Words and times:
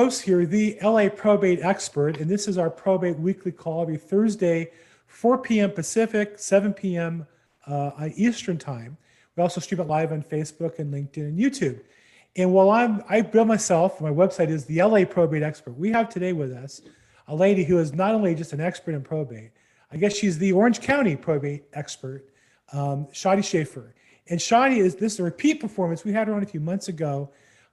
host 0.00 0.22
here, 0.22 0.44
the 0.44 0.76
LA 0.82 1.08
probate 1.08 1.60
expert, 1.60 2.16
and 2.16 2.28
this 2.28 2.48
is 2.48 2.58
our 2.58 2.68
probate 2.68 3.16
weekly 3.16 3.52
call 3.52 3.82
every 3.82 3.96
Thursday, 3.96 4.72
4 5.06 5.38
p.m. 5.38 5.70
Pacific, 5.70 6.36
7 6.36 6.74
p.m. 6.74 7.24
Uh, 7.64 8.08
Eastern 8.16 8.58
time. 8.58 8.96
We 9.36 9.42
also 9.44 9.60
stream 9.60 9.80
it 9.80 9.86
live 9.86 10.10
on 10.10 10.20
Facebook 10.24 10.80
and 10.80 10.92
LinkedIn 10.92 11.28
and 11.28 11.38
YouTube. 11.38 11.80
And 12.34 12.52
while 12.52 12.70
I'm, 12.70 13.04
I 13.08 13.20
build 13.20 13.46
myself, 13.46 14.00
my 14.00 14.10
website 14.10 14.48
is 14.48 14.64
the 14.64 14.82
LA 14.82 15.04
Probate 15.04 15.44
Expert. 15.44 15.78
We 15.78 15.92
have 15.92 16.08
today 16.08 16.32
with 16.32 16.50
us 16.50 16.80
a 17.28 17.36
lady 17.36 17.62
who 17.62 17.78
is 17.78 17.92
not 17.94 18.16
only 18.16 18.34
just 18.34 18.52
an 18.52 18.60
expert 18.60 18.96
in 18.96 19.02
probate, 19.02 19.52
I 19.92 19.96
guess 19.96 20.16
she's 20.16 20.38
the 20.38 20.50
Orange 20.50 20.80
County 20.80 21.14
probate 21.14 21.66
expert, 21.72 22.28
um, 22.72 23.06
Shadi 23.12 23.44
Schaefer. 23.44 23.94
And 24.28 24.40
Shadi 24.40 24.78
is 24.78 24.96
this 24.96 25.14
is 25.14 25.20
a 25.20 25.22
repeat 25.22 25.60
performance. 25.60 26.04
We 26.04 26.12
had 26.12 26.26
her 26.26 26.34
on 26.34 26.42
a 26.42 26.46
few 26.46 26.58
months 26.58 26.88
ago. 26.88 27.30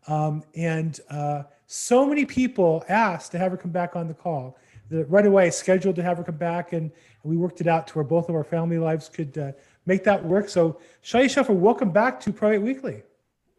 Um, 0.08 0.44
and 0.56 1.00
uh, 1.10 1.44
so 1.72 2.06
many 2.06 2.26
people 2.26 2.84
asked 2.90 3.32
to 3.32 3.38
have 3.38 3.52
her 3.52 3.58
come 3.58 3.72
back 3.72 3.96
on 3.96 4.10
the 4.10 4.14
call 4.14 4.58
that 4.90 5.06
right 5.06 5.26
away 5.26 5.50
scheduled 5.50 5.96
to 5.96 6.04
have 6.04 6.18
her 6.18 6.24
come 6.24 6.36
back. 6.36 6.74
And, 6.74 6.92
we 7.24 7.38
worked 7.38 7.62
it 7.62 7.68
out 7.68 7.86
to 7.86 7.94
where 7.94 8.04
both 8.04 8.30
of 8.30 8.36
our 8.36 8.44
family 8.44 8.80
lives 8.80 9.08
could 9.08 9.38
uh, 9.38 9.52
make 9.86 10.04
that 10.06 10.26
work. 10.26 10.50
So 10.50 10.80
Shadi 11.04 11.30
Schaefer, 11.30 11.54
welcome 11.54 11.92
back 11.92 12.20
to 12.22 12.34
Probate 12.34 12.64
Weekly. 12.64 13.04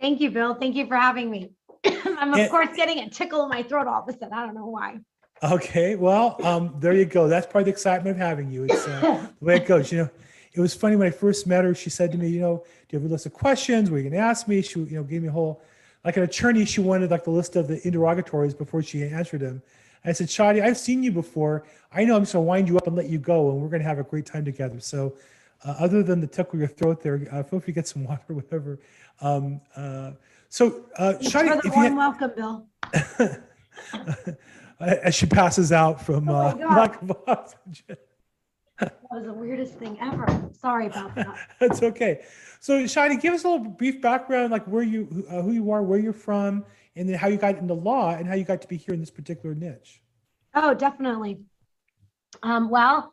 Thank 0.01 0.21
you, 0.21 0.33
Bill. 0.33 0.55
Thank 0.55 0.75
you 0.75 0.89
for 0.89 0.97
having 0.97 1.31
me. 1.31 1.53
I'm 1.85 2.33
of 2.35 2.41
And- 2.41 2.51
course 2.51 2.71
getting 2.75 2.99
a 2.99 3.09
tickle 3.09 3.45
in 3.45 3.51
my 3.51 3.63
throat 3.63 3.87
all 3.87 4.03
of 4.03 4.09
a 4.09 4.13
sudden. 4.19 4.33
I 4.33 4.45
don't 4.45 4.57
know 4.57 4.67
why. 4.67 4.99
Okay, 5.45 5.95
well, 5.95 6.45
um, 6.45 6.75
there 6.81 6.93
you 6.93 7.05
go. 7.05 7.29
That's 7.29 7.47
part 7.47 7.63
of 7.63 7.67
the 7.67 7.71
excitement 7.71 8.17
of 8.17 8.21
having 8.21 8.51
you. 8.51 8.65
It's 8.65 8.89
uh, 8.89 9.29
the 9.39 9.45
way 9.45 9.57
it 9.59 9.67
goes. 9.67 9.93
You 9.93 9.99
know, 9.99 10.11
it 10.53 10.61
was 10.61 10.75
funny 10.75 10.97
when 10.97 11.07
I 11.07 11.13
first 11.13 11.47
met 11.47 11.65
her. 11.65 11.73
She 11.73 11.89
said 11.91 12.11
to 12.13 12.19
me, 12.19 12.31
"You 12.31 12.41
know, 12.41 12.57
do 12.89 12.97
you 12.97 13.01
have 13.01 13.09
a 13.09 13.13
list 13.13 13.27
of 13.27 13.33
questions? 13.33 13.91
Were 13.91 13.99
you 13.99 14.05
going 14.05 14.15
to 14.15 14.19
ask 14.19 14.49
me?" 14.49 14.61
She, 14.63 14.81
you 14.81 14.97
know, 14.97 15.05
gave 15.05 15.23
me 15.23 15.29
a 15.29 15.33
whole, 15.33 15.63
like 16.05 16.17
an 16.17 16.23
attorney. 16.23 16.65
She 16.65 16.81
wanted 16.81 17.11
like 17.11 17.25
the 17.25 17.31
list 17.31 17.57
of 17.57 17.69
the 17.69 17.87
interrogatories 17.87 18.55
before 18.55 18.83
she 18.83 19.03
answered 19.05 19.41
them. 19.41 19.63
I 20.05 20.13
said, 20.13 20.29
"Shadi, 20.29 20.63
I've 20.63 20.79
seen 20.79 21.03
you 21.03 21.13
before. 21.13 21.65
I 21.93 22.05
know 22.05 22.17
I'm 22.17 22.23
just 22.23 22.33
going 22.33 22.45
to 22.45 22.49
wind 22.49 22.69
you 22.69 22.77
up 22.77 22.87
and 22.87 22.97
let 22.97 23.09
you 23.09 23.19
go, 23.19 23.51
and 23.51 23.61
we're 23.61 23.69
going 23.69 23.83
to 23.83 23.89
have 23.89 23.99
a 23.99 24.05
great 24.05 24.27
time 24.27 24.45
together." 24.45 24.81
So, 24.81 25.15
uh, 25.65 25.75
other 25.79 26.03
than 26.03 26.21
the 26.21 26.27
tickle 26.27 26.59
your 26.59 26.69
throat 26.69 27.03
there, 27.03 27.27
uh, 27.31 27.43
feel 27.45 27.61
free 27.61 27.67
to 27.67 27.73
get 27.73 27.87
some 27.89 28.05
water, 28.09 28.23
or 28.29 28.37
whatever. 28.37 28.79
Um, 29.21 29.61
uh, 29.77 30.13
so, 30.49 30.87
uh, 30.99 31.15
Shadi, 31.21 31.59
if 31.59 31.65
you 31.67 31.73
had- 31.73 31.97
welcome, 31.97 32.33
Bill. 32.37 32.67
as 34.81 35.15
she 35.15 35.27
passes 35.27 35.71
out 35.71 36.05
from 36.05 36.29
Oh 36.29 36.35
uh, 36.35 36.55
lack 36.57 37.01
of 37.01 37.13
oxygen. 37.27 37.97
That 38.83 38.99
was 39.11 39.25
the 39.27 39.33
weirdest 39.33 39.75
thing 39.75 39.99
ever. 40.01 40.27
Sorry 40.59 40.87
about 40.87 41.15
that. 41.15 41.37
That's 41.61 41.83
okay. 41.83 42.23
So, 42.61 42.85
Shadi, 42.85 43.21
give 43.21 43.35
us 43.35 43.45
a 43.45 43.49
little 43.49 43.67
brief 43.67 44.01
background, 44.01 44.51
like 44.51 44.65
where 44.67 44.83
you, 44.83 45.27
uh, 45.31 45.43
who 45.43 45.53
you 45.53 45.71
are, 45.71 45.83
where 45.83 45.99
you're 45.99 46.13
from, 46.13 46.65
and 46.97 47.09
then 47.09 47.17
how 47.17 47.29
you 47.29 47.37
got 47.37 47.59
into 47.59 47.75
law 47.75 48.15
and 48.15 48.27
how 48.27 48.35
you 48.35 48.45
got 48.45 48.63
to 48.63 48.69
be 48.69 48.77
here 48.77 48.95
in 48.95 49.01
this 49.01 49.11
particular 49.11 49.55
niche. 49.55 50.01
Oh, 50.55 50.75
definitely. 50.75 51.41
Um, 52.43 52.71
well, 52.71 53.13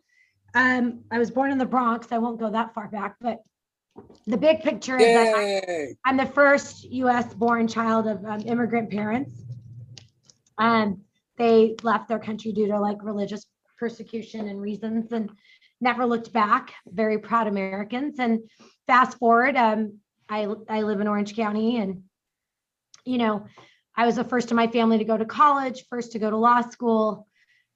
um, 0.55 1.01
I 1.11 1.19
was 1.19 1.31
born 1.31 1.51
in 1.51 1.57
the 1.57 1.65
Bronx. 1.65 2.07
I 2.11 2.17
won't 2.17 2.39
go 2.39 2.49
that 2.49 2.73
far 2.73 2.87
back, 2.87 3.15
but 3.21 3.39
the 4.27 4.37
big 4.37 4.61
picture 4.61 4.97
is 4.97 5.13
that 5.13 5.35
Yay! 5.37 5.95
I'm 6.05 6.17
the 6.17 6.25
first 6.25 6.85
U.S. 6.85 7.33
born 7.33 7.67
child 7.67 8.07
of 8.07 8.23
um, 8.25 8.41
immigrant 8.45 8.89
parents. 8.89 9.31
Um, 10.57 11.01
they 11.37 11.75
left 11.83 12.07
their 12.07 12.19
country 12.19 12.51
due 12.51 12.67
to 12.67 12.79
like 12.79 12.97
religious 13.01 13.45
persecution 13.79 14.47
and 14.47 14.61
reasons 14.61 15.11
and 15.11 15.31
never 15.79 16.05
looked 16.05 16.33
back. 16.33 16.73
Very 16.87 17.19
proud 17.19 17.47
Americans. 17.47 18.19
And 18.19 18.49
fast 18.87 19.17
forward, 19.17 19.55
um, 19.55 19.99
I, 20.27 20.47
I 20.67 20.81
live 20.81 20.99
in 21.01 21.07
Orange 21.07 21.35
County 21.35 21.77
and, 21.77 22.03
you 23.05 23.17
know, 23.17 23.45
I 23.95 24.05
was 24.05 24.17
the 24.17 24.23
first 24.23 24.51
in 24.51 24.57
my 24.57 24.67
family 24.67 24.97
to 24.97 25.03
go 25.03 25.17
to 25.17 25.25
college, 25.25 25.85
first 25.89 26.11
to 26.11 26.19
go 26.19 26.29
to 26.29 26.37
law 26.37 26.61
school. 26.61 27.27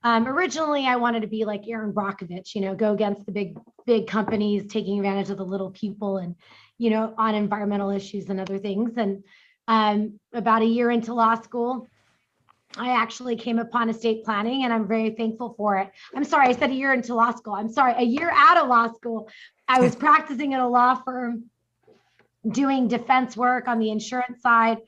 Um, 0.04 0.28
originally, 0.28 0.86
I 0.86 0.98
wanted 0.98 1.22
to 1.22 1.28
be 1.28 1.46
like 1.46 1.68
Erin 1.68 1.94
Brockovich, 1.94 2.56
you 2.56 2.62
know, 2.62 2.76
go 2.76 2.94
against 2.94 3.26
the 3.26 3.32
big, 3.32 3.58
big 3.86 4.08
companies, 4.08 4.68
taking 4.68 5.00
advantage 5.00 5.30
of 5.30 5.38
the 5.38 5.46
little 5.46 5.72
people 5.72 6.18
and 6.18 6.36
you 6.78 6.90
know, 6.90 7.14
on 7.18 7.36
environmental 7.36 7.90
issues 7.90 8.30
and 8.30 8.40
other 8.40 8.58
things. 8.58 8.98
And 8.98 9.24
um, 9.68 10.20
about 10.34 10.62
a 10.62 10.66
year 10.66 10.92
into 10.92 11.14
law 11.14 11.36
school, 11.36 11.88
I 12.78 12.92
actually 13.00 13.36
came 13.36 13.60
upon 13.60 13.90
estate 13.90 14.24
planning 14.24 14.64
and 14.64 14.74
I'm 14.74 14.88
very 14.88 15.12
thankful 15.12 15.54
for 15.58 15.78
it. 15.78 15.92
I'm 16.16 16.24
sorry, 16.24 16.48
I 16.48 16.54
said 16.54 16.72
a 16.72 16.74
year 16.74 16.94
into 16.94 17.14
law 17.14 17.32
school. 17.32 17.54
I'm 17.54 17.70
sorry, 17.70 17.94
a 17.94 18.04
year 18.04 18.32
out 18.34 18.58
of 18.58 18.68
law 18.68 18.92
school. 18.94 19.30
I 19.68 19.80
was 19.80 19.96
practicing 20.06 20.54
at 20.54 20.60
a 20.60 20.68
law 20.68 20.96
firm 20.96 21.46
doing 22.50 22.88
defense 22.88 23.38
work 23.38 23.68
on 23.68 23.80
the 23.80 23.92
insurance 23.92 24.42
side, 24.42 24.80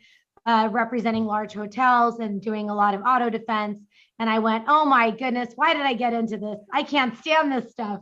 uh, 0.45 0.69
representing 0.71 1.25
large 1.25 1.53
hotels 1.53 2.19
and 2.19 2.41
doing 2.41 2.69
a 2.69 2.75
lot 2.75 2.93
of 2.93 3.01
auto 3.05 3.29
defense. 3.29 3.79
And 4.17 4.29
I 4.29 4.39
went, 4.39 4.65
oh 4.67 4.85
my 4.85 5.11
goodness, 5.11 5.53
why 5.55 5.73
did 5.73 5.83
I 5.83 5.93
get 5.93 6.13
into 6.13 6.37
this? 6.37 6.59
I 6.73 6.83
can't 6.83 7.17
stand 7.17 7.51
this 7.51 7.71
stuff 7.71 8.01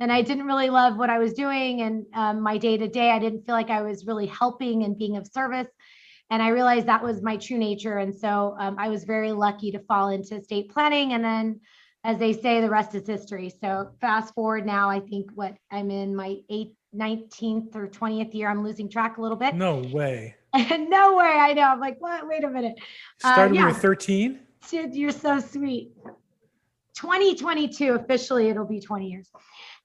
and 0.00 0.12
I 0.12 0.22
didn't 0.22 0.46
really 0.46 0.70
love 0.70 0.96
what 0.96 1.10
I 1.10 1.18
was 1.18 1.34
doing 1.34 1.82
and 1.82 2.06
um, 2.14 2.40
my 2.40 2.56
day 2.56 2.76
to 2.76 2.88
day. 2.88 3.10
I 3.10 3.18
didn't 3.18 3.44
feel 3.44 3.54
like 3.54 3.70
I 3.70 3.82
was 3.82 4.06
really 4.06 4.26
helping 4.26 4.84
and 4.84 4.96
being 4.96 5.16
of 5.16 5.26
service. 5.26 5.66
And 6.30 6.42
I 6.42 6.48
realized 6.48 6.86
that 6.86 7.02
was 7.02 7.22
my 7.22 7.36
true 7.36 7.58
nature. 7.58 7.98
And 7.98 8.14
so 8.14 8.54
um, 8.58 8.76
I 8.78 8.88
was 8.88 9.04
very 9.04 9.32
lucky 9.32 9.70
to 9.72 9.78
fall 9.80 10.10
into 10.10 10.36
estate 10.36 10.70
planning. 10.70 11.14
And 11.14 11.24
then, 11.24 11.60
as 12.04 12.18
they 12.18 12.32
say, 12.32 12.60
the 12.60 12.68
rest 12.68 12.94
is 12.94 13.06
history. 13.06 13.52
So 13.60 13.90
fast 14.00 14.34
forward 14.34 14.66
now, 14.66 14.90
I 14.90 15.00
think 15.00 15.30
what 15.34 15.56
I'm 15.70 15.90
in 15.90 16.14
my 16.14 16.36
eighth, 16.50 16.74
19th 16.94 17.74
or 17.76 17.86
20th 17.86 18.34
year. 18.34 18.48
I'm 18.48 18.64
losing 18.64 18.88
track 18.88 19.18
a 19.18 19.22
little 19.22 19.36
bit. 19.36 19.54
No 19.54 19.78
way. 19.92 20.34
no 20.54 21.16
way. 21.16 21.24
I 21.24 21.52
know. 21.52 21.62
I'm 21.62 21.80
like, 21.80 22.00
what? 22.00 22.26
Wait 22.26 22.44
a 22.44 22.50
minute. 22.50 22.76
Uh, 23.22 23.32
Started 23.34 23.54
you 23.54 23.60
yeah. 23.60 23.66
were 23.66 23.74
13. 23.74 24.40
Sid, 24.62 24.94
you're 24.94 25.10
so 25.10 25.38
sweet. 25.38 25.92
2022, 26.94 27.94
officially, 27.94 28.48
it'll 28.48 28.64
be 28.64 28.80
20 28.80 29.08
years. 29.08 29.30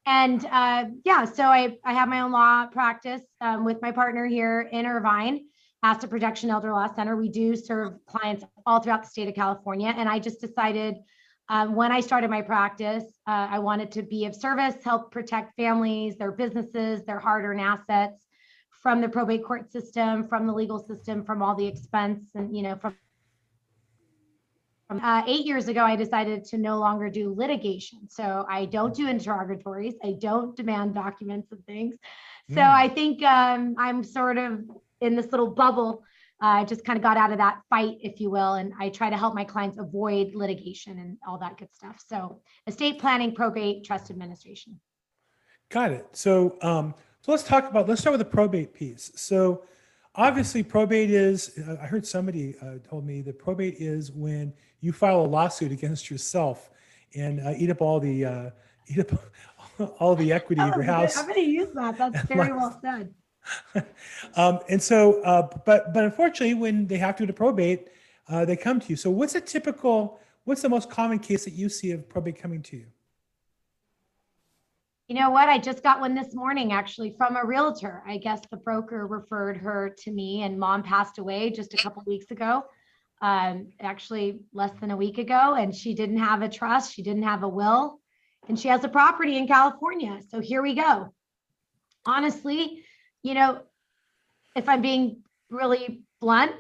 And 0.06 0.46
uh, 0.46 0.86
yeah, 1.06 1.26
so 1.26 1.44
I, 1.44 1.78
I 1.86 1.94
have 1.94 2.10
my 2.10 2.22
own 2.22 2.32
law 2.32 2.66
practice 2.68 3.22
um, 3.40 3.64
with 3.64 3.82
my 3.82 3.92
partner 3.92 4.26
here 4.26 4.62
in 4.72 4.86
Irvine, 4.86 5.46
Asset 5.84 6.10
Protection 6.10 6.50
Elder 6.50 6.72
Law 6.72 6.94
Center. 6.96 7.18
We 7.18 7.28
do 7.28 7.56
serve 7.56 7.94
clients 8.06 8.46
all 8.66 8.80
throughout 8.80 9.04
the 9.04 9.10
state 9.10 9.28
of 9.28 9.36
California. 9.36 9.94
And 9.96 10.08
I 10.08 10.18
just 10.18 10.40
decided 10.40 10.96
um, 11.50 11.76
when 11.76 11.92
I 11.92 12.00
started 12.00 12.30
my 12.30 12.42
practice, 12.42 13.04
uh, 13.28 13.48
I 13.52 13.60
wanted 13.60 13.92
to 13.92 14.02
be 14.02 14.26
of 14.26 14.34
service, 14.34 14.76
help 14.84 15.12
protect 15.12 15.58
families, 15.58 16.16
their 16.16 16.32
businesses, 16.32 17.04
their 17.04 17.20
hard 17.20 17.44
earned 17.44 17.60
assets 17.60 18.26
from 18.70 19.02
the 19.02 19.10
probate 19.10 19.44
court 19.44 19.72
system, 19.72 20.26
from 20.28 20.48
the 20.48 20.54
legal 20.54 20.80
system, 20.80 21.24
from 21.26 21.42
all 21.42 21.54
the 21.54 21.66
expense 21.66 22.32
and, 22.34 22.56
you 22.56 22.64
know, 22.64 22.76
from 22.78 22.96
uh, 24.90 25.24
eight 25.26 25.46
years 25.46 25.68
ago, 25.70 25.84
I 25.84 25.96
decided 25.96 26.46
to 26.46 26.58
no 26.58 26.78
longer 26.78 27.10
do 27.10 27.34
litigation. 27.34 28.08
So 28.10 28.46
I 28.50 28.66
don't 28.66 28.94
do 28.94 29.08
interrogatories. 29.08 29.96
I 30.04 30.16
don't 30.20 30.56
demand 30.56 30.94
documents 30.94 31.52
and 31.52 31.66
things. 31.66 31.96
So 32.50 32.58
Mm. 32.58 32.76
I 32.76 32.90
think 32.90 33.24
um, 33.24 33.76
I'm 33.78 34.04
sort 34.04 34.38
of 34.38 34.70
in 35.04 35.16
this 35.16 35.32
little 35.32 35.50
bubble. 35.50 36.04
Uh, 36.42 36.62
I 36.62 36.64
just 36.66 36.84
kind 36.84 36.98
of 36.98 37.04
got 37.04 37.16
out 37.16 37.32
of 37.32 37.38
that 37.38 37.62
fight, 37.70 37.98
if 38.02 38.20
you 38.20 38.30
will, 38.30 38.56
and 38.56 38.74
I 38.80 38.90
try 38.90 39.10
to 39.10 39.18
help 39.18 39.36
my 39.36 39.44
clients 39.44 39.78
avoid 39.78 40.34
litigation 40.34 41.00
and 41.00 41.18
all 41.28 41.38
that 41.40 41.58
good 41.58 41.74
stuff. 41.74 42.04
So 42.06 42.42
estate 42.68 43.00
planning, 43.00 43.36
probate, 43.36 43.86
trust 43.86 44.10
administration. 44.10 44.80
Got 45.70 45.92
it. 45.92 46.08
So, 46.14 46.58
um, 46.62 46.96
so 47.22 47.32
let's 47.32 47.44
talk 47.44 47.70
about, 47.70 47.88
let's 47.88 48.02
start 48.02 48.18
with 48.18 48.20
the 48.20 48.32
probate 48.32 48.74
piece. 48.74 49.12
So 49.16 49.64
obviously 50.16 50.64
probate 50.64 51.12
is, 51.12 51.58
uh, 51.66 51.78
I 51.82 51.86
heard 51.86 52.06
somebody 52.06 52.56
uh, 52.62 52.76
told 52.88 53.06
me 53.06 53.22
that 53.22 53.40
probate 53.40 53.76
is 53.78 54.12
when 54.12 54.54
you 54.82 54.92
file 54.92 55.22
a 55.22 55.28
lawsuit 55.28 55.72
against 55.72 56.10
yourself 56.10 56.72
and 57.16 57.40
uh, 57.40 57.54
eat 57.56 57.70
up 57.70 57.82
all 57.82 58.00
the, 58.00 58.26
uh, 58.26 58.50
eat 58.88 59.00
up 59.00 59.12
all 60.00 60.16
the 60.16 60.34
equity 60.34 60.62
of 60.62 60.76
your 60.76 60.84
house. 60.84 61.18
I'm 61.18 61.26
going 61.26 61.36
to 61.36 61.50
use 61.50 61.70
that. 61.74 61.98
That's 61.98 62.22
very 62.28 62.52
well 62.52 62.78
said. 62.82 63.14
um, 64.36 64.60
and 64.70 64.82
so, 64.82 65.22
uh, 65.24 65.48
but 65.66 65.94
but 65.94 66.04
unfortunately, 66.04 66.54
when 66.54 66.88
they 66.88 66.98
have 66.98 67.16
to 67.18 67.26
the 67.26 67.34
probate, 67.34 67.88
uh, 68.30 68.46
they 68.46 68.56
come 68.56 68.80
to 68.80 68.88
you. 68.90 68.96
So, 68.96 69.10
what's 69.10 69.36
a 69.36 69.42
typical? 69.42 70.20
What's 70.46 70.62
the 70.62 70.70
most 70.70 70.90
common 70.90 71.20
case 71.20 71.46
that 71.46 71.54
you 71.54 71.70
see 71.70 71.92
of 71.92 72.08
probate 72.10 72.38
coming 72.38 72.62
to 72.64 72.78
you? 72.78 72.86
You 75.08 75.16
know 75.16 75.30
what? 75.30 75.50
I 75.50 75.58
just 75.58 75.84
got 75.84 76.00
one 76.00 76.16
this 76.16 76.34
morning 76.34 76.72
actually 76.72 77.14
from 77.18 77.36
a 77.36 77.46
realtor. 77.46 78.02
I 78.08 78.18
guess 78.18 78.42
the 78.50 78.58
broker 78.58 79.06
referred 79.06 79.58
her 79.58 79.94
to 80.00 80.12
me 80.12 80.44
and 80.44 80.58
mom 80.58 80.82
passed 80.82 81.18
away 81.18 81.50
just 81.50 81.74
a 81.74 81.78
couple 81.78 82.04
weeks 82.08 82.32
ago. 82.32 82.64
Um, 83.22 83.70
actually 83.80 84.40
less 84.54 84.72
than 84.82 84.92
a 84.92 84.98
week 84.98 85.18
ago 85.18 85.56
and 85.56 85.76
she 85.76 85.94
didn't 85.94 86.18
have 86.18 86.42
a 86.42 86.50
trust, 86.50 86.94
she 86.94 87.04
didn't 87.04 87.24
have 87.24 87.44
a 87.44 87.48
will, 87.48 88.00
and 88.48 88.60
she 88.60 88.70
has 88.70 88.84
a 88.84 88.90
property 88.90 89.38
in 89.38 89.48
California. 89.48 90.20
So 90.30 90.40
here 90.40 90.62
we 90.62 90.74
go. 90.74 91.14
Honestly, 92.06 92.84
you 93.24 93.34
know, 93.34 93.62
if 94.56 94.70
I'm 94.70 94.82
being 94.82 95.24
really 95.50 96.04
blunt, 96.22 96.52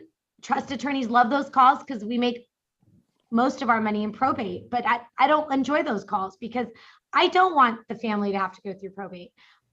trust 0.41 0.71
attorneys 0.71 1.07
love 1.07 1.29
those 1.29 1.49
calls 1.49 1.79
because 1.79 2.03
we 2.03 2.17
make 2.17 2.47
most 3.31 3.61
of 3.61 3.69
our 3.69 3.81
money 3.81 4.03
in 4.03 4.11
probate, 4.11 4.69
but 4.69 4.87
I, 4.87 5.01
I 5.17 5.27
don't 5.27 5.51
enjoy 5.51 5.83
those 5.83 6.03
calls 6.03 6.37
because 6.37 6.67
I 7.13 7.27
don't 7.27 7.55
want 7.55 7.79
the 7.87 7.95
family 7.95 8.31
to 8.31 8.39
have 8.39 8.53
to 8.53 8.61
go 8.61 8.73
through 8.73 8.91
probate. 8.91 9.31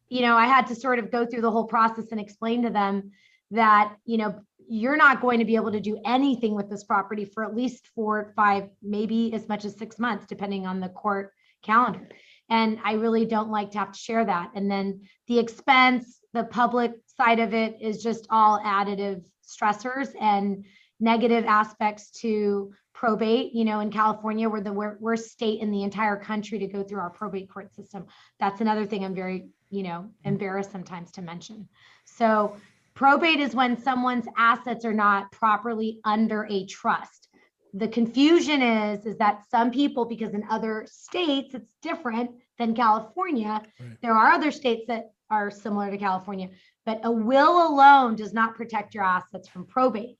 You 0.08 0.22
know, 0.22 0.36
I 0.36 0.46
had 0.46 0.66
to 0.68 0.74
sort 0.74 0.98
of 0.98 1.10
go 1.10 1.26
through 1.26 1.42
the 1.42 1.50
whole 1.50 1.66
process 1.66 2.06
and 2.10 2.20
explain 2.20 2.62
to 2.62 2.70
them 2.70 3.12
that, 3.50 3.94
you 4.04 4.16
know, 4.16 4.40
you're 4.68 4.96
not 4.96 5.20
going 5.20 5.40
to 5.40 5.44
be 5.44 5.56
able 5.56 5.72
to 5.72 5.80
do 5.80 6.00
anything 6.04 6.54
with 6.54 6.70
this 6.70 6.84
property 6.84 7.24
for 7.24 7.44
at 7.44 7.54
least 7.54 7.88
four, 7.94 8.32
five, 8.36 8.68
maybe 8.82 9.32
as 9.34 9.48
much 9.48 9.64
as 9.64 9.76
six 9.76 9.98
months, 9.98 10.26
depending 10.26 10.66
on 10.66 10.80
the 10.80 10.88
court 10.88 11.32
calendar. 11.62 12.08
And 12.48 12.78
I 12.84 12.94
really 12.94 13.26
don't 13.26 13.50
like 13.50 13.72
to 13.72 13.78
have 13.78 13.92
to 13.92 13.98
share 13.98 14.24
that. 14.24 14.52
And 14.54 14.70
then 14.70 15.02
the 15.26 15.38
expense, 15.38 16.19
the 16.32 16.44
public 16.44 16.92
side 17.06 17.40
of 17.40 17.54
it 17.54 17.76
is 17.80 18.02
just 18.02 18.26
all 18.30 18.60
additive 18.60 19.22
stressors 19.44 20.10
and 20.20 20.64
negative 21.00 21.44
aspects 21.46 22.10
to 22.20 22.72
probate. 22.92 23.54
You 23.54 23.64
know, 23.64 23.80
in 23.80 23.90
California, 23.90 24.48
we're 24.48 24.60
the 24.60 24.72
worst 24.72 25.30
state 25.30 25.60
in 25.60 25.70
the 25.70 25.82
entire 25.82 26.16
country 26.16 26.58
to 26.58 26.66
go 26.66 26.82
through 26.82 27.00
our 27.00 27.10
probate 27.10 27.50
court 27.50 27.74
system. 27.74 28.06
That's 28.38 28.60
another 28.60 28.86
thing 28.86 29.04
I'm 29.04 29.14
very, 29.14 29.48
you 29.70 29.82
know, 29.82 30.10
embarrassed 30.24 30.70
sometimes 30.70 31.10
to 31.12 31.22
mention. 31.22 31.68
So 32.04 32.56
probate 32.94 33.40
is 33.40 33.54
when 33.54 33.80
someone's 33.80 34.26
assets 34.36 34.84
are 34.84 34.92
not 34.92 35.32
properly 35.32 36.00
under 36.04 36.46
a 36.50 36.66
trust. 36.66 37.28
The 37.72 37.88
confusion 37.88 38.62
is, 38.62 39.06
is 39.06 39.16
that 39.18 39.48
some 39.48 39.70
people, 39.70 40.04
because 40.04 40.34
in 40.34 40.44
other 40.50 40.86
states, 40.90 41.54
it's 41.54 41.72
different 41.82 42.32
than 42.58 42.74
California. 42.74 43.62
Right. 43.78 43.96
There 44.02 44.14
are 44.14 44.32
other 44.32 44.50
states 44.50 44.86
that 44.88 45.12
are 45.30 45.50
similar 45.50 45.90
to 45.90 45.98
California, 45.98 46.48
but 46.84 47.00
a 47.04 47.10
will 47.10 47.68
alone 47.68 48.16
does 48.16 48.32
not 48.32 48.54
protect 48.54 48.94
your 48.94 49.04
assets 49.04 49.48
from 49.48 49.66
probate. 49.66 50.18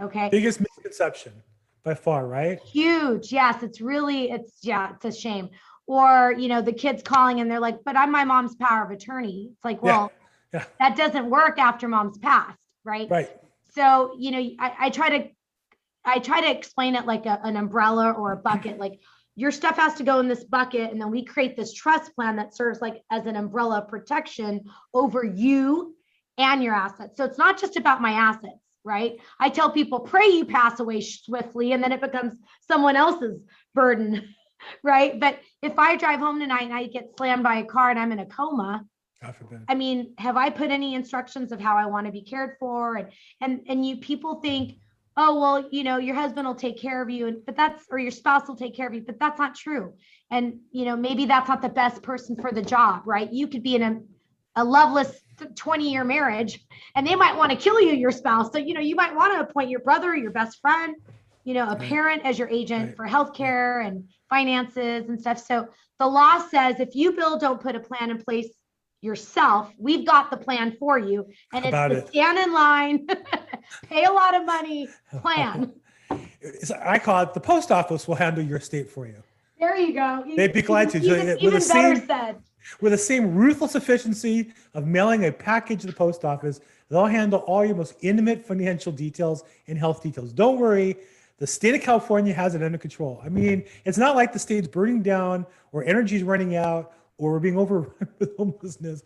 Okay, 0.00 0.28
Biggest 0.30 0.60
misconception 0.60 1.32
by 1.82 1.94
far, 1.94 2.26
right? 2.26 2.58
huge. 2.60 3.32
Yes, 3.32 3.62
it's 3.62 3.80
really, 3.80 4.30
it's, 4.30 4.58
yeah, 4.62 4.92
it's 4.94 5.04
a 5.04 5.12
shame. 5.12 5.50
Or, 5.86 6.34
you 6.36 6.48
know, 6.48 6.60
the 6.60 6.72
kids 6.72 7.02
calling 7.02 7.40
and 7.40 7.50
they're 7.50 7.60
like, 7.60 7.78
but 7.84 7.96
I'm 7.96 8.10
my 8.10 8.24
mom's 8.24 8.56
power 8.56 8.84
of 8.84 8.90
attorney. 8.90 9.50
It's 9.52 9.64
like, 9.64 9.78
Yeah, 9.82 9.82
well, 9.82 10.12
yeah. 10.52 10.64
that 10.80 10.96
doesn't 10.96 11.30
work 11.30 11.58
after 11.58 11.86
mom's 11.86 12.18
passed, 12.18 12.58
right? 12.84 13.08
Right. 13.08 13.30
So, 13.74 14.14
you 14.18 14.32
know, 14.32 14.38
I, 14.58 14.74
I 14.80 14.90
try 14.90 15.18
to, 15.18 15.28
I 16.04 16.18
try 16.18 16.40
to 16.40 16.50
explain 16.50 16.96
it 16.96 17.06
like 17.06 17.24
a, 17.26 17.40
an 17.42 17.56
umbrella 17.56 18.10
or 18.12 18.32
a 18.32 18.36
bucket, 18.36 18.78
like 18.78 19.00
your 19.36 19.50
stuff 19.50 19.76
has 19.76 19.94
to 19.94 20.02
go 20.02 20.18
in 20.18 20.28
this 20.28 20.44
bucket 20.44 20.90
and 20.90 21.00
then 21.00 21.10
we 21.10 21.22
create 21.22 21.56
this 21.56 21.72
trust 21.72 22.14
plan 22.14 22.36
that 22.36 22.56
serves 22.56 22.80
like 22.80 23.02
as 23.10 23.26
an 23.26 23.36
umbrella 23.36 23.86
protection 23.86 24.64
over 24.94 25.22
you 25.22 25.94
and 26.38 26.62
your 26.62 26.74
assets. 26.74 27.16
So 27.18 27.24
it's 27.24 27.38
not 27.38 27.60
just 27.60 27.76
about 27.76 28.00
my 28.00 28.12
assets, 28.12 28.58
right? 28.82 29.18
I 29.38 29.50
tell 29.50 29.70
people, 29.70 30.00
pray 30.00 30.26
you 30.28 30.46
pass 30.46 30.80
away 30.80 31.02
swiftly 31.02 31.72
and 31.72 31.82
then 31.82 31.92
it 31.92 32.00
becomes 32.00 32.34
someone 32.66 32.96
else's 32.96 33.38
burden, 33.74 34.34
right? 34.82 35.20
But 35.20 35.38
if 35.62 35.78
I 35.78 35.96
drive 35.96 36.18
home 36.18 36.40
tonight 36.40 36.64
and 36.64 36.74
I 36.74 36.86
get 36.86 37.10
slammed 37.16 37.42
by 37.42 37.56
a 37.56 37.64
car 37.64 37.90
and 37.90 37.98
I'm 37.98 38.12
in 38.12 38.20
a 38.20 38.26
coma. 38.26 38.84
I 39.68 39.74
mean, 39.74 40.14
have 40.18 40.36
I 40.36 40.50
put 40.50 40.70
any 40.70 40.94
instructions 40.94 41.52
of 41.52 41.60
how 41.60 41.76
I 41.76 41.86
want 41.86 42.06
to 42.06 42.12
be 42.12 42.22
cared 42.22 42.56
for? 42.60 42.96
And 42.96 43.08
and 43.40 43.60
and 43.66 43.84
you 43.84 43.96
people 43.96 44.40
think, 44.40 44.78
oh 45.16 45.40
well, 45.40 45.68
you 45.70 45.84
know, 45.84 45.98
your 45.98 46.14
husband 46.14 46.46
will 46.46 46.54
take 46.54 46.80
care 46.80 47.02
of 47.02 47.10
you, 47.10 47.26
and 47.26 47.44
but 47.44 47.56
that's 47.56 47.84
or 47.90 47.98
your 47.98 48.10
spouse 48.10 48.48
will 48.48 48.56
take 48.56 48.76
care 48.76 48.86
of 48.86 48.94
you, 48.94 49.02
but 49.06 49.18
that's 49.18 49.38
not 49.38 49.54
true. 49.54 49.94
And 50.30 50.60
you 50.72 50.84
know, 50.84 50.96
maybe 50.96 51.26
that's 51.26 51.48
not 51.48 51.62
the 51.62 51.68
best 51.68 52.02
person 52.02 52.36
for 52.36 52.52
the 52.52 52.62
job, 52.62 53.02
right? 53.06 53.32
You 53.32 53.48
could 53.48 53.62
be 53.62 53.76
in 53.76 53.82
a 53.82 54.00
a 54.56 54.64
loveless 54.64 55.20
20 55.54 55.90
year 55.92 56.02
marriage 56.02 56.58
and 56.94 57.06
they 57.06 57.14
might 57.14 57.36
want 57.36 57.50
to 57.50 57.56
kill 57.56 57.80
you, 57.80 57.92
your 57.92 58.10
spouse. 58.10 58.50
So, 58.52 58.58
you 58.58 58.72
know, 58.72 58.80
you 58.80 58.96
might 58.96 59.14
want 59.14 59.34
to 59.34 59.40
appoint 59.40 59.68
your 59.68 59.80
brother, 59.80 60.16
your 60.16 60.30
best 60.30 60.58
friend, 60.60 60.94
you 61.44 61.52
know, 61.54 61.68
a 61.68 61.76
parent 61.76 62.22
as 62.24 62.38
your 62.38 62.48
agent 62.48 62.88
Right. 62.88 62.96
for 62.96 63.06
healthcare 63.06 63.86
and 63.86 64.08
finances 64.30 65.08
and 65.08 65.20
stuff. 65.20 65.38
So 65.38 65.68
the 65.98 66.06
law 66.06 66.38
says 66.48 66.80
if 66.80 66.94
you, 66.94 67.12
Bill, 67.12 67.38
don't 67.38 67.60
put 67.60 67.76
a 67.76 67.80
plan 67.80 68.10
in 68.10 68.18
place 68.18 68.48
yourself, 69.00 69.72
we've 69.78 70.06
got 70.06 70.30
the 70.30 70.36
plan 70.36 70.76
for 70.78 70.98
you. 70.98 71.26
And 71.52 71.64
it's 71.64 71.68
about 71.68 71.90
the 71.90 71.98
it? 71.98 72.08
stand 72.08 72.38
in 72.38 72.52
line, 72.52 73.06
pay 73.88 74.04
a 74.04 74.12
lot 74.12 74.34
of 74.34 74.44
money 74.44 74.88
plan. 75.20 75.72
I 76.82 76.98
call 76.98 77.22
it 77.22 77.34
the 77.34 77.40
post 77.40 77.70
office 77.72 78.06
will 78.06 78.14
handle 78.14 78.42
your 78.42 78.58
estate 78.58 78.88
for 78.88 79.06
you 79.06 79.16
There 79.58 79.76
you 79.76 79.92
go. 79.94 80.24
They'd 80.36 80.52
be 80.52 80.62
glad 80.62 80.90
to. 80.90 80.98
Even, 80.98 81.26
With 81.26 81.38
even 81.42 81.54
the 81.60 81.68
better 81.72 81.96
same- 81.96 82.06
said. 82.06 82.36
with 82.80 82.92
the 82.92 82.98
same 82.98 83.34
ruthless 83.34 83.74
efficiency 83.74 84.52
of 84.74 84.86
mailing 84.86 85.24
a 85.26 85.32
package 85.32 85.80
to 85.80 85.86
the 85.88 85.92
post 85.92 86.24
office. 86.24 86.60
They'll 86.88 87.06
handle 87.06 87.40
all 87.40 87.64
your 87.64 87.74
most 87.74 87.94
intimate 88.02 88.46
financial 88.46 88.92
details 88.92 89.42
and 89.66 89.76
health 89.76 90.02
details. 90.02 90.32
Don't 90.32 90.60
worry. 90.60 90.96
The 91.38 91.46
state 91.46 91.74
of 91.74 91.80
California 91.82 92.32
has 92.32 92.54
it 92.54 92.62
under 92.62 92.78
control. 92.78 93.20
I 93.24 93.28
mean, 93.28 93.64
it's 93.84 93.98
not 93.98 94.14
like 94.14 94.32
the 94.32 94.38
state's 94.38 94.68
burning 94.68 95.02
down 95.02 95.44
or 95.72 95.82
energy's 95.84 96.22
running 96.22 96.54
out 96.56 96.92
or 97.18 97.32
we're 97.32 97.38
being 97.40 97.58
overrun 97.64 97.90
with 98.18 98.36
homelessness. 98.36 99.02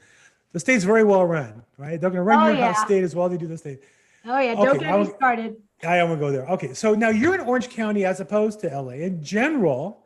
The 0.52 0.60
state's 0.60 0.84
very 0.84 1.04
well 1.04 1.24
run, 1.24 1.62
right? 1.78 2.00
They're 2.00 2.10
going 2.10 2.14
to 2.18 2.22
run 2.22 2.42
Oh, 2.44 2.48
your 2.48 2.56
yeah. 2.58 2.72
state 2.84 3.04
as 3.04 3.14
well 3.14 3.26
as 3.26 3.32
they 3.32 3.38
do 3.38 3.46
the 3.46 3.58
state. 3.58 3.80
Oh 4.26 4.38
yeah, 4.38 4.54
don't 4.54 4.68
Okay, 4.76 4.80
get 4.80 4.98
me 5.00 5.06
started. 5.16 5.56
I 5.82 5.96
am 5.96 6.08
gonna 6.08 6.20
go 6.20 6.30
there. 6.30 6.46
Okay, 6.46 6.74
so 6.74 6.94
now 6.94 7.08
you're 7.08 7.34
in 7.34 7.40
Orange 7.40 7.70
County 7.70 8.04
as 8.04 8.20
opposed 8.20 8.60
to 8.60 8.66
LA. 8.68 8.90
In 8.96 9.22
general, 9.24 10.04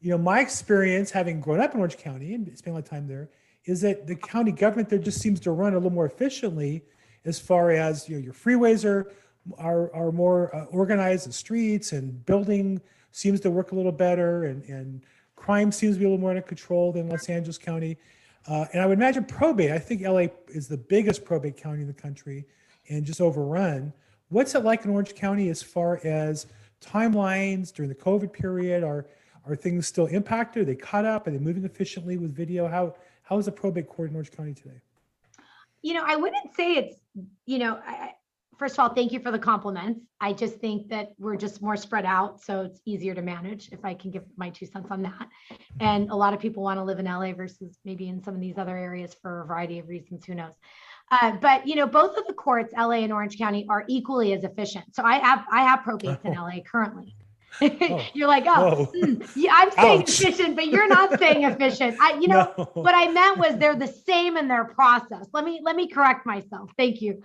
you 0.00 0.10
know, 0.10 0.18
my 0.18 0.40
experience 0.40 1.12
having 1.12 1.40
grown 1.40 1.60
up 1.60 1.72
in 1.72 1.78
Orange 1.78 1.96
County 1.96 2.34
and 2.34 2.44
spent 2.58 2.72
a 2.72 2.78
lot 2.78 2.82
of 2.82 2.90
time 2.90 3.06
there 3.06 3.28
is 3.64 3.80
that 3.82 4.08
the 4.08 4.16
county 4.16 4.50
government 4.50 4.88
there 4.88 4.98
just 4.98 5.20
seems 5.20 5.38
to 5.38 5.52
run 5.52 5.74
a 5.74 5.76
little 5.76 5.92
more 5.92 6.06
efficiently 6.06 6.82
as 7.24 7.38
far 7.38 7.70
as 7.70 8.08
you 8.08 8.16
know 8.16 8.20
your 8.20 8.32
freeways 8.32 8.84
are 8.84 9.12
are, 9.58 9.94
are 9.94 10.10
more 10.10 10.52
uh, 10.56 10.64
organized, 10.64 11.28
the 11.28 11.32
streets 11.32 11.92
and 11.92 12.26
building 12.26 12.80
seems 13.12 13.38
to 13.40 13.50
work 13.52 13.70
a 13.70 13.76
little 13.76 13.92
better, 13.92 14.46
and 14.46 14.64
and 14.64 15.04
crime 15.42 15.72
seems 15.72 15.96
to 15.96 15.98
be 15.98 16.04
a 16.04 16.08
little 16.08 16.20
more 16.20 16.30
under 16.30 16.42
control 16.42 16.92
than 16.92 17.08
Los 17.08 17.28
Angeles 17.28 17.58
County. 17.58 17.96
Uh, 18.46 18.66
and 18.72 18.80
I 18.80 18.86
would 18.86 18.98
imagine 18.98 19.24
probate. 19.24 19.70
I 19.70 19.78
think 19.78 20.02
LA 20.02 20.26
is 20.48 20.68
the 20.68 20.76
biggest 20.76 21.24
probate 21.24 21.56
county 21.56 21.82
in 21.82 21.86
the 21.86 21.92
country, 21.92 22.46
and 22.88 23.04
just 23.04 23.20
overrun. 23.20 23.92
What's 24.28 24.54
it 24.54 24.60
like 24.64 24.84
in 24.84 24.90
Orange 24.90 25.14
County 25.14 25.48
as 25.48 25.62
far 25.62 26.00
as 26.04 26.46
timelines 26.80 27.72
during 27.72 27.88
the 27.88 27.94
COVID 27.94 28.32
period? 28.32 28.82
Are 28.82 29.06
are 29.44 29.56
things 29.56 29.88
still 29.88 30.06
impacted? 30.06 30.62
Are 30.62 30.64
they 30.64 30.76
caught 30.76 31.04
up? 31.04 31.26
Are 31.26 31.30
they 31.30 31.38
moving 31.38 31.64
efficiently 31.64 32.16
with 32.16 32.34
video? 32.34 32.68
How 32.68 32.94
how 33.22 33.38
is 33.38 33.46
the 33.46 33.52
probate 33.52 33.88
court 33.88 34.10
in 34.10 34.16
Orange 34.16 34.30
County 34.30 34.54
today? 34.54 34.80
you 35.82 35.94
know, 35.94 36.04
I 36.06 36.16
wouldn't 36.16 36.54
say 36.54 36.74
it's, 36.74 36.96
you 37.44 37.58
know, 37.58 37.80
I, 37.84 38.12
first 38.62 38.74
of 38.74 38.78
all, 38.78 38.94
thank 38.94 39.10
you 39.10 39.18
for 39.18 39.32
the 39.32 39.38
compliments. 39.40 39.98
I 40.20 40.32
just 40.32 40.58
think 40.58 40.88
that 40.90 41.14
we're 41.18 41.34
just 41.34 41.60
more 41.60 41.76
spread 41.76 42.04
out, 42.04 42.40
so 42.40 42.60
it's 42.60 42.80
easier 42.84 43.12
to 43.12 43.20
manage 43.20 43.70
if 43.72 43.84
I 43.84 43.92
can 43.92 44.12
give 44.12 44.22
my 44.36 44.50
two 44.50 44.66
cents 44.66 44.86
on 44.88 45.02
that. 45.02 45.26
And 45.80 46.10
a 46.10 46.14
lot 46.14 46.32
of 46.32 46.38
people 46.38 46.62
want 46.62 46.78
to 46.78 46.84
live 46.84 47.00
in 47.00 47.06
LA 47.06 47.32
versus 47.32 47.76
maybe 47.84 48.08
in 48.08 48.22
some 48.22 48.36
of 48.36 48.40
these 48.40 48.58
other 48.58 48.78
areas 48.78 49.16
for 49.20 49.40
a 49.40 49.46
variety 49.46 49.80
of 49.80 49.88
reasons, 49.88 50.24
who 50.24 50.36
knows? 50.36 50.52
Uh, 51.10 51.32
but 51.40 51.66
you 51.66 51.74
know, 51.74 51.88
both 51.88 52.16
of 52.16 52.24
the 52.28 52.34
courts, 52.34 52.72
LA 52.78 53.02
and 53.02 53.12
Orange 53.12 53.36
County, 53.36 53.66
are 53.68 53.84
equally 53.88 54.32
as 54.32 54.44
efficient. 54.44 54.94
So 54.94 55.02
I 55.02 55.18
have 55.18 55.44
I 55.50 55.62
have 55.64 55.80
probates 55.80 56.24
in. 56.24 56.34
LA 56.40 56.60
currently. 56.64 57.16
Oh. 57.60 58.06
You're 58.14 58.28
like, 58.28 58.44
oh, 58.46 58.84
hmm, 58.94 59.22
yeah, 59.34 59.54
I'm 59.54 59.72
saying 59.72 60.02
Ouch. 60.02 60.20
efficient, 60.20 60.56
but 60.56 60.68
you're 60.68 60.88
not 60.88 61.18
saying 61.18 61.44
efficient. 61.44 61.96
I, 62.00 62.14
you 62.18 62.28
know, 62.28 62.54
No. 62.58 62.64
what 62.74 62.94
I 62.94 63.08
meant 63.08 63.38
was 63.38 63.56
they're 63.56 63.76
the 63.76 63.88
same 63.88 64.36
in 64.38 64.48
their 64.48 64.64
process. 64.64 65.26
Let 65.34 65.44
me 65.44 65.60
let 65.62 65.76
me 65.76 65.88
correct 65.88 66.24
myself. 66.24 66.70
Thank 66.78 67.02
you. 67.02 67.22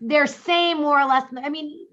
They're 0.00 0.26
same 0.26 0.78
more 0.78 1.00
or 1.00 1.06
less. 1.06 1.24
I 1.42 1.48
mean, 1.50 1.86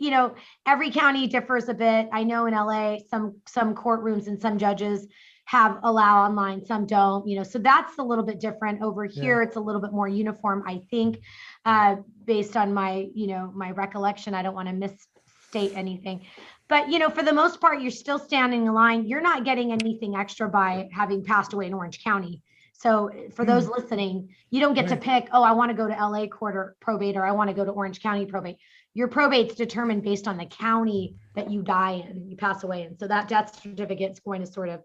you 0.00 0.10
know, 0.10 0.34
every 0.66 0.90
county 0.90 1.26
differs 1.26 1.68
a 1.68 1.74
bit. 1.74 2.08
I 2.12 2.24
know 2.24 2.46
in 2.46 2.54
LA, 2.54 2.98
some 3.10 3.36
some 3.46 3.74
courtrooms 3.74 4.26
and 4.26 4.40
some 4.40 4.58
judges 4.58 5.06
have 5.44 5.78
allow 5.82 6.24
online, 6.24 6.64
some 6.64 6.86
don't. 6.86 7.26
You 7.26 7.36
know, 7.38 7.42
so 7.42 7.58
that's 7.58 7.98
a 7.98 8.02
little 8.02 8.24
bit 8.24 8.40
different. 8.40 8.82
Over 8.82 9.04
Yeah. 9.04 9.22
here, 9.22 9.42
it's 9.42 9.56
a 9.56 9.60
little 9.60 9.80
bit 9.80 9.92
more 9.92 10.08
uniform, 10.08 10.64
I 10.66 10.82
think, 10.90 11.18
uh, 11.64 11.96
based 12.24 12.56
on 12.56 12.72
my 12.72 13.08
you 13.14 13.26
know 13.26 13.52
my 13.54 13.72
recollection. 13.72 14.34
I 14.34 14.42
don't 14.42 14.54
want 14.54 14.68
to 14.68 14.74
misstate 14.74 15.76
anything. 15.76 16.24
But 16.68 16.90
you 16.90 16.98
know, 16.98 17.10
for 17.10 17.22
the 17.22 17.34
most 17.34 17.60
part, 17.60 17.82
you're 17.82 17.90
still 17.90 18.18
standing 18.18 18.66
in 18.66 18.72
line. 18.72 19.04
You're 19.04 19.20
not 19.20 19.44
getting 19.44 19.72
anything 19.72 20.16
extra 20.16 20.48
by 20.48 20.88
having 20.92 21.22
passed 21.22 21.52
away 21.52 21.66
in 21.66 21.74
Orange 21.74 22.02
County. 22.02 22.40
So 22.82 23.08
eh, 23.08 23.28
for 23.34 23.44
those 23.44 23.68
listening, 23.68 24.34
you 24.50 24.60
don't 24.60 24.74
get 24.74 24.88
to 24.88 24.96
pick, 24.96 25.28
oh, 25.32 25.42
I 25.42 25.52
want 25.52 25.70
to 25.70 25.76
go 25.76 25.86
to 25.86 25.94
LA 25.94 26.26
court 26.26 26.56
or 26.56 26.76
probate, 26.80 27.16
or 27.16 27.24
I 27.24 27.32
want 27.32 27.48
to 27.48 27.54
go 27.54 27.64
to 27.64 27.70
Orange 27.70 28.02
County 28.02 28.26
probate. 28.26 28.56
Your 28.94 29.08
probate's 29.08 29.54
determined 29.54 30.02
based 30.02 30.28
on 30.28 30.36
the 30.36 30.44
county 30.44 31.14
that 31.34 31.50
you 31.50 31.62
die 31.62 32.04
in, 32.06 32.28
you 32.28 32.36
pass 32.36 32.62
away 32.62 32.82
in. 32.82 32.98
So 32.98 33.08
that 33.08 33.28
death 33.28 33.58
certificate 33.62 34.10
is 34.10 34.20
going 34.20 34.42
to 34.42 34.46
sort 34.46 34.68
of 34.68 34.82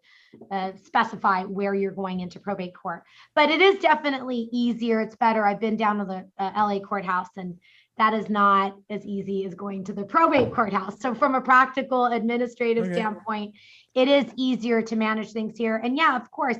uh, 0.50 0.72
specify 0.82 1.44
where 1.44 1.74
you're 1.74 1.92
going 1.92 2.22
into 2.22 2.39
probate 2.39 2.74
court. 2.74 3.04
But 3.36 3.50
it 3.50 3.60
is 3.60 3.80
definitely 3.80 4.48
easier. 4.54 5.01
It's 5.01 5.16
better. 5.16 5.46
I've 5.46 5.60
been 5.60 5.75
down 5.75 5.98
to 5.98 6.06
the 6.06 6.30
uh, 6.38 6.51
LA 6.56 6.80
courthouse 6.80 7.30
and 7.36 7.58
that 7.98 8.13
is 8.13 8.30
not 8.30 8.75
as 8.89 9.06
easy 9.06 9.44
as 9.46 9.56
going 9.56 9.84
to 9.86 9.94
the 9.94 10.06
probate 10.06 10.54
courthouse. 10.54 11.01
So 11.01 11.16
from 11.16 11.34
a 11.34 11.42
practical 11.42 12.06
administrative 12.06 12.86
Okay. 12.86 12.94
standpoint, 12.94 13.56
it 13.96 14.08
is 14.08 14.32
easier 14.36 14.84
to 14.84 14.96
manage 14.96 15.32
things 15.32 15.58
here. 15.58 15.77
And 15.84 15.98
yeah, 15.98 16.16
of 16.16 16.30
course, 16.30 16.58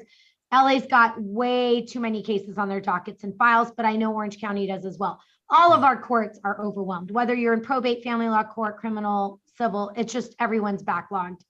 LA's 0.51 0.86
got 0.88 1.22
way 1.22 1.86
too 1.86 2.00
many 2.00 2.24
cases 2.24 2.58
on 2.58 2.70
their 2.70 2.80
dockets 2.80 3.24
and 3.24 3.36
files, 3.38 3.72
but 3.75 3.86
I 3.86 3.96
know 3.96 4.13
Orange 4.13 4.39
County 4.39 4.68
does 4.68 4.86
as 4.86 4.98
well. 4.98 5.20
All 5.50 5.74
of 5.74 5.84
our 5.84 6.01
courts 6.01 6.39
are 6.44 6.62
overwhelmed, 6.62 7.12
whether 7.12 7.34
you're 7.34 7.54
in 7.54 7.62
probate, 7.62 8.04
family 8.04 8.27
law 8.27 8.44
court, 8.44 8.77
criminal, 8.77 9.39
civil, 9.58 9.92
it's 9.96 10.13
just 10.13 10.36
everyone's 10.39 10.84
backlogged. 10.84 11.42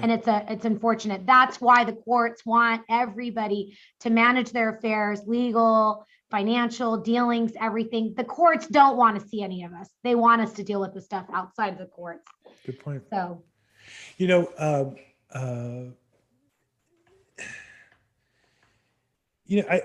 And 0.00 0.10
it's 0.10 0.26
a, 0.26 0.44
it's 0.48 0.64
unfortunate. 0.64 1.26
That's 1.26 1.60
why 1.60 1.84
the 1.84 1.92
courts 1.92 2.44
want 2.44 2.82
everybody 2.90 3.78
to 4.00 4.10
manage 4.10 4.50
their 4.50 4.76
affairs, 4.76 5.20
legal, 5.26 6.04
financial 6.30 6.96
dealings, 6.96 7.52
everything. 7.60 8.12
The 8.16 8.24
courts 8.24 8.66
don't 8.66 8.96
want 8.96 9.20
to 9.20 9.28
see 9.28 9.42
any 9.42 9.62
of 9.62 9.72
us. 9.72 9.88
They 10.02 10.16
want 10.16 10.42
us 10.42 10.52
to 10.54 10.64
deal 10.64 10.80
with 10.80 10.92
the 10.92 11.00
stuff 11.00 11.26
outside 11.32 11.72
of 11.72 11.78
the 11.78 11.86
courts. 11.86 12.26
Good 12.64 12.80
point. 12.80 13.04
So 13.10 13.44
You 14.16 14.26
know, 14.26 14.46
uh, 14.58 15.36
uh, 15.36 15.90
you 19.46 19.62
know, 19.62 19.68
I, 19.68 19.82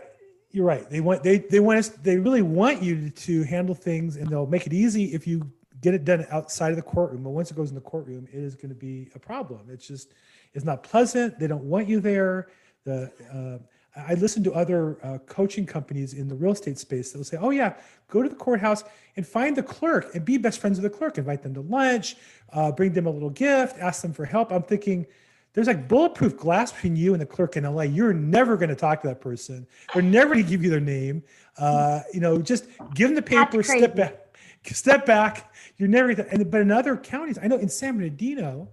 you're 0.52 0.66
right. 0.66 0.90
They 0.90 1.00
want 1.00 1.24
they 1.24 1.40
they 1.40 1.60
want 1.60 1.80
us. 1.80 1.90
They 1.90 2.18
really 2.18 2.42
want 2.42 2.82
you 2.82 3.10
to 3.10 3.44
handle 3.44 3.76
things, 3.76 4.18
and 4.18 4.28
they'll 4.28 4.48
make 4.48 4.68
it 4.68 4.74
easy 4.74 5.14
if 5.14 5.26
you 5.26 5.50
get 5.82 5.94
it 5.94 6.06
done 6.06 6.26
outside 6.30 6.72
of 6.72 6.76
the 6.76 6.82
courtroom. 6.82 7.24
But 7.24 7.32
once 7.32 7.52
it 7.52 7.58
goes 7.58 7.70
in 7.70 7.76
the 7.76 7.82
courtroom, 7.82 8.28
it 8.32 8.40
is 8.40 8.56
going 8.56 8.70
to 8.70 8.76
be 8.76 9.10
a 9.16 9.20
problem. 9.20 9.62
It's 9.70 9.88
just 9.88 10.14
it's 10.54 10.66
not 10.66 10.84
pleasant. 10.84 11.40
They 11.40 11.48
don't 11.48 11.64
want 11.64 11.88
you 11.88 12.00
there. 12.00 12.50
The 12.84 13.12
uh, 13.34 13.64
I 13.96 14.14
listen 14.16 14.44
to 14.46 14.54
other 14.54 14.98
uh, 15.04 15.18
coaching 15.20 15.66
companies 15.66 16.14
in 16.14 16.28
the 16.28 16.36
real 16.36 16.54
estate 16.54 16.78
space 16.78 17.12
that 17.12 17.18
will 17.18 17.26
say, 17.26 17.38
"Oh 17.38 17.52
yeah, 17.52 17.76
go 18.10 18.22
to 18.22 18.30
the 18.30 18.36
courthouse 18.36 18.84
and 19.16 19.26
find 19.26 19.56
the 19.56 19.64
clerk 19.64 20.14
and 20.16 20.26
be 20.26 20.38
best 20.38 20.60
friends 20.60 20.80
with 20.80 20.92
the 20.92 20.98
clerk. 20.98 21.18
Invite 21.18 21.44
them 21.44 21.54
to 21.54 21.62
lunch, 21.62 22.16
uh, 22.54 22.72
bring 22.72 22.94
them 22.94 23.06
a 23.06 23.12
little 23.12 23.30
gift, 23.30 23.78
ask 23.80 24.02
them 24.02 24.14
for 24.14 24.26
help." 24.26 24.52
I'm 24.52 24.64
thinking, 24.64 25.06
there's 25.54 25.68
like 25.68 25.88
bulletproof 25.88 26.38
glass 26.38 26.72
between 26.72 26.96
you 26.96 27.14
and 27.14 27.22
the 27.22 27.26
clerk 27.26 27.58
in 27.58 27.64
LA. 27.64 27.84
You're 27.84 28.14
never 28.14 28.56
going 28.56 28.70
to 28.70 28.76
talk 28.76 29.02
to 29.02 29.08
that 29.10 29.20
person. 29.20 29.68
They're 29.94 30.02
never 30.02 30.34
going 30.34 30.46
to 30.46 30.50
give 30.50 30.64
you 30.64 30.70
their 30.70 30.80
name. 30.80 31.24
Uh, 31.58 32.02
you 32.14 32.22
know, 32.22 32.42
just 32.42 32.68
give 32.94 33.10
them 33.10 33.16
the 33.16 33.22
paper, 33.22 33.62
step 33.62 33.96
back, 33.96 34.38
step 34.66 35.06
back. 35.06 35.54
You're 35.78 35.90
never. 35.90 36.12
And 36.12 36.50
but 36.50 36.62
in 36.62 36.72
other 36.72 36.96
counties, 36.96 37.38
I 37.42 37.48
know 37.48 37.58
in 37.58 37.68
San 37.68 37.98
Bernardino, 37.98 38.70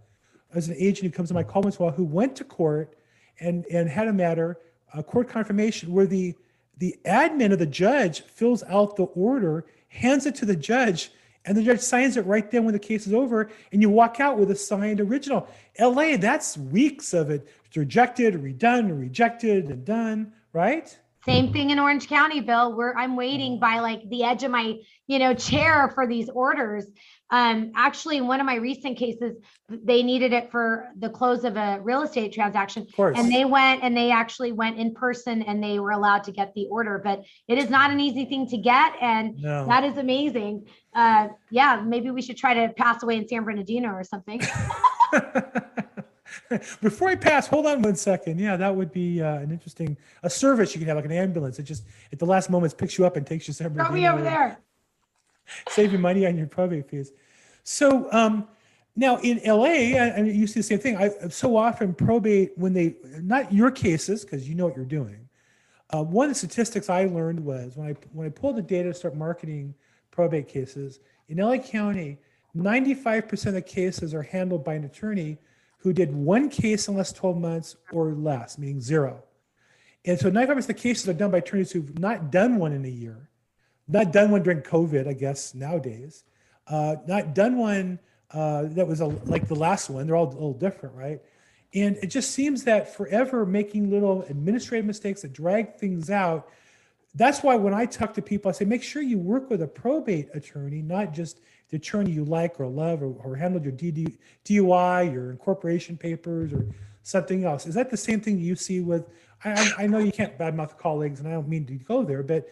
as 0.54 0.68
an 0.68 0.76
agent 0.78 1.10
who 1.10 1.16
comes 1.16 1.28
to 1.28 1.34
my 1.34 1.42
call 1.42 1.62
once 1.62 1.76
in 1.76 1.82
a 1.82 1.86
while, 1.86 1.94
who 1.94 2.04
went 2.04 2.36
to 2.36 2.44
court 2.44 2.96
and 3.40 3.66
and 3.66 3.88
had 3.88 4.06
a 4.06 4.12
matter, 4.12 4.58
a 4.94 5.02
court 5.02 5.28
confirmation 5.28 5.92
where 5.92 6.06
the 6.06 6.34
the 6.76 6.96
admin 7.04 7.52
of 7.52 7.58
the 7.58 7.66
judge 7.66 8.20
fills 8.22 8.62
out 8.64 8.94
the 8.94 9.04
order, 9.04 9.66
hands 9.88 10.26
it 10.26 10.36
to 10.36 10.46
the 10.46 10.54
judge, 10.54 11.10
and 11.48 11.56
the 11.56 11.62
judge 11.62 11.80
signs 11.80 12.18
it 12.18 12.26
right 12.26 12.50
then 12.50 12.64
when 12.64 12.74
the 12.74 12.78
case 12.78 13.06
is 13.06 13.14
over, 13.14 13.50
and 13.72 13.80
you 13.80 13.88
walk 13.88 14.20
out 14.20 14.38
with 14.38 14.50
a 14.50 14.54
signed 14.54 15.00
original. 15.00 15.48
LA, 15.80 16.18
that's 16.18 16.58
weeks 16.58 17.14
of 17.14 17.30
it. 17.30 17.48
It's 17.64 17.76
rejected, 17.76 18.34
redone, 18.34 19.00
rejected, 19.00 19.70
and 19.70 19.82
done, 19.82 20.32
right? 20.52 20.96
Same 21.28 21.52
thing 21.52 21.70
in 21.70 21.78
Orange 21.78 22.08
County, 22.08 22.40
Bill. 22.40 22.74
Where 22.74 22.96
I'm 22.96 23.14
waiting 23.16 23.58
by 23.60 23.80
like 23.80 24.08
the 24.08 24.24
edge 24.24 24.42
of 24.44 24.50
my, 24.50 24.76
you 25.06 25.18
know, 25.18 25.34
chair 25.34 25.90
for 25.94 26.06
these 26.06 26.28
orders. 26.28 26.86
Um, 27.30 27.72
actually, 27.76 28.16
in 28.16 28.26
one 28.26 28.40
of 28.40 28.46
my 28.46 28.54
recent 28.54 28.96
cases, 28.96 29.36
they 29.68 30.02
needed 30.02 30.32
it 30.32 30.50
for 30.50 30.88
the 30.98 31.10
close 31.10 31.44
of 31.44 31.56
a 31.56 31.78
real 31.82 32.02
estate 32.02 32.32
transaction. 32.32 32.84
Of 32.84 32.96
course. 32.96 33.18
And 33.18 33.30
they 33.30 33.44
went 33.44 33.82
and 33.82 33.94
they 33.94 34.10
actually 34.10 34.52
went 34.52 34.78
in 34.78 34.94
person 34.94 35.42
and 35.42 35.62
they 35.62 35.78
were 35.78 35.90
allowed 35.90 36.24
to 36.24 36.32
get 36.32 36.54
the 36.54 36.66
order. 36.70 37.00
But 37.04 37.24
it 37.46 37.58
is 37.58 37.68
not 37.68 37.90
an 37.90 38.00
easy 38.00 38.24
thing 38.24 38.48
to 38.48 38.56
get. 38.56 38.94
And 39.00 39.36
no. 39.36 39.66
that 39.66 39.84
is 39.84 39.98
amazing. 39.98 40.68
Uh, 40.94 41.28
yeah, 41.50 41.82
maybe 41.84 42.10
we 42.10 42.22
should 42.22 42.38
try 42.38 42.54
to 42.54 42.72
pass 42.72 43.02
away 43.02 43.18
in 43.18 43.28
San 43.28 43.44
Bernardino 43.44 43.90
or 43.90 44.04
something. 44.04 44.40
Before 46.80 47.08
I 47.08 47.14
pass, 47.14 47.46
hold 47.46 47.66
on 47.66 47.82
one 47.82 47.96
second. 47.96 48.38
Yeah, 48.38 48.56
that 48.56 48.74
would 48.74 48.92
be 48.92 49.22
uh, 49.22 49.36
an 49.36 49.50
interesting 49.50 49.96
a 50.22 50.30
service 50.30 50.74
you 50.74 50.78
can 50.78 50.88
have, 50.88 50.96
like 50.96 51.04
an 51.04 51.12
ambulance. 51.12 51.58
It 51.58 51.64
just 51.64 51.84
at 52.12 52.18
the 52.18 52.26
last 52.26 52.50
moment 52.50 52.76
picks 52.76 52.98
you 52.98 53.06
up 53.06 53.16
and 53.16 53.26
takes 53.26 53.48
you 53.48 53.54
somewhere. 53.54 53.84
Throw 53.84 53.94
me 53.94 54.08
over 54.08 54.22
there. 54.22 54.58
Save 55.68 55.92
you 55.92 55.98
money 55.98 56.26
on 56.26 56.36
your 56.36 56.46
probate 56.46 56.88
fees. 56.88 57.12
So 57.64 58.10
um, 58.12 58.48
now 58.96 59.18
in 59.18 59.40
LA, 59.44 59.64
i 59.64 60.12
and 60.16 60.26
you 60.26 60.46
see 60.46 60.60
the 60.60 60.64
same 60.64 60.78
thing. 60.78 60.96
I 60.96 61.28
so 61.28 61.56
often 61.56 61.94
probate 61.94 62.52
when 62.56 62.72
they 62.72 62.96
not 63.20 63.52
your 63.52 63.70
cases 63.70 64.24
because 64.24 64.48
you 64.48 64.54
know 64.54 64.66
what 64.66 64.76
you're 64.76 64.84
doing. 64.84 65.28
Uh, 65.90 66.02
one 66.02 66.24
of 66.24 66.30
the 66.30 66.38
statistics 66.38 66.90
I 66.90 67.04
learned 67.04 67.40
was 67.40 67.76
when 67.76 67.88
I 67.88 67.96
when 68.12 68.26
I 68.26 68.30
pulled 68.30 68.56
the 68.56 68.62
data 68.62 68.88
to 68.88 68.94
start 68.94 69.16
marketing 69.16 69.74
probate 70.10 70.48
cases 70.48 71.00
in 71.28 71.38
LA 71.38 71.58
County, 71.58 72.18
95% 72.56 73.56
of 73.56 73.66
cases 73.66 74.14
are 74.14 74.22
handled 74.22 74.64
by 74.64 74.74
an 74.74 74.84
attorney 74.84 75.38
who 75.78 75.92
did 75.92 76.14
one 76.14 76.48
case 76.48 76.88
in 76.88 76.96
less 76.96 77.12
12 77.12 77.36
months 77.38 77.76
or 77.92 78.12
less, 78.12 78.58
meaning 78.58 78.80
zero. 78.80 79.22
And 80.04 80.18
so 80.18 80.30
95% 80.30 80.58
of 80.58 80.66
the 80.66 80.74
cases 80.74 81.08
are 81.08 81.12
done 81.12 81.30
by 81.30 81.38
attorneys 81.38 81.70
who've 81.70 81.98
not 81.98 82.30
done 82.30 82.56
one 82.56 82.72
in 82.72 82.84
a 82.84 82.88
year, 82.88 83.28
not 83.86 84.12
done 84.12 84.30
one 84.30 84.42
during 84.42 84.62
COVID, 84.62 85.06
I 85.06 85.12
guess 85.12 85.54
nowadays, 85.54 86.24
uh, 86.66 86.96
not 87.06 87.34
done 87.34 87.58
one 87.58 87.98
uh, 88.30 88.64
that 88.70 88.86
was 88.86 89.00
a, 89.00 89.06
like 89.06 89.48
the 89.48 89.54
last 89.54 89.88
one. 89.88 90.06
They're 90.06 90.16
all 90.16 90.28
a 90.28 90.34
little 90.34 90.52
different, 90.52 90.94
right? 90.94 91.20
And 91.74 91.96
it 92.02 92.06
just 92.06 92.32
seems 92.32 92.64
that 92.64 92.94
forever 92.94 93.44
making 93.46 93.90
little 93.90 94.22
administrative 94.22 94.86
mistakes 94.86 95.22
that 95.22 95.32
drag 95.32 95.76
things 95.76 96.10
out. 96.10 96.48
That's 97.14 97.42
why 97.42 97.56
when 97.56 97.74
I 97.74 97.86
talk 97.86 98.14
to 98.14 98.22
people, 98.22 98.48
I 98.48 98.52
say 98.52 98.64
make 98.64 98.82
sure 98.82 99.02
you 99.02 99.18
work 99.18 99.50
with 99.50 99.62
a 99.62 99.66
probate 99.66 100.28
attorney, 100.34 100.82
not 100.82 101.12
just 101.12 101.40
the 101.70 101.76
attorney 101.76 102.10
you 102.10 102.24
like 102.24 102.58
or 102.58 102.66
love 102.66 103.02
or, 103.02 103.12
or 103.24 103.36
handled 103.36 103.64
your 103.64 103.72
DD, 103.72 104.16
DUI, 104.44 105.12
your 105.12 105.30
incorporation 105.30 105.96
papers, 105.96 106.52
or 106.52 106.66
something 107.02 107.44
else. 107.44 107.66
Is 107.66 107.74
that 107.74 107.90
the 107.90 107.96
same 107.96 108.20
thing 108.20 108.38
you 108.38 108.56
see 108.56 108.80
with? 108.80 109.08
I, 109.44 109.72
I 109.78 109.86
know 109.86 109.98
you 109.98 110.12
can't 110.12 110.36
badmouth 110.38 110.78
colleagues, 110.78 111.20
and 111.20 111.28
I 111.28 111.32
don't 111.32 111.48
mean 111.48 111.66
to 111.66 111.74
go 111.74 112.02
there, 112.04 112.22
but 112.22 112.48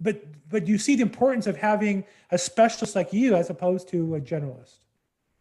but 0.00 0.24
but 0.48 0.66
you 0.66 0.78
see 0.78 0.96
the 0.96 1.02
importance 1.02 1.46
of 1.46 1.56
having 1.56 2.04
a 2.30 2.38
specialist 2.38 2.96
like 2.96 3.12
you 3.12 3.34
as 3.34 3.50
opposed 3.50 3.88
to 3.90 4.14
a 4.14 4.20
generalist. 4.20 4.78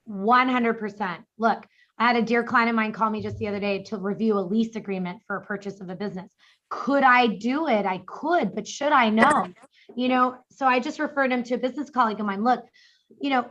100%. 0.10 1.18
Look, 1.38 1.66
I 1.98 2.08
had 2.08 2.16
a 2.16 2.22
dear 2.22 2.44
client 2.44 2.70
of 2.70 2.75
mine 2.75 2.92
call 2.92 3.10
me 3.10 3.22
just 3.22 3.38
the 3.38 3.48
other 3.48 3.60
day 3.60 3.84
to 3.84 3.98
review 3.98 4.38
a 4.38 4.42
lease 4.42 4.75
agreement 4.75 5.22
for 5.25 5.38
a 5.38 5.42
purchase 5.42 5.82
of 5.82 5.89
a 5.89 5.96
business. 5.96 6.32
Could 6.70 7.04
I 7.04 7.27
do 7.27 7.68
it? 7.68 7.86
I 7.86 8.01
could, 8.06 8.54
but 8.54 8.68
should 8.68 8.92
I 8.92 9.10
know? 9.10 9.48
You 9.96 10.10
know, 10.10 10.38
so 10.51 10.65
I 10.65 10.79
just 10.79 11.00
referred 11.00 11.32
him 11.32 11.44
to 11.44 11.56
a 11.56 11.58
business 11.58 11.89
colleague 11.89 12.20
of 12.20 12.25
mine. 12.25 12.44
Look, 12.44 12.63
you 13.20 13.29
know, 13.29 13.48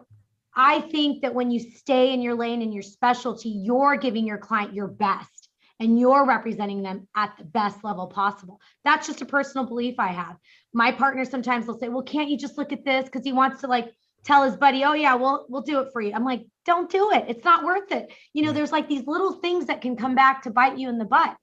I 0.54 0.80
think 0.80 1.22
that 1.22 1.34
when 1.34 1.50
you 1.50 1.60
stay 1.60 2.12
in 2.12 2.22
your 2.22 2.34
lane 2.34 2.62
and 2.62 2.72
your 2.72 2.82
specialty, 2.82 3.50
you're 3.50 3.96
giving 3.96 4.26
your 4.26 4.38
client 4.38 4.74
your 4.74 4.88
best 4.88 5.48
and 5.78 5.98
you're 5.98 6.24
representing 6.24 6.82
them 6.82 7.06
at 7.14 7.34
the 7.38 7.44
best 7.44 7.84
level 7.84 8.06
possible. 8.06 8.60
That's 8.84 9.06
just 9.06 9.20
a 9.20 9.26
personal 9.26 9.66
belief 9.66 9.96
I 9.98 10.08
have. 10.08 10.36
My 10.72 10.92
partner 10.92 11.24
sometimes 11.24 11.66
will 11.66 11.78
say, 11.78 11.88
"Well, 11.88 12.02
can't 12.02 12.30
you 12.30 12.38
just 12.38 12.56
look 12.56 12.72
at 12.72 12.84
this 12.84 13.04
because 13.04 13.24
he 13.24 13.32
wants 13.32 13.60
to 13.60 13.66
like 13.66 13.92
tell 14.24 14.44
his 14.44 14.56
buddy, 14.56 14.84
"Oh 14.84 14.94
yeah, 14.94 15.14
we'll 15.14 15.46
we'll 15.48 15.62
do 15.62 15.80
it 15.80 15.92
for 15.92 16.00
you." 16.00 16.12
I'm 16.14 16.24
like, 16.24 16.46
"Don't 16.64 16.90
do 16.90 17.12
it. 17.12 17.26
It's 17.28 17.44
not 17.44 17.64
worth 17.64 17.92
it." 17.92 18.10
You 18.32 18.44
know, 18.44 18.52
there's 18.52 18.72
like 18.72 18.88
these 18.88 19.06
little 19.06 19.32
things 19.34 19.66
that 19.66 19.82
can 19.82 19.96
come 19.96 20.14
back 20.14 20.42
to 20.42 20.50
bite 20.50 20.78
you 20.78 20.88
in 20.88 20.98
the 20.98 21.04
butt. 21.04 21.36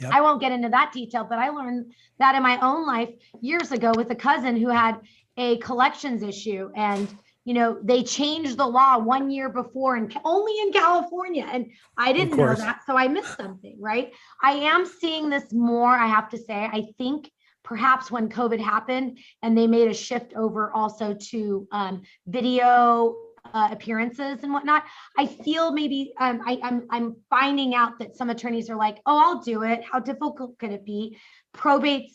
Yep. 0.00 0.12
I 0.12 0.20
won't 0.20 0.40
get 0.40 0.52
into 0.52 0.68
that 0.68 0.92
detail, 0.92 1.26
but 1.28 1.38
I 1.38 1.50
learned 1.50 1.92
that 2.18 2.34
in 2.34 2.42
my 2.42 2.58
own 2.60 2.86
life 2.86 3.10
years 3.40 3.72
ago 3.72 3.92
with 3.96 4.10
a 4.10 4.14
cousin 4.14 4.56
who 4.56 4.68
had 4.68 5.00
a 5.36 5.58
collections 5.58 6.22
issue 6.22 6.70
and 6.76 7.08
you 7.44 7.54
know 7.54 7.78
they 7.82 8.02
changed 8.02 8.58
the 8.58 8.66
law 8.66 8.98
one 8.98 9.30
year 9.30 9.48
before 9.48 9.96
and 9.96 10.14
only 10.24 10.52
in 10.60 10.72
California 10.72 11.46
and 11.50 11.70
I 11.96 12.12
didn't 12.12 12.36
know 12.36 12.54
that 12.54 12.80
so 12.86 12.96
I 12.96 13.08
missed 13.08 13.36
something, 13.36 13.76
right? 13.80 14.12
I 14.42 14.52
am 14.52 14.84
seeing 14.84 15.30
this 15.30 15.52
more, 15.52 15.88
I 15.94 16.06
have 16.06 16.28
to 16.30 16.38
say. 16.38 16.68
I 16.70 16.88
think 16.98 17.30
perhaps 17.62 18.10
when 18.10 18.28
COVID 18.28 18.60
happened 18.60 19.18
and 19.42 19.56
they 19.56 19.66
made 19.66 19.88
a 19.88 19.94
shift 19.94 20.34
over 20.34 20.72
also 20.72 21.14
to 21.30 21.68
um, 21.72 22.02
video 22.26 23.16
uh, 23.52 23.68
appearances 23.70 24.42
and 24.42 24.52
whatnot, 24.52 24.84
I 25.18 25.26
feel 25.26 25.72
maybe 25.72 26.12
um, 26.18 26.40
I, 26.46 26.58
I'm 26.62 26.86
I'm 26.90 27.16
finding 27.28 27.74
out 27.74 27.98
that 27.98 28.16
some 28.16 28.30
attorneys 28.30 28.70
are 28.70 28.76
like, 28.76 28.98
oh, 29.06 29.18
I'll 29.18 29.42
do 29.42 29.62
it. 29.62 29.82
How 29.84 29.98
difficult 29.98 30.58
could 30.58 30.70
it 30.70 30.84
be? 30.84 31.18
Probates 31.54 32.12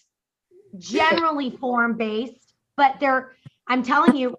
generally 0.77 1.51
form 1.51 1.97
based, 1.97 2.53
but 2.77 2.99
they're. 2.99 3.35
I'm 3.67 3.81
telling 3.81 4.15
you, 4.15 4.37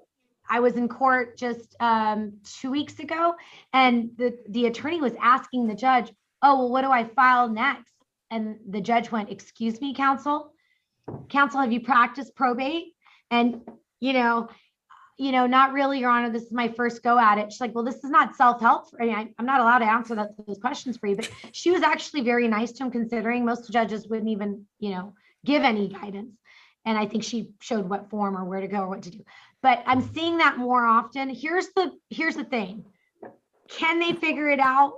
I 0.49 0.61
was 0.61 0.75
in 0.75 0.88
court 0.88 1.37
just 1.37 1.75
um, 1.81 2.35
two 2.61 2.71
weeks 2.71 2.99
ago, 2.99 3.35
and 3.73 4.11
the 4.16 4.38
the 4.49 4.66
attorney 4.66 5.00
was 5.00 5.14
asking 5.21 5.66
the 5.66 5.75
judge, 5.75 6.12
oh, 6.43 6.59
well, 6.59 6.71
what 6.71 6.83
do 6.83 6.90
I 6.90 7.05
file 7.05 7.49
next? 7.49 7.93
And 8.31 8.59
the 8.69 8.81
judge 8.81 9.11
went, 9.11 9.31
excuse 9.31 9.81
me, 9.81 9.95
counsel, 9.95 10.52
counsel, 11.28 11.61
have 11.61 11.73
you 11.73 11.81
practiced 11.81 12.35
probate? 12.35 12.95
And 13.31 13.62
you 14.00 14.12
know, 14.12 14.49
you 15.18 15.32
know, 15.32 15.46
not 15.46 15.73
really, 15.73 16.00
Your 16.00 16.11
Honor. 16.11 16.30
This 16.30 16.42
is 16.42 16.52
my 16.52 16.68
first 16.68 17.02
go 17.02 17.18
at 17.18 17.38
it. 17.38 17.50
She's 17.50 17.61
like, 17.61 17.75
well, 17.75 17.85
this 17.85 17.96
is 17.96 18.11
not 18.11 18.37
self-help. 18.37 18.88
I 19.00 19.06
mean, 19.06 19.14
I, 19.14 19.28
I'm 19.38 19.46
not 19.46 19.61
allowed 19.61 19.78
to 19.78 19.90
answer 19.90 20.14
that, 20.14 20.30
those 20.46 20.58
questions 20.58 20.99
for 20.99 21.06
you. 21.06 21.16
But 21.16 21.30
she 21.52 21.70
was 21.70 21.82
actually 21.82 22.20
very 22.23 22.49
nice 22.49 22.73
to 22.73 22.85
him, 22.85 22.90
considering 22.90 23.44
most 23.44 23.73
judges 23.73 24.08
wouldn't 24.08 24.28
even, 24.28 24.66
you 24.78 24.90
know, 24.90 25.14
give 25.44 25.62
any 25.62 25.88
guidance. 25.88 26.37
And 26.85 26.99
I 26.99 27.06
think 27.06 27.25
she 27.25 27.50
showed 27.61 27.88
what 27.88 28.11
form 28.11 28.37
or 28.37 28.44
where 28.44 28.61
to 28.61 28.68
go 28.68 28.80
or 28.80 28.88
what 28.88 29.02
to 29.02 29.11
do. 29.11 29.25
But 29.62 29.82
I'm 29.87 30.02
seeing 30.12 30.38
that 30.38 30.58
more 30.58 30.85
often. 30.85 31.30
Here's 31.30 31.68
the 31.68 31.92
here's 32.11 32.37
the 32.37 32.44
thing. 32.44 32.85
Can 33.68 33.99
they 33.99 34.12
figure 34.12 34.49
it 34.50 34.61
out? 34.61 34.92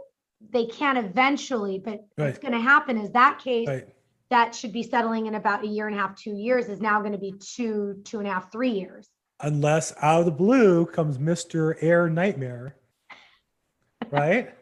They 0.50 0.66
can 0.66 0.96
eventually, 0.96 1.78
but 1.78 2.06
what's 2.16 2.38
going 2.38 2.52
to 2.52 2.60
happen 2.60 2.98
is 2.98 3.10
that 3.12 3.38
case 3.38 3.68
Right. 3.68 3.88
that 4.30 4.54
should 4.54 4.72
be 4.72 4.82
settling 4.82 5.26
in 5.26 5.34
about 5.34 5.64
a 5.64 5.66
year 5.66 5.86
and 5.86 5.96
a 5.96 5.98
half, 5.98 6.16
two 6.16 6.34
years 6.34 6.68
is 6.68 6.80
now 6.80 7.00
going 7.00 7.12
to 7.12 7.18
be 7.18 7.32
two, 7.40 8.02
two 8.04 8.18
and 8.18 8.28
a 8.28 8.30
half, 8.30 8.52
three 8.52 8.70
years. 8.70 9.08
Unless 9.40 9.94
out 10.02 10.20
of 10.20 10.24
the 10.26 10.32
blue 10.32 10.86
comes 10.86 11.18
Mr. 11.18 11.76
Heir 11.80 12.08
Nightmare, 12.10 12.74
right? 14.10 14.52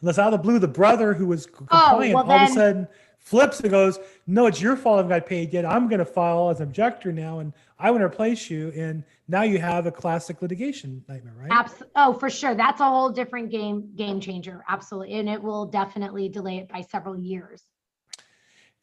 Unless 0.00 0.18
out 0.18 0.32
of 0.32 0.32
the 0.32 0.42
blue, 0.42 0.58
the 0.58 0.68
brother 0.68 1.14
who 1.14 1.26
was 1.26 1.46
oh, 1.46 1.56
compliant 1.56 2.14
well 2.14 2.30
all 2.30 2.44
of 2.44 2.50
a 2.50 2.52
sudden 2.52 2.88
flips 3.26 3.58
and 3.58 3.70
goes, 3.70 3.98
no, 4.28 4.46
it's 4.46 4.60
your 4.60 4.76
fault 4.76 5.00
I've 5.00 5.08
got 5.08 5.26
paid 5.26 5.52
yet. 5.52 5.66
I'm 5.66 5.88
going 5.88 5.98
to 5.98 6.04
file 6.04 6.48
as 6.50 6.60
objector 6.60 7.10
now 7.10 7.40
and 7.40 7.52
I 7.78 7.90
want 7.90 8.02
to 8.02 8.06
replace 8.06 8.48
you. 8.48 8.72
And 8.76 9.02
now 9.26 9.42
you 9.42 9.58
have 9.58 9.86
a 9.86 9.90
classic 9.90 10.42
litigation 10.42 11.02
nightmare, 11.08 11.34
right? 11.36 11.50
Abs- 11.50 11.82
oh, 11.96 12.12
for 12.12 12.30
sure. 12.30 12.54
That's 12.54 12.80
a 12.80 12.84
whole 12.84 13.10
different 13.10 13.50
game, 13.50 13.90
game 13.96 14.20
changer. 14.20 14.64
Absolutely. 14.68 15.18
And 15.18 15.28
it 15.28 15.42
will 15.42 15.66
definitely 15.66 16.28
delay 16.28 16.58
it 16.58 16.68
by 16.68 16.82
several 16.82 17.18
years. 17.18 17.64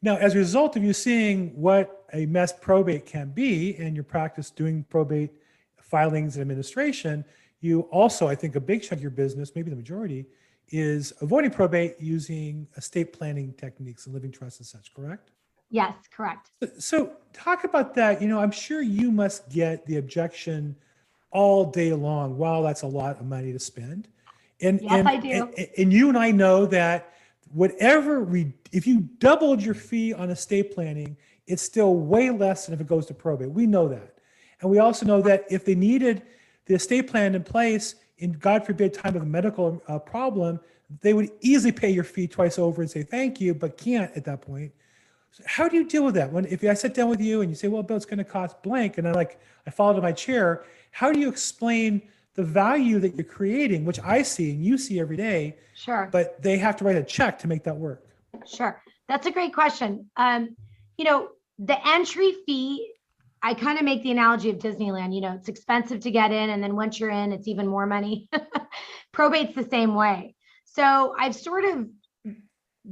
Now, 0.02 0.16
as 0.16 0.34
a 0.34 0.38
result 0.38 0.76
of 0.76 0.84
you 0.84 0.92
seeing 0.92 1.58
what 1.58 2.04
a 2.12 2.26
mess 2.26 2.52
probate 2.52 3.06
can 3.06 3.30
be 3.30 3.76
and 3.76 3.94
your 3.96 4.04
practice 4.04 4.50
doing 4.50 4.84
probate 4.90 5.32
filings 5.94 6.34
and 6.34 6.40
administration, 6.40 7.24
you 7.60 7.82
also, 7.92 8.26
I 8.26 8.34
think 8.34 8.56
a 8.56 8.60
big 8.60 8.82
chunk 8.82 8.94
of 8.94 9.00
your 9.00 9.12
business, 9.12 9.52
maybe 9.54 9.70
the 9.70 9.76
majority, 9.76 10.26
is 10.70 11.12
avoiding 11.20 11.52
probate 11.52 11.94
using 12.00 12.66
estate 12.76 13.12
planning 13.12 13.54
techniques 13.56 14.06
and 14.06 14.12
living 14.12 14.32
trusts 14.32 14.58
and 14.58 14.66
such, 14.66 14.92
correct? 14.92 15.30
Yes, 15.70 15.94
correct. 16.10 16.50
So 16.78 17.12
talk 17.32 17.62
about 17.62 17.94
that. 17.94 18.20
You 18.20 18.26
know, 18.26 18.40
I'm 18.40 18.50
sure 18.50 18.82
you 18.82 19.12
must 19.12 19.48
get 19.50 19.86
the 19.86 19.98
objection 19.98 20.74
all 21.30 21.70
day 21.70 21.92
long. 21.92 22.36
Wow, 22.36 22.62
that's 22.62 22.82
a 22.82 22.88
lot 22.88 23.20
of 23.20 23.26
money 23.26 23.52
to 23.52 23.60
spend. 23.60 24.08
And 24.60 24.80
Yes, 24.82 24.92
and, 24.94 25.08
I 25.08 25.16
do. 25.16 25.30
And, 25.30 25.68
and 25.78 25.92
you 25.92 26.08
and 26.08 26.18
I 26.18 26.32
know 26.32 26.66
that 26.66 27.14
whatever 27.52 28.24
we 28.24 28.52
if 28.72 28.84
you 28.84 29.02
doubled 29.18 29.62
your 29.62 29.74
fee 29.74 30.12
on 30.12 30.30
estate 30.30 30.74
planning, 30.74 31.16
it's 31.46 31.62
still 31.62 31.94
way 31.94 32.30
less 32.30 32.66
than 32.66 32.74
if 32.74 32.80
it 32.80 32.88
goes 32.88 33.06
to 33.06 33.14
probate. 33.14 33.52
We 33.52 33.68
know 33.68 33.86
that. 33.86 34.13
And 34.64 34.70
we 34.70 34.78
also 34.78 35.04
know 35.04 35.20
that 35.20 35.44
if 35.50 35.66
they 35.66 35.74
needed 35.74 36.22
the 36.64 36.74
estate 36.74 37.06
plan 37.06 37.34
in 37.34 37.44
place 37.44 37.96
in 38.18 38.32
God 38.32 38.64
forbid 38.64 38.94
time 38.94 39.14
of 39.14 39.20
a 39.20 39.26
medical 39.26 39.82
uh, 39.88 39.98
problem, 39.98 40.58
they 41.02 41.12
would 41.12 41.30
easily 41.42 41.70
pay 41.70 41.90
your 41.90 42.02
fee 42.02 42.26
twice 42.26 42.58
over 42.58 42.80
and 42.80 42.90
say 42.90 43.02
thank 43.02 43.42
you, 43.42 43.52
but 43.54 43.76
can't 43.76 44.10
at 44.16 44.24
that 44.24 44.40
point. 44.40 44.72
So 45.32 45.42
how 45.46 45.68
do 45.68 45.76
you 45.76 45.84
deal 45.84 46.02
with 46.02 46.14
that? 46.14 46.32
When 46.32 46.46
if 46.46 46.64
I 46.64 46.72
sit 46.72 46.94
down 46.94 47.10
with 47.10 47.20
you 47.20 47.42
and 47.42 47.50
you 47.50 47.56
say, 47.56 47.68
"Well, 47.68 47.82
Bill, 47.82 47.96
it's 47.96 48.06
going 48.06 48.18
to 48.18 48.24
cost 48.24 48.62
blank," 48.62 48.96
and 48.96 49.06
I 49.06 49.12
like 49.12 49.38
I 49.66 49.70
fall 49.70 49.94
to 49.94 50.00
my 50.00 50.12
chair, 50.12 50.64
how 50.92 51.12
do 51.12 51.20
you 51.20 51.28
explain 51.28 52.00
the 52.34 52.42
value 52.44 52.98
that 53.00 53.16
you're 53.16 53.24
creating, 53.24 53.84
which 53.84 54.00
I 54.00 54.22
see 54.22 54.52
and 54.52 54.64
you 54.64 54.78
see 54.78 54.98
every 54.98 55.16
day, 55.16 55.56
Sure. 55.74 56.08
but 56.10 56.40
they 56.40 56.56
have 56.56 56.76
to 56.76 56.84
write 56.84 56.96
a 56.96 57.02
check 57.02 57.38
to 57.40 57.48
make 57.48 57.64
that 57.64 57.76
work? 57.76 58.06
Sure. 58.46 58.80
That's 59.08 59.26
a 59.26 59.30
great 59.30 59.52
question. 59.52 60.08
Um, 60.16 60.56
you 60.96 61.04
know, 61.04 61.30
the 61.58 61.76
entry 61.86 62.34
fee, 62.46 62.93
I 63.44 63.52
kind 63.52 63.78
of 63.78 63.84
make 63.84 64.02
the 64.02 64.10
analogy 64.10 64.48
of 64.48 64.56
Disneyland. 64.56 65.14
You 65.14 65.20
know, 65.20 65.34
it's 65.34 65.50
expensive 65.50 66.00
to 66.00 66.10
get 66.10 66.32
in, 66.32 66.48
and 66.48 66.62
then 66.62 66.74
once 66.74 66.98
you're 66.98 67.10
in, 67.10 67.30
it's 67.30 67.46
even 67.46 67.68
more 67.68 67.84
money. 67.84 68.26
Probate's 69.12 69.54
the 69.54 69.64
same 69.64 69.94
way. 69.94 70.34
So 70.64 71.14
I've 71.20 71.34
sort 71.36 71.64
of 71.66 71.86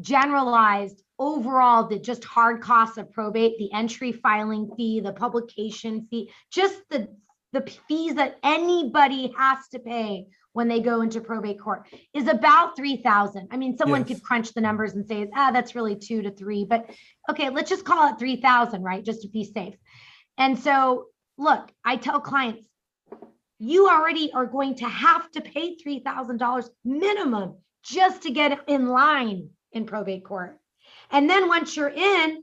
generalized 0.01 1.03
overall 1.19 1.89
the 1.89 1.99
just 1.99 2.23
hard 2.25 2.61
costs 2.61 2.99
of 2.99 3.11
probate, 3.13 3.57
the 3.59 3.73
entry 3.73 4.13
filing 4.13 4.71
fee, 4.77 5.01
the 5.01 5.15
publication 5.15 6.07
fee, 6.11 6.31
just 6.51 6.83
the 6.91 7.09
the 7.55 7.71
fees 7.87 8.15
that 8.15 8.39
anybody 8.43 9.33
has 9.37 9.69
to 9.69 9.79
pay 9.79 10.27
when 10.55 10.69
they 10.69 10.81
go 10.81 11.03
into 11.03 11.21
probate 11.21 11.61
court 11.61 11.87
is 12.15 12.27
about 12.27 12.77
3000 12.77 13.49
i 13.51 13.57
mean 13.59 13.77
someone 13.77 14.01
Yes. 14.01 14.09
could 14.09 14.23
crunch 14.23 14.55
the 14.55 14.61
numbers 14.61 14.95
and 14.95 15.07
say 15.07 15.29
ah 15.37 15.51
that's 15.51 15.75
really 15.75 15.95
2 15.95 16.23
to 16.23 16.31
3 16.31 16.65
but 16.65 16.89
okay 17.29 17.51
let's 17.51 17.69
just 17.69 17.85
call 17.85 18.11
it 18.11 18.19
3000 18.19 18.83
right 18.83 19.05
just 19.05 19.21
to 19.21 19.29
be 19.29 19.45
safe 19.45 19.75
and 20.39 20.59
so 20.59 21.07
look 21.39 21.71
i 21.85 21.97
tell 21.97 22.21
clients 22.21 22.67
you 23.59 23.89
already 23.89 24.33
are 24.33 24.47
going 24.47 24.75
to 24.75 24.89
have 24.89 25.31
to 25.31 25.41
pay 25.41 25.77
$3000 25.77 26.69
minimum 26.85 27.55
just 27.85 28.23
to 28.23 28.31
get 28.31 28.59
in 28.69 28.89
line 28.89 29.51
in 29.73 29.87
probate 29.87 30.25
court 30.25 30.59
and 31.11 31.29
then 31.29 31.49
once 31.49 31.77
you're 31.77 31.89
in 31.89 32.43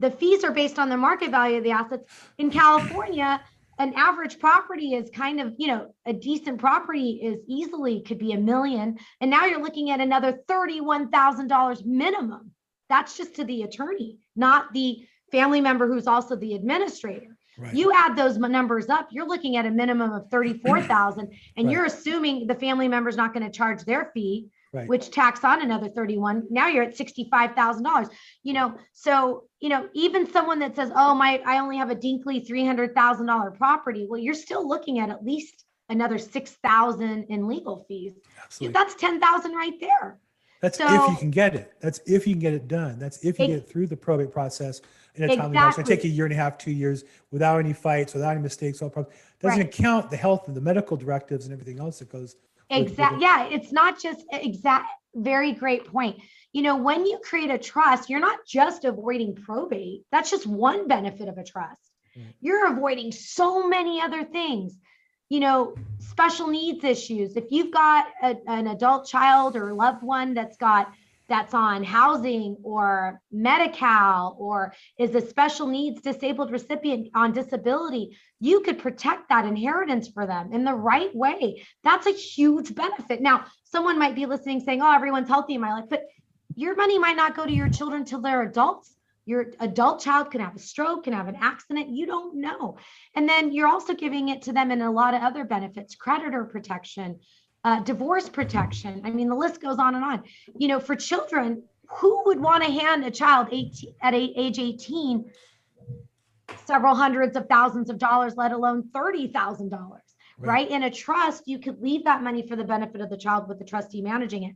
the 0.00 0.10
fees 0.10 0.44
are 0.44 0.52
based 0.52 0.78
on 0.78 0.88
the 0.88 0.96
market 0.96 1.30
value 1.30 1.58
of 1.58 1.64
the 1.64 1.70
assets 1.70 2.04
in 2.38 2.50
california 2.50 3.40
an 3.78 3.92
average 3.94 4.38
property 4.38 4.94
is 4.94 5.10
kind 5.10 5.40
of, 5.40 5.54
you 5.58 5.66
know, 5.66 5.94
a 6.06 6.12
decent 6.12 6.58
property 6.58 7.20
is 7.22 7.40
easily 7.48 8.00
could 8.02 8.18
be 8.18 8.32
a 8.32 8.38
million. 8.38 8.98
And 9.20 9.30
now 9.30 9.46
you're 9.46 9.62
looking 9.62 9.90
at 9.90 10.00
another 10.00 10.40
$31,000 10.48 11.84
minimum. 11.84 12.52
That's 12.88 13.16
just 13.16 13.36
to 13.36 13.44
the 13.44 13.62
attorney, 13.62 14.18
not 14.36 14.72
the 14.72 15.06
family 15.34 15.60
member 15.60 15.88
who's 15.88 16.06
also 16.06 16.36
the 16.36 16.54
administrator. 16.54 17.36
Right. 17.58 17.74
You 17.74 17.92
add 17.92 18.16
those 18.16 18.36
numbers 18.38 18.88
up, 18.88 19.08
you're 19.10 19.26
looking 19.26 19.56
at 19.56 19.66
a 19.66 19.70
minimum 19.70 20.12
of 20.12 20.28
34,000 20.30 21.28
and 21.56 21.66
Right. 21.66 21.72
you're 21.72 21.84
assuming 21.86 22.46
the 22.46 22.54
family 22.54 22.88
member's 22.88 23.16
not 23.16 23.32
going 23.34 23.44
to 23.44 23.50
charge 23.50 23.84
their 23.84 24.10
fee, 24.14 24.48
Right. 24.72 24.88
which 24.88 25.10
tax 25.10 25.44
on 25.44 25.62
another 25.62 25.88
31. 25.88 26.46
Now 26.50 26.66
you're 26.68 26.82
at 26.82 26.96
$65,000. 26.96 28.10
You 28.42 28.54
know, 28.54 28.74
so, 28.92 29.44
you 29.60 29.68
know, 29.68 29.88
even 29.94 30.28
someone 30.32 30.58
that 30.60 30.74
says, 30.74 30.90
"Oh, 30.96 31.14
my 31.14 31.40
I 31.46 31.58
only 31.60 31.76
have 31.76 31.90
a 31.90 31.96
dinkly 31.96 32.44
$300,000 32.44 33.56
property." 33.56 34.06
Well, 34.08 34.20
you're 34.20 34.34
still 34.34 34.66
looking 34.68 34.98
at 34.98 35.10
at 35.10 35.24
least 35.24 35.64
another 35.90 36.18
6,000 36.18 37.24
in 37.28 37.46
legal 37.46 37.84
fees. 37.86 38.14
Absolutely. 38.42 38.72
That's 38.72 38.94
10,000 38.96 39.52
right 39.52 39.78
there. 39.80 40.18
That's 40.60 40.80
if 40.80 41.08
you 41.10 41.16
can 41.18 41.30
get 41.30 41.54
it. 41.54 41.72
That's 41.80 42.00
if 42.06 42.26
you 42.26 42.34
can 42.34 42.40
get 42.40 42.54
it 42.54 42.66
done. 42.66 42.98
That's 42.98 43.18
if 43.24 43.38
you 43.38 43.44
Ex- 43.44 43.52
get 43.52 43.58
it 43.62 43.68
through 43.68 43.86
the 43.86 43.96
probate 43.96 44.32
process 44.32 44.80
in 45.14 45.24
a 45.24 45.28
timely 45.36 45.54
manner. 45.54 45.70
Going 45.70 45.72
to 45.72 45.76
take 45.82 45.90
Exactly. 45.90 46.10
a 46.10 46.12
year 46.12 46.24
and 46.26 46.32
a 46.32 46.36
half, 46.36 46.58
two 46.58 46.70
years 46.70 47.04
without 47.30 47.58
any 47.58 47.72
fights, 47.72 48.14
without 48.14 48.30
any 48.30 48.40
mistakes. 48.42 48.82
All 48.82 48.90
problems. 48.90 49.16
Doesn't 49.40 49.58
Right. 49.60 49.72
count 49.72 50.10
the 50.10 50.16
health 50.16 50.48
and 50.48 50.56
the 50.56 50.60
medical 50.60 50.96
directives 50.96 51.44
and 51.46 51.52
everything 51.52 51.78
else 51.78 51.98
that 52.00 52.10
goes. 52.10 52.36
with- 52.70 52.80
with 52.80 52.90
Exact. 52.92 53.16
it. 53.16 53.20
Yeah, 53.20 53.44
it's 53.44 53.72
not 53.72 54.00
just 54.00 54.24
exact. 54.32 54.88
Very 55.14 55.52
great 55.52 55.84
point. 55.86 56.18
You 56.52 56.62
know, 56.62 56.76
when 56.76 57.04
you 57.06 57.18
create 57.22 57.50
a 57.50 57.58
trust, 57.58 58.08
you're 58.08 58.20
not 58.20 58.38
just 58.46 58.84
avoiding 58.84 59.34
probate. 59.34 60.04
That's 60.10 60.30
just 60.30 60.46
one 60.46 60.88
benefit 60.88 61.28
of 61.28 61.36
a 61.36 61.44
trust. 61.44 61.80
Right. 62.16 62.34
You're 62.40 62.66
avoiding 62.72 63.12
so 63.12 63.68
many 63.68 64.00
other 64.00 64.24
things. 64.24 64.78
You 65.28 65.40
know, 65.40 65.74
special 65.98 66.46
needs 66.48 66.82
issues. 66.84 67.36
If 67.36 67.50
you've 67.50 67.70
got 67.72 68.06
a, 68.22 68.36
an 68.48 68.66
adult 68.66 69.06
child 69.06 69.56
or 69.56 69.72
loved 69.74 70.02
one 70.02 70.34
that's 70.34 70.56
got 70.56 70.92
that's 71.28 71.54
on 71.54 71.82
housing 71.84 72.56
or 72.62 73.20
Medi-Cal 73.32 74.36
or 74.38 74.74
is 74.98 75.14
a 75.14 75.26
special 75.26 75.66
needs 75.66 76.02
disabled 76.02 76.50
recipient 76.50 77.08
on 77.14 77.32
disability, 77.32 78.16
you 78.40 78.60
could 78.60 78.78
protect 78.78 79.28
that 79.28 79.46
inheritance 79.46 80.08
for 80.08 80.26
them 80.26 80.52
in 80.52 80.64
the 80.64 80.74
right 80.74 81.14
way. 81.14 81.64
That's 81.82 82.06
a 82.06 82.12
huge 82.12 82.74
benefit. 82.74 83.20
Now, 83.20 83.46
someone 83.64 83.98
might 83.98 84.14
be 84.14 84.26
listening 84.26 84.60
saying, 84.60 84.82
Oh, 84.82 84.92
everyone's 84.92 85.28
healthy 85.28 85.54
in 85.54 85.60
my 85.60 85.72
life, 85.72 85.86
but 85.88 86.04
your 86.56 86.76
money 86.76 86.98
might 86.98 87.16
not 87.16 87.36
go 87.36 87.46
to 87.46 87.52
your 87.52 87.68
children 87.68 88.04
till 88.04 88.20
they're 88.20 88.42
adults. 88.42 88.94
Your 89.26 89.46
adult 89.58 90.02
child 90.02 90.30
can 90.30 90.42
have 90.42 90.54
a 90.54 90.58
stroke, 90.58 91.04
can 91.04 91.14
have 91.14 91.28
an 91.28 91.38
accident. 91.40 91.88
You 91.88 92.04
don't 92.04 92.40
know. 92.40 92.76
And 93.14 93.26
then 93.26 93.52
you're 93.52 93.68
also 93.68 93.94
giving 93.94 94.28
it 94.28 94.42
to 94.42 94.52
them 94.52 94.70
in 94.70 94.82
a 94.82 94.92
lot 94.92 95.14
of 95.14 95.22
other 95.22 95.44
benefits, 95.44 95.94
creditor 95.94 96.44
protection, 96.44 97.20
uh, 97.64 97.80
divorce 97.80 98.28
protection. 98.28 99.00
I 99.04 99.10
mean, 99.10 99.28
the 99.28 99.34
list 99.34 99.60
goes 99.60 99.78
on 99.78 99.94
and 99.94 100.04
on. 100.04 100.22
You 100.58 100.68
know, 100.68 100.80
for 100.80 100.94
children, 100.94 101.62
who 101.88 102.22
would 102.26 102.40
want 102.40 102.62
to 102.64 102.70
hand 102.70 103.04
a 103.04 103.10
child 103.10 103.48
18, 103.50 103.94
at 104.02 104.14
age 104.14 104.58
18 104.58 105.30
several 106.66 106.94
hundreds 106.94 107.36
of 107.36 107.46
thousands 107.48 107.90
of 107.90 107.98
dollars, 107.98 108.34
let 108.36 108.52
alone 108.52 108.84
$30,000? 108.94 109.70
Right. 109.70 110.00
right? 110.38 110.70
In 110.70 110.82
a 110.82 110.90
trust, 110.90 111.44
you 111.46 111.58
could 111.58 111.80
leave 111.80 112.04
that 112.04 112.22
money 112.22 112.46
for 112.46 112.56
the 112.56 112.64
benefit 112.64 113.00
of 113.00 113.08
the 113.08 113.16
child 113.16 113.48
with 113.48 113.58
the 113.58 113.64
trustee 113.64 114.02
managing 114.02 114.44
it. 114.44 114.54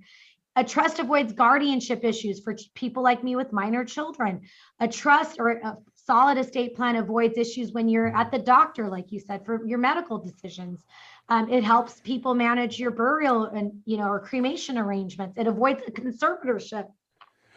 A 0.56 0.64
trust 0.64 0.98
avoids 0.98 1.32
guardianship 1.32 2.02
issues 2.02 2.40
for 2.40 2.56
people 2.74 3.02
like 3.02 3.22
me 3.22 3.36
with 3.36 3.52
minor 3.52 3.84
children. 3.84 4.40
A 4.80 4.88
trust 4.88 5.38
or 5.38 5.50
a 5.50 5.76
solid 5.94 6.36
estate 6.36 6.74
plan 6.74 6.96
avoids 6.96 7.38
issues 7.38 7.70
when 7.72 7.88
you're 7.88 8.14
at 8.16 8.32
the 8.32 8.40
doctor, 8.40 8.88
like 8.88 9.12
you 9.12 9.20
said, 9.20 9.46
for 9.46 9.64
your 9.64 9.78
medical 9.78 10.18
decisions. 10.18 10.84
Um, 11.30 11.50
it 11.50 11.62
helps 11.62 12.00
people 12.00 12.34
manage 12.34 12.78
your 12.78 12.90
burial 12.90 13.44
and 13.44 13.72
you 13.84 13.98
know 13.98 14.08
or 14.08 14.20
cremation 14.20 14.78
arrangements. 14.78 15.36
It 15.36 15.46
avoids 15.46 15.82
a 15.86 15.90
conservatorship. 15.90 16.86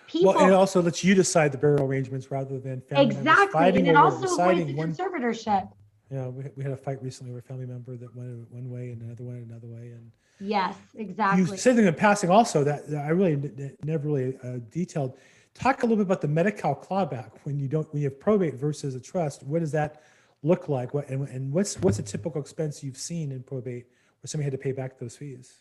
People 0.08 0.34
Well, 0.34 0.42
and 0.42 0.52
it 0.52 0.56
also 0.56 0.82
lets 0.82 1.04
you 1.04 1.16
decide 1.16 1.54
the 1.54 1.58
burial 1.58 1.86
arrangements 1.86 2.30
rather 2.32 2.60
than 2.60 2.82
family 2.82 3.06
members 3.06 3.18
exactly, 3.18 3.54
fighting 3.54 3.88
and 3.88 3.96
it 3.96 3.96
also 3.96 4.34
avoids 4.36 4.66
the 4.66 4.74
conservatorship. 4.74 5.70
Yeah, 6.12 6.28
we, 6.28 6.44
we 6.58 6.64
had 6.64 6.74
a 6.74 6.78
fight 6.78 7.02
recently 7.02 7.32
where 7.32 7.40
a 7.40 7.44
family 7.44 7.66
member 7.66 7.96
that 7.96 8.14
went 8.14 8.52
one 8.52 8.70
way 8.70 8.90
and 8.90 9.02
another 9.02 9.24
went 9.24 9.48
another 9.48 9.68
way, 9.68 9.92
and 9.92 10.12
Yes, 10.42 10.76
exactly. 10.96 11.52
you 11.52 11.58
said 11.58 11.78
in 11.78 11.94
passing 11.94 12.32
also 12.32 12.64
that, 12.64 12.90
that 12.90 13.06
I 13.06 13.10
really 13.10 13.34
n- 13.34 13.78
never 13.84 14.08
really 14.10 14.38
uh, 14.44 14.58
detailed. 14.72 15.18
Talk 15.54 15.84
a 15.84 15.86
little 15.86 15.98
bit 15.98 16.08
about 16.08 16.22
the 16.22 16.28
Medi-Cal 16.28 16.76
clawback 16.76 17.32
when 17.44 17.60
you 17.60 17.68
don't 17.68 17.92
when 17.94 18.02
you 18.02 18.10
have 18.10 18.20
probate 18.20 18.56
versus 18.56 18.96
a 18.96 19.00
trust. 19.00 19.44
What 19.44 19.62
is 19.62 19.72
that 19.74 20.02
look 20.44 20.70
like? 20.70 20.94
What 20.94 21.10
and, 21.10 21.28
and 21.30 21.52
what's 21.52 21.80
what's 21.82 22.00
a 22.00 22.04
typical 22.04 22.42
expense 22.42 22.84
you've 22.84 22.98
seen 22.98 23.32
in 23.32 23.44
probate 23.44 23.86
where 24.22 24.28
somebody 24.28 24.46
had 24.46 24.52
to 24.52 24.58
pay 24.58 24.72
back 24.72 25.00
those 25.00 25.16
fees? 25.16 25.54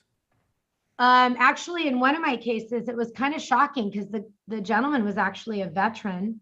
Um, 0.99 1.37
actually, 1.38 1.88
in 1.88 1.99
one 1.99 2.14
of 2.14 2.21
my 2.21 2.37
cases, 2.37 2.87
it 2.87 2.95
was 2.95 3.11
kind 3.12 3.35
of 3.35 3.40
shocking 3.40 3.90
because 3.90 4.09
the, 4.09 4.31
the 4.49 4.61
gentleman 4.61 5.03
was 5.03 5.16
actually 5.16 5.62
a 5.62 5.66
veteran, 5.66 6.40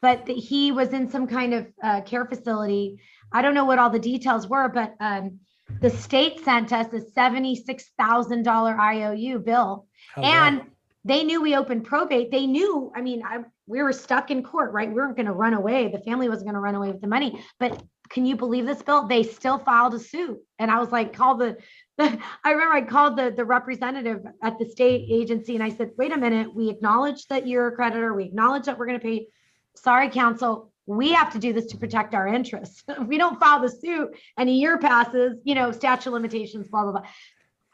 but 0.00 0.26
that 0.26 0.36
he 0.36 0.70
was 0.70 0.90
in 0.90 1.10
some 1.10 1.26
kind 1.26 1.52
of 1.52 1.66
uh, 1.82 2.02
care 2.02 2.24
facility. 2.24 3.00
I 3.32 3.42
don't 3.42 3.54
know 3.54 3.64
what 3.64 3.80
all 3.80 3.90
the 3.90 3.98
details 3.98 4.46
were, 4.46 4.68
but 4.68 4.94
um, 5.00 5.40
the 5.80 5.90
state 5.90 6.44
sent 6.44 6.72
us 6.72 6.86
a 6.92 7.00
$76,000 7.00 8.78
IOU 8.78 9.38
bill 9.40 9.86
How's 10.14 10.24
that? 10.24 10.52
and 10.52 10.62
they 11.04 11.24
knew 11.24 11.42
we 11.42 11.56
opened 11.56 11.84
probate. 11.84 12.30
They 12.30 12.46
knew, 12.46 12.92
I 12.94 13.00
mean, 13.00 13.24
I, 13.24 13.38
we 13.66 13.82
were 13.82 13.92
stuck 13.92 14.30
in 14.30 14.42
court, 14.42 14.72
right? 14.72 14.88
We 14.88 14.94
weren't 14.94 15.16
going 15.16 15.26
to 15.26 15.32
run 15.32 15.54
away. 15.54 15.88
The 15.88 15.98
family 15.98 16.28
wasn't 16.28 16.46
going 16.46 16.54
to 16.54 16.60
run 16.60 16.74
away 16.74 16.90
with 16.90 17.00
the 17.00 17.08
money. 17.08 17.44
But 17.58 17.82
can 18.08 18.24
you 18.24 18.36
believe 18.36 18.66
this, 18.66 18.82
Bill? 18.82 19.06
They 19.06 19.22
still 19.22 19.58
filed 19.58 19.94
a 19.94 19.98
suit. 19.98 20.38
And 20.58 20.70
I 20.70 20.78
was 20.78 20.92
like, 20.92 21.12
call 21.12 21.36
the, 21.36 21.56
the 21.98 22.18
I 22.44 22.52
remember 22.52 22.74
I 22.74 22.82
called 22.82 23.16
the, 23.16 23.32
the 23.36 23.44
representative 23.44 24.24
at 24.42 24.58
the 24.58 24.68
state 24.68 25.08
agency 25.10 25.54
and 25.54 25.64
I 25.64 25.70
said, 25.70 25.90
wait 25.96 26.12
a 26.12 26.16
minute, 26.16 26.54
we 26.54 26.70
acknowledge 26.70 27.26
that 27.26 27.46
you're 27.46 27.68
a 27.68 27.72
creditor. 27.72 28.14
We 28.14 28.24
acknowledge 28.24 28.66
that 28.66 28.78
we're 28.78 28.86
going 28.86 29.00
to 29.00 29.04
pay. 29.04 29.26
Sorry, 29.74 30.08
counsel, 30.08 30.72
we 30.86 31.12
have 31.12 31.32
to 31.32 31.38
do 31.38 31.52
this 31.52 31.66
to 31.66 31.76
protect 31.76 32.14
our 32.14 32.28
interests. 32.28 32.84
If 32.88 32.98
we 33.08 33.18
don't 33.18 33.40
file 33.40 33.60
the 33.60 33.68
suit 33.68 34.16
and 34.36 34.48
a 34.48 34.52
year 34.52 34.78
passes, 34.78 35.38
you 35.44 35.54
know, 35.54 35.72
statute 35.72 36.12
limitations, 36.12 36.68
blah, 36.68 36.84
blah, 36.84 36.92
blah. 36.92 37.02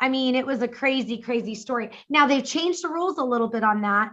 I 0.01 0.09
mean, 0.09 0.35
it 0.35 0.47
was 0.47 0.63
a 0.63 0.69
crazy, 0.69 1.19
crazy 1.19 1.55
story. 1.55 1.91
Now 2.09 2.27
they've 2.27 2.45
changed 2.45 2.83
the 2.83 2.89
rules 2.89 3.19
a 3.19 3.25
little 3.25 3.49
bit 3.49 3.63
on 3.63 3.83
that. 3.83 4.13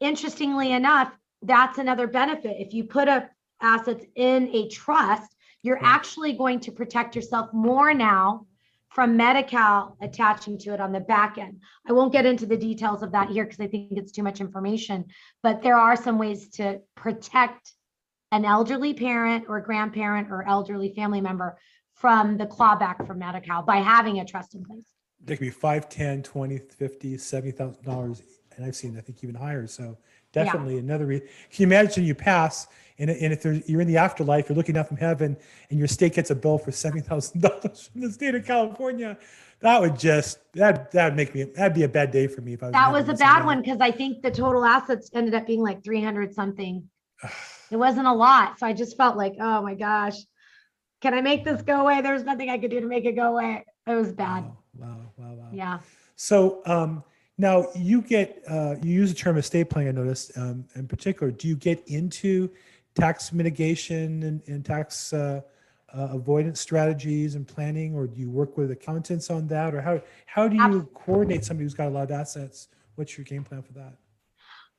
Interestingly 0.00 0.72
enough, 0.72 1.12
that's 1.42 1.78
another 1.78 2.06
benefit. 2.06 2.56
If 2.58 2.74
you 2.74 2.84
put 2.84 3.08
up 3.08 3.30
assets 3.60 4.04
in 4.14 4.48
a 4.54 4.68
trust, 4.68 5.34
you're 5.62 5.76
Right. 5.76 5.84
actually 5.84 6.32
going 6.34 6.60
to 6.60 6.72
protect 6.72 7.16
yourself 7.16 7.52
more 7.52 7.92
now 7.92 8.46
from 8.90 9.16
Medi-Cal 9.16 9.96
attaching 10.00 10.56
to 10.58 10.72
it 10.72 10.80
on 10.80 10.92
the 10.92 11.00
back 11.00 11.36
end. 11.36 11.60
I 11.86 11.92
won't 11.92 12.12
get 12.12 12.24
into 12.26 12.46
the 12.46 12.56
details 12.56 13.02
of 13.02 13.12
that 13.12 13.28
here 13.28 13.44
because 13.44 13.60
I 13.60 13.66
think 13.66 13.92
it's 13.92 14.12
too 14.12 14.22
much 14.22 14.40
information, 14.40 15.06
but 15.42 15.62
there 15.62 15.76
are 15.76 15.96
some 15.96 16.18
ways 16.18 16.48
to 16.50 16.80
protect 16.94 17.74
an 18.32 18.44
elderly 18.44 18.94
parent 18.94 19.44
or 19.48 19.60
grandparent 19.60 20.30
or 20.30 20.46
elderly 20.46 20.92
family 20.94 21.20
member 21.20 21.58
from 21.94 22.36
the 22.36 22.46
clawback 22.46 23.06
from 23.06 23.18
Medi-Cal 23.18 23.62
by 23.62 23.76
having 23.76 24.20
a 24.20 24.24
trust 24.24 24.54
in 24.54 24.64
place. 24.64 24.86
They 25.22 25.36
could 25.36 25.44
be 25.44 25.50
five, 25.50 25.88
ten, 25.88 26.22
twenty, 26.22 26.58
fifty, 26.58 27.18
seventy 27.18 27.50
thousand 27.50 27.84
dollars, 27.84 28.22
and 28.58 28.66
I've 28.66 28.76
seen, 28.76 28.98
I 28.98 29.00
think 29.00 29.22
even 29.22 29.34
higher, 29.34 29.66
so 29.66 29.96
Yeah. 30.34 30.44
definitely 30.44 30.78
another 30.78 31.06
re, 31.06 31.20
can 31.20 31.28
you 31.56 31.66
imagine 31.66 32.04
you 32.04 32.14
pass, 32.14 32.66
and, 32.98 33.08
and 33.08 33.32
if 33.32 33.40
there's, 33.42 33.66
you're 33.68 33.80
in 33.80 33.86
the 33.88 33.96
afterlife, 33.96 34.48
you're 34.48 34.56
looking 34.56 34.76
up 34.76 34.88
from 34.88 34.96
heaven, 34.98 35.36
and 35.70 35.78
your 35.78 35.88
state 35.88 36.12
gets 36.14 36.30
a 36.30 36.34
bill 36.34 36.58
for 36.58 36.72
seventy 36.72 37.00
thousand 37.02 37.40
dollars 37.40 37.88
from 37.92 38.02
the 38.02 38.10
state 38.10 38.34
of 38.34 38.44
California, 38.44 39.16
that 39.60 39.80
would 39.80 39.98
just, 39.98 40.40
that, 40.52 40.90
that'd 40.92 41.16
make 41.16 41.34
me, 41.34 41.44
that'd 41.44 41.74
be 41.74 41.84
a 41.84 41.88
bad 41.88 42.10
day 42.10 42.26
for 42.26 42.40
me 42.42 42.52
if 42.52 42.62
I 42.62 42.66
was. 42.66 42.72
That 42.72 42.92
was 42.92 43.08
a 43.08 43.14
bad 43.14 43.44
one 43.44 43.62
because 43.62 43.80
I 43.80 43.90
think 43.90 44.22
the 44.22 44.30
total 44.30 44.64
assets 44.64 45.10
ended 45.14 45.34
up 45.34 45.46
being 45.46 45.62
like 45.62 45.82
three 45.82 46.02
hundred 46.02 46.34
something. 46.34 46.88
It 47.70 47.76
wasn't 47.76 48.06
a 48.06 48.12
lot, 48.14 48.58
so 48.58 48.66
I 48.66 48.72
just 48.72 48.96
felt 48.96 49.18
like, 49.18 49.34
oh 49.38 49.60
my 49.60 49.74
gosh, 49.74 50.16
can 51.02 51.12
I 51.12 51.20
make 51.20 51.44
this 51.44 51.60
go 51.60 51.82
away? 51.82 52.00
There's 52.00 52.24
nothing 52.24 52.48
I 52.48 52.56
could 52.56 52.70
do 52.70 52.80
to 52.80 52.86
make 52.86 53.04
it 53.04 53.12
go 53.12 53.34
away. 53.34 53.62
It 53.86 53.94
was 53.94 54.10
bad. 54.12 54.44
Wow, 54.44 54.56
wow, 54.78 54.96
wow, 55.18 55.34
wow. 55.34 55.48
Yeah. 55.52 55.78
So 56.16 56.62
um, 56.64 57.04
now 57.38 57.68
you 57.74 58.02
get 58.02 58.42
uh, 58.48 58.74
you 58.82 58.92
use 58.92 59.10
the 59.12 59.18
term 59.18 59.38
estate 59.38 59.70
planning. 59.70 59.88
I 59.88 59.92
noticed 59.92 60.36
um, 60.36 60.64
in 60.74 60.86
particular. 60.86 61.30
Do 61.30 61.48
you 61.48 61.56
get 61.56 61.82
into 61.86 62.50
tax 62.94 63.32
mitigation 63.32 64.22
and, 64.24 64.42
and 64.48 64.64
tax 64.64 65.12
uh, 65.12 65.40
uh, 65.96 66.08
avoidance 66.12 66.60
strategies 66.60 67.36
and 67.36 67.46
planning, 67.46 67.94
or 67.94 68.06
do 68.06 68.20
you 68.20 68.28
work 68.28 68.58
with 68.58 68.72
accountants 68.72 69.30
on 69.30 69.46
that, 69.48 69.74
or 69.74 69.80
how 69.80 70.02
how 70.26 70.48
do 70.48 70.56
you 70.56 70.88
coordinate 70.94 71.44
somebody 71.44 71.64
who's 71.64 71.74
got 71.74 71.86
a 71.86 71.90
lot 71.90 72.04
of 72.04 72.10
assets? 72.10 72.68
What's 72.96 73.16
your 73.16 73.24
game 73.24 73.44
plan 73.44 73.62
for 73.62 73.72
that? 73.74 73.94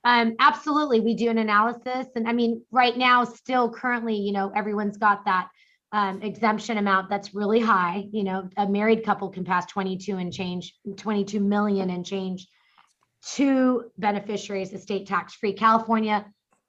Um, 0.03 0.35
absolutely. 0.39 0.99
We 0.99 1.13
do 1.13 1.29
an 1.29 1.37
analysis. 1.37 2.07
And 2.15 2.27
I 2.27 2.33
mean, 2.33 2.61
right 2.71 2.97
now, 2.97 3.23
still 3.23 3.69
currently, 3.69 4.15
you 4.15 4.31
know, 4.31 4.51
everyone's 4.55 4.97
got 4.97 5.25
that 5.25 5.49
um, 5.91 6.21
exemption 6.21 6.77
amount 6.77 7.09
that's 7.09 7.33
really 7.33 7.59
high. 7.59 8.05
You 8.11 8.23
know, 8.23 8.49
a 8.57 8.67
married 8.67 9.03
couple 9.03 9.29
can 9.29 9.43
pass 9.43 9.65
22 9.65 10.17
and 10.17 10.31
change, 10.31 10.75
22 10.97 11.39
million 11.39 11.89
and 11.89 12.05
change 12.05 12.47
to 13.33 13.85
beneficiaries 13.97 14.71
estate 14.73 15.07
tax 15.07 15.33
free. 15.35 15.53
California. 15.53 16.25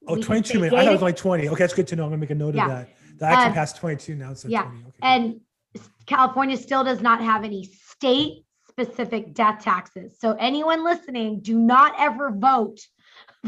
Oh, 0.08 0.14
we 0.14 0.20
can 0.20 0.26
22 0.26 0.48
say 0.48 0.54
million. 0.54 0.74
I 0.74 0.84
thought 0.84 0.90
it 0.90 0.92
was 0.94 1.02
like 1.02 1.16
20. 1.16 1.48
Okay, 1.48 1.56
that's 1.58 1.74
good 1.74 1.86
to 1.88 1.96
know. 1.96 2.04
I'm 2.04 2.10
gonna 2.10 2.20
make 2.20 2.30
a 2.30 2.34
note 2.34 2.54
Yeah. 2.54 2.64
of 2.64 2.70
that. 2.70 2.88
That 3.18 3.32
actually 3.32 3.48
Um, 3.48 3.54
passed 3.54 3.76
22 3.76 4.14
now. 4.16 4.30
It's 4.30 4.44
yeah, 4.46 4.62
20. 4.62 4.78
Okay. 4.78 4.90
And 5.02 5.40
California 6.06 6.56
still 6.56 6.82
does 6.82 7.02
not 7.02 7.20
have 7.22 7.44
any 7.44 7.64
state 7.64 8.44
specific 8.68 9.34
death 9.34 9.62
taxes. 9.62 10.18
So 10.18 10.32
anyone 10.38 10.82
listening, 10.82 11.40
do 11.40 11.58
not 11.58 11.94
ever 11.98 12.30
vote. 12.30 12.80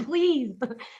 Please 0.04 0.54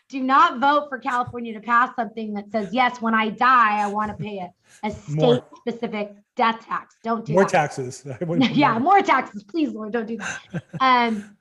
do 0.09 0.21
not 0.23 0.61
vote 0.61 0.89
for 0.89 0.99
California 0.99 1.55
to 1.55 1.61
pass 1.61 1.95
something 1.97 2.35
that 2.35 2.51
says, 2.53 2.69
yes, 2.73 3.01
when 3.01 3.15
I 3.15 3.31
die, 3.31 3.81
I 3.83 3.87
want 3.87 4.17
to 4.17 4.23
pay 4.23 4.39
a, 4.39 4.53
a 4.87 4.91
state 4.91 5.43
specific 5.57 6.15
death 6.37 6.67
tax. 6.67 6.97
Don't 7.03 7.25
do 7.25 7.33
more 7.33 7.45
that. 7.45 7.51
taxes. 7.51 8.07
I 8.21 8.25
wouldn't 8.25 8.49
put 8.49 8.57
yeah, 8.57 8.73
more. 8.73 8.95
more 8.95 9.03
taxes, 9.03 9.45
please, 9.45 9.71
Lord, 9.71 9.93
don't 9.93 10.07
do 10.07 10.19
that. 10.19 10.63
Um, 10.81 11.37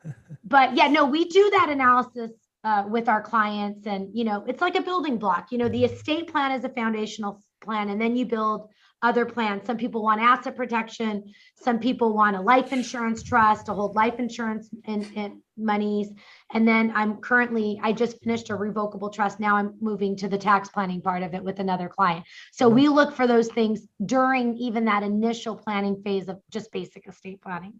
but 0.46 0.76
yeah, 0.76 0.88
no, 0.88 1.06
we 1.06 1.26
do 1.26 1.50
that 1.52 1.70
analysis 1.70 2.32
uh, 2.64 2.86
with 2.88 3.10
our 3.10 3.22
clients, 3.22 3.86
and 3.86 4.10
you 4.14 4.24
know, 4.24 4.44
it's 4.48 4.62
like 4.62 4.76
a 4.76 4.82
building 4.82 5.18
block. 5.18 5.52
You 5.52 5.58
know, 5.58 5.68
the 5.68 5.86
estate 5.86 6.32
plan 6.32 6.52
is 6.52 6.64
a 6.64 6.70
foundational 6.70 7.42
plan, 7.62 7.90
and 7.90 8.00
then 8.00 8.16
you 8.16 8.26
build 8.26 8.70
other 9.02 9.26
plans. 9.26 9.66
Some 9.66 9.78
people 9.78 10.04
want 10.04 10.22
asset 10.22 10.56
protection, 10.56 11.34
some 11.56 11.80
people 11.80 12.14
want 12.14 12.36
a 12.36 12.42
life 12.42 12.72
insurance 12.72 13.24
trust 13.24 13.66
to 13.66 13.74
hold 13.74 13.96
life 13.96 14.20
insurance 14.20 14.70
and, 14.86 15.08
and 15.16 15.42
monies. 15.58 16.12
And 16.54 16.68
then 16.68 16.92
I'm 16.96 17.18
currently, 17.18 17.80
I 17.84 17.94
just 17.94 18.22
finished 18.24 18.50
a 18.50 18.56
revocable 18.56 19.10
trust. 19.10 19.40
Now 19.40 19.56
I'm 19.56 19.76
moving 19.82 20.16
to 20.18 20.28
the 20.28 20.38
tax 20.38 20.70
planning 20.70 21.02
part 21.02 21.24
of 21.24 21.34
it 21.34 21.44
with 21.44 21.60
another 21.60 21.90
client. 21.90 22.26
So 22.52 22.70
we 22.70 22.88
look 22.88 23.16
for 23.16 23.28
those 23.28 23.48
things 23.50 23.88
during 24.06 24.58
even 24.58 24.86
that 24.86 25.04
initial 25.04 25.56
planning 25.56 26.02
phase 26.04 26.28
of 26.28 26.40
just 26.52 26.72
basic 26.72 27.08
estate 27.08 27.42
planning. 27.42 27.74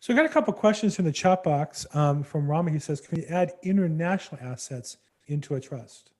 So 0.00 0.12
I 0.12 0.16
got 0.16 0.26
a 0.26 0.28
couple 0.28 0.52
questions 0.52 0.98
in 0.98 1.04
the 1.06 1.12
chat 1.12 1.42
box 1.42 1.86
um, 1.94 2.22
from 2.22 2.46
Rama. 2.46 2.70
He 2.70 2.78
says, 2.78 3.00
"Can 3.00 3.16
we 3.16 3.24
add 3.24 3.52
international 3.62 4.38
assets 4.42 4.98
into 5.28 5.54
a 5.54 5.60
trust?" 5.60 6.10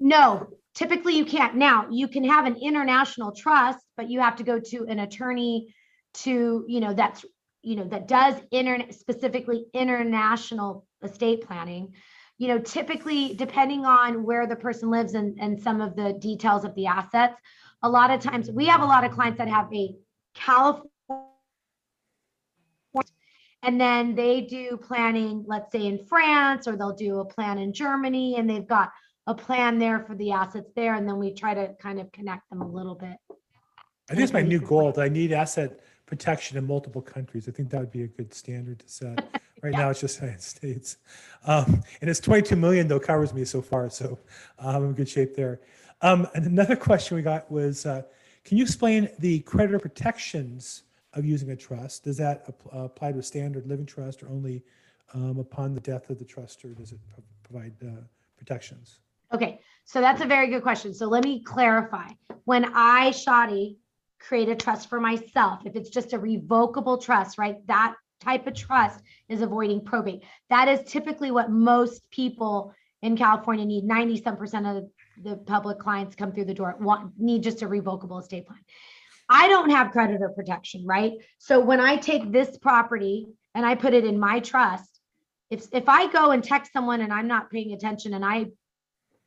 No, 0.00 0.48
typically 0.78 1.16
you 1.16 1.24
can't. 1.24 1.56
Now, 1.56 1.88
you 1.90 2.06
can 2.06 2.22
have 2.22 2.46
an 2.46 2.54
international 2.54 3.32
trust, 3.32 3.84
but 3.96 4.08
you 4.08 4.20
have 4.20 4.36
to 4.36 4.44
go 4.44 4.60
to 4.60 4.86
an 4.86 5.00
attorney 5.00 5.74
to, 6.14 6.64
you 6.68 6.78
know, 6.78 6.94
that's, 6.94 7.24
you 7.62 7.74
know, 7.74 7.88
that 7.88 8.06
does 8.06 8.36
internet 8.52 8.94
specifically 8.94 9.66
international 9.74 10.86
estate 11.02 11.44
planning. 11.44 11.94
You 12.38 12.46
know, 12.46 12.58
typically 12.60 13.34
depending 13.34 13.84
on 13.84 14.22
where 14.22 14.46
the 14.46 14.54
person 14.54 14.88
lives 14.88 15.14
and, 15.14 15.36
and 15.40 15.60
some 15.60 15.80
of 15.80 15.96
the 15.96 16.12
details 16.12 16.64
of 16.64 16.76
the 16.76 16.86
assets, 16.86 17.34
a 17.82 17.90
lot 17.90 18.12
of 18.12 18.20
times 18.20 18.48
we 18.48 18.66
have 18.66 18.80
a 18.80 18.86
lot 18.86 19.02
of 19.02 19.10
clients 19.10 19.38
that 19.38 19.48
have 19.48 19.68
a 19.74 19.96
California 20.34 20.88
and 23.64 23.80
then 23.80 24.14
they 24.14 24.42
do 24.42 24.76
planning, 24.76 25.44
let's 25.46 25.72
say 25.72 25.86
in 25.86 25.98
France, 26.06 26.68
or 26.68 26.76
they'll 26.76 26.94
do 26.94 27.18
a 27.18 27.24
plan 27.24 27.58
in 27.58 27.72
Germany, 27.72 28.36
and 28.36 28.48
they've 28.48 28.66
got 28.66 28.92
a 29.28 29.34
plan 29.34 29.78
there 29.78 30.00
for 30.00 30.14
the 30.14 30.32
assets 30.32 30.70
there, 30.74 30.94
and 30.94 31.06
then 31.06 31.18
we 31.18 31.32
try 31.32 31.52
to 31.52 31.74
kind 31.80 32.00
of 32.00 32.10
connect 32.12 32.48
them 32.48 32.62
a 32.62 32.66
little 32.66 32.94
bit. 32.94 33.16
I 34.10 34.14
think 34.14 34.22
it's 34.22 34.32
my 34.32 34.40
new 34.40 34.58
goal 34.58 34.90
that 34.92 35.02
I 35.02 35.08
need 35.08 35.32
asset 35.32 35.80
protection 36.06 36.56
in 36.56 36.66
multiple 36.66 37.02
countries. 37.02 37.46
I 37.46 37.52
think 37.52 37.68
that 37.70 37.80
would 37.80 37.92
be 37.92 38.04
a 38.04 38.06
good 38.06 38.32
standard 38.32 38.80
to 38.80 38.88
set. 38.88 39.40
Right 39.60 39.72
now, 39.72 39.90
it's 39.90 40.00
just 40.00 40.20
United 40.20 40.40
States. 40.40 40.98
Um, 41.44 41.82
and 42.00 42.08
it's 42.08 42.20
22 42.20 42.54
million 42.54 42.86
though 42.86 43.00
covers 43.00 43.34
me 43.34 43.44
so 43.44 43.60
far, 43.60 43.90
so 43.90 44.16
um, 44.60 44.76
I'm 44.76 44.84
in 44.84 44.92
good 44.92 45.08
shape 45.08 45.34
there. 45.34 45.58
Um, 46.00 46.28
and 46.36 46.46
another 46.46 46.76
question 46.76 47.16
we 47.16 47.24
got 47.24 47.50
was, 47.50 47.84
uh, 47.84 48.02
can 48.44 48.56
you 48.56 48.62
explain 48.62 49.08
the 49.18 49.40
creditor 49.40 49.80
protections 49.80 50.84
of 51.14 51.26
using 51.26 51.50
a 51.50 51.56
trust? 51.56 52.04
Does 52.04 52.16
that 52.18 52.44
ap- 52.46 52.72
uh, 52.72 52.84
apply 52.84 53.10
to 53.10 53.18
a 53.18 53.22
standard 53.22 53.66
living 53.66 53.84
trust 53.84 54.22
or 54.22 54.28
only 54.28 54.62
um, 55.12 55.40
upon 55.40 55.74
the 55.74 55.80
death 55.80 56.08
of 56.08 56.20
the 56.20 56.24
trust, 56.24 56.64
or 56.64 56.68
does 56.68 56.92
it 56.92 57.00
pro- 57.12 57.24
provide 57.42 57.74
uh, 57.82 58.02
protections? 58.36 59.00
Okay, 59.32 59.60
so 59.84 60.00
that's 60.00 60.22
a 60.22 60.26
very 60.26 60.48
good 60.48 60.62
question. 60.62 60.94
So 60.94 61.06
let 61.06 61.24
me 61.24 61.42
clarify. 61.42 62.08
When 62.44 62.64
I, 62.74 63.10
Shadi, 63.10 63.76
create 64.18 64.48
a 64.48 64.56
trust 64.56 64.88
for 64.88 65.00
myself, 65.00 65.60
if 65.64 65.76
it's 65.76 65.90
just 65.90 66.12
a 66.12 66.18
revocable 66.18 66.98
trust, 66.98 67.38
right? 67.38 67.64
That 67.66 67.94
type 68.20 68.46
of 68.46 68.54
trust 68.54 69.00
is 69.28 69.42
avoiding 69.42 69.84
probate. 69.84 70.22
That 70.50 70.68
is 70.68 70.80
typically 70.90 71.30
what 71.30 71.50
most 71.50 72.08
people 72.10 72.74
in 73.02 73.16
California 73.16 73.64
need. 73.64 73.84
90 73.84 74.22
some 74.22 74.36
percent 74.36 74.66
of 74.66 74.84
the 75.22 75.36
public 75.36 75.78
clients 75.78 76.16
come 76.16 76.32
through 76.32 76.46
the 76.46 76.54
door 76.54 76.76
want 76.80 77.12
need 77.18 77.42
just 77.42 77.62
a 77.62 77.68
revocable 77.68 78.18
estate 78.18 78.46
plan. 78.46 78.60
I 79.28 79.48
don't 79.48 79.70
have 79.70 79.92
creditor 79.92 80.30
protection, 80.30 80.86
right? 80.86 81.12
So 81.38 81.60
when 81.60 81.80
I 81.80 81.96
take 81.96 82.32
this 82.32 82.56
property 82.58 83.26
and 83.54 83.64
I 83.64 83.74
put 83.74 83.94
it 83.94 84.04
in 84.04 84.18
my 84.18 84.40
trust, 84.40 85.00
if 85.50 85.66
if 85.72 85.88
I 85.88 86.10
go 86.10 86.30
and 86.30 86.42
text 86.42 86.72
someone 86.72 87.00
and 87.00 87.12
I'm 87.12 87.28
not 87.28 87.50
paying 87.50 87.72
attention 87.72 88.14
and 88.14 88.24
I 88.24 88.46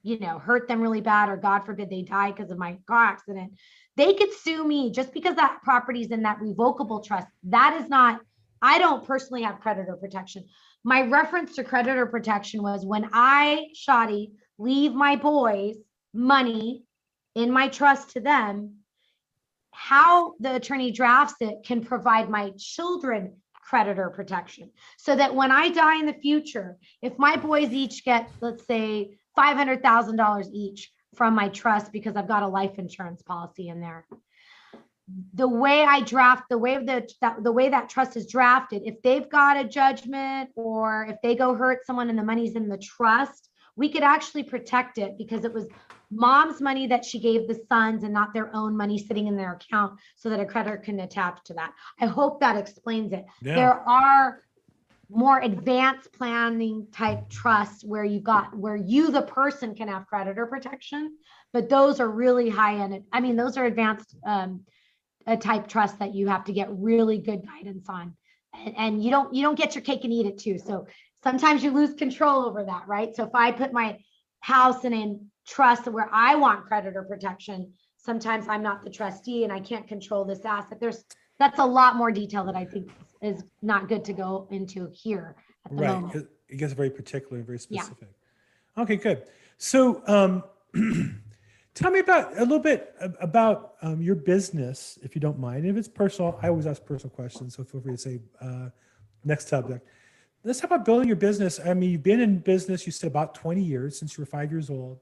you 0.03 0.19
know, 0.19 0.39
hurt 0.39 0.67
them 0.67 0.81
really 0.81 1.01
bad, 1.01 1.29
or 1.29 1.37
God 1.37 1.59
forbid 1.59 1.89
they 1.89 2.01
die 2.01 2.31
because 2.31 2.51
of 2.51 2.57
my 2.57 2.77
car 2.87 3.05
accident, 3.05 3.53
they 3.97 4.13
could 4.13 4.33
sue 4.33 4.65
me 4.65 4.91
just 4.91 5.13
because 5.13 5.35
that 5.35 5.59
property's 5.63 6.11
in 6.11 6.23
that 6.23 6.39
revocable 6.39 7.01
trust. 7.01 7.27
That 7.43 7.79
is 7.81 7.89
not, 7.89 8.21
I 8.61 8.79
don't 8.79 9.05
personally 9.05 9.43
have 9.43 9.59
creditor 9.59 9.95
protection. 9.95 10.45
My 10.83 11.03
reference 11.03 11.55
to 11.55 11.63
creditor 11.63 12.07
protection 12.07 12.63
was 12.63 12.85
when 12.85 13.09
I, 13.13 13.67
Shadi, 13.75 14.31
leave 14.57 14.93
my 14.93 15.15
boys 15.15 15.75
money 16.13 16.83
in 17.35 17.51
my 17.51 17.67
trust 17.67 18.11
to 18.11 18.19
them, 18.19 18.77
how 19.71 20.33
the 20.39 20.55
attorney 20.55 20.91
drafts 20.91 21.35
it 21.39 21.63
can 21.63 21.83
provide 21.83 22.29
my 22.29 22.51
children 22.57 23.35
creditor 23.53 24.09
protection 24.09 24.69
so 24.97 25.15
that 25.15 25.33
when 25.33 25.49
I 25.49 25.69
die 25.69 25.99
in 25.99 26.05
the 26.05 26.13
future, 26.13 26.77
if 27.01 27.17
my 27.17 27.37
boys 27.37 27.71
each 27.71 28.03
get, 28.03 28.29
let's 28.41 28.65
say, 28.67 29.17
$500,000 29.37 30.49
each 30.53 30.91
from 31.15 31.35
my 31.35 31.49
trust 31.49 31.91
because 31.91 32.15
I've 32.15 32.27
got 32.27 32.43
a 32.43 32.47
life 32.47 32.77
insurance 32.79 33.21
policy 33.21 33.69
in 33.69 33.81
there. 33.81 34.05
The 35.33 35.47
way 35.47 35.83
I 35.83 36.01
draft, 36.01 36.43
the 36.49 36.57
way 36.57 36.83
that, 36.83 37.11
that 37.21 37.43
the 37.43 37.51
way 37.51 37.67
that 37.69 37.89
trust 37.89 38.15
is 38.15 38.27
drafted, 38.27 38.83
if 38.85 39.01
they've 39.01 39.29
got 39.29 39.57
a 39.57 39.67
judgment 39.67 40.51
or 40.55 41.05
if 41.09 41.17
they 41.21 41.35
go 41.35 41.53
hurt 41.53 41.85
someone 41.85 42.09
and 42.09 42.17
the 42.17 42.23
money's 42.23 42.55
in 42.55 42.69
the 42.69 42.77
trust, 42.77 43.49
we 43.75 43.89
could 43.89 44.03
actually 44.03 44.43
protect 44.43 44.97
it 44.97 45.17
because 45.17 45.43
it 45.43 45.53
was 45.53 45.67
mom's 46.11 46.61
money 46.61 46.87
that 46.87 47.03
she 47.03 47.19
gave 47.19 47.47
the 47.47 47.59
sons 47.69 48.03
and 48.03 48.13
not 48.13 48.33
their 48.33 48.53
own 48.55 48.75
money 48.75 48.97
sitting 48.97 49.27
in 49.27 49.37
their 49.37 49.53
account 49.53 49.99
so 50.15 50.29
that 50.29 50.39
a 50.39 50.45
creditor 50.45 50.77
can 50.77 50.99
attach 50.99 51.43
to 51.45 51.53
that. 51.53 51.73
I 51.99 52.05
hope 52.05 52.39
that 52.41 52.57
explains 52.57 53.13
it. 53.13 53.25
Yeah. 53.41 53.55
There 53.55 53.89
are 53.89 54.43
more 55.11 55.39
advanced 55.39 56.11
planning 56.13 56.87
type 56.91 57.29
trusts 57.29 57.83
where 57.83 58.03
you 58.03 58.19
got 58.19 58.55
where 58.55 58.75
you 58.75 59.11
the 59.11 59.21
person 59.21 59.75
can 59.75 59.87
have 59.87 60.07
creditor 60.07 60.45
protection, 60.45 61.17
but 61.53 61.69
those 61.69 61.99
are 61.99 62.09
really 62.09 62.49
high 62.49 62.77
end. 62.77 63.03
I 63.11 63.19
mean, 63.19 63.35
those 63.35 63.57
are 63.57 63.65
advanced 63.65 64.15
um 64.25 64.61
type 65.39 65.67
trust 65.67 65.99
that 65.99 66.15
you 66.15 66.27
have 66.27 66.43
to 66.45 66.53
get 66.53 66.67
really 66.71 67.19
good 67.19 67.45
guidance 67.45 67.87
on. 67.87 68.15
And, 68.53 68.77
and 68.77 69.03
you 69.03 69.11
don't 69.11 69.33
you 69.33 69.43
don't 69.43 69.57
get 69.57 69.75
your 69.75 69.83
cake 69.83 70.03
and 70.03 70.13
eat 70.13 70.25
it 70.25 70.37
too. 70.39 70.57
So 70.57 70.87
sometimes 71.23 71.63
you 71.63 71.71
lose 71.71 71.93
control 71.93 72.45
over 72.45 72.63
that, 72.63 72.87
right? 72.87 73.15
So 73.15 73.23
if 73.23 73.35
I 73.35 73.51
put 73.51 73.73
my 73.73 73.99
house 74.39 74.85
in 74.85 74.93
a 74.93 75.15
trust 75.47 75.87
where 75.87 76.09
I 76.11 76.35
want 76.35 76.65
creditor 76.65 77.03
protection, 77.03 77.73
sometimes 77.97 78.47
I'm 78.47 78.63
not 78.63 78.83
the 78.83 78.89
trustee 78.89 79.43
and 79.43 79.53
I 79.53 79.59
can't 79.59 79.87
control 79.87 80.25
this 80.25 80.43
asset. 80.45 80.79
There's 80.79 81.03
that's 81.39 81.59
a 81.59 81.65
lot 81.65 81.95
more 81.95 82.11
detail 82.11 82.45
that 82.45 82.55
I 82.55 82.65
think 82.65 82.91
is 83.21 83.43
not 83.61 83.87
good 83.87 84.03
to 84.05 84.13
go 84.13 84.47
into 84.51 84.89
here 84.93 85.35
at 85.65 85.71
the 85.71 85.77
Right. 85.77 85.93
moment. 86.01 86.15
It 86.15 86.27
it 86.49 86.57
gets 86.57 86.73
very 86.73 86.89
particular 86.89 87.37
and 87.37 87.45
very 87.45 87.59
Yeah. 87.69 87.81
specific. 87.83 88.09
Okay, 88.77 88.97
good. 88.97 89.23
So 89.57 90.03
um, 90.05 90.43
tell 91.73 91.91
me 91.91 91.99
about 91.99 92.35
a 92.37 92.41
little 92.41 92.59
bit 92.59 92.93
about 93.21 93.75
um, 93.81 94.01
your 94.01 94.15
business, 94.15 94.99
if 95.01 95.15
you 95.15 95.21
don't 95.21 95.39
mind. 95.39 95.65
If 95.65 95.77
it's 95.77 95.87
personal, 95.87 96.37
I 96.41 96.49
always 96.49 96.67
ask 96.67 96.83
personal 96.83 97.15
questions, 97.15 97.55
so 97.55 97.63
feel 97.63 97.79
free 97.79 97.93
to 97.93 97.97
say 97.97 98.19
uh, 98.41 98.67
next 99.23 99.47
subject. 99.47 99.87
Let's 100.43 100.59
talk 100.59 100.71
about 100.71 100.83
building 100.83 101.07
your 101.07 101.15
business. 101.15 101.57
I 101.63 101.73
mean, 101.73 101.91
you've 101.91 102.03
been 102.03 102.19
in 102.19 102.39
business, 102.39 102.85
you 102.85 102.91
said 102.91 103.07
about 103.07 103.33
20 103.35 103.61
years 103.61 103.97
since 103.97 104.17
you 104.17 104.23
were 104.23 104.25
five 104.25 104.51
years 104.51 104.69
old, 104.69 104.99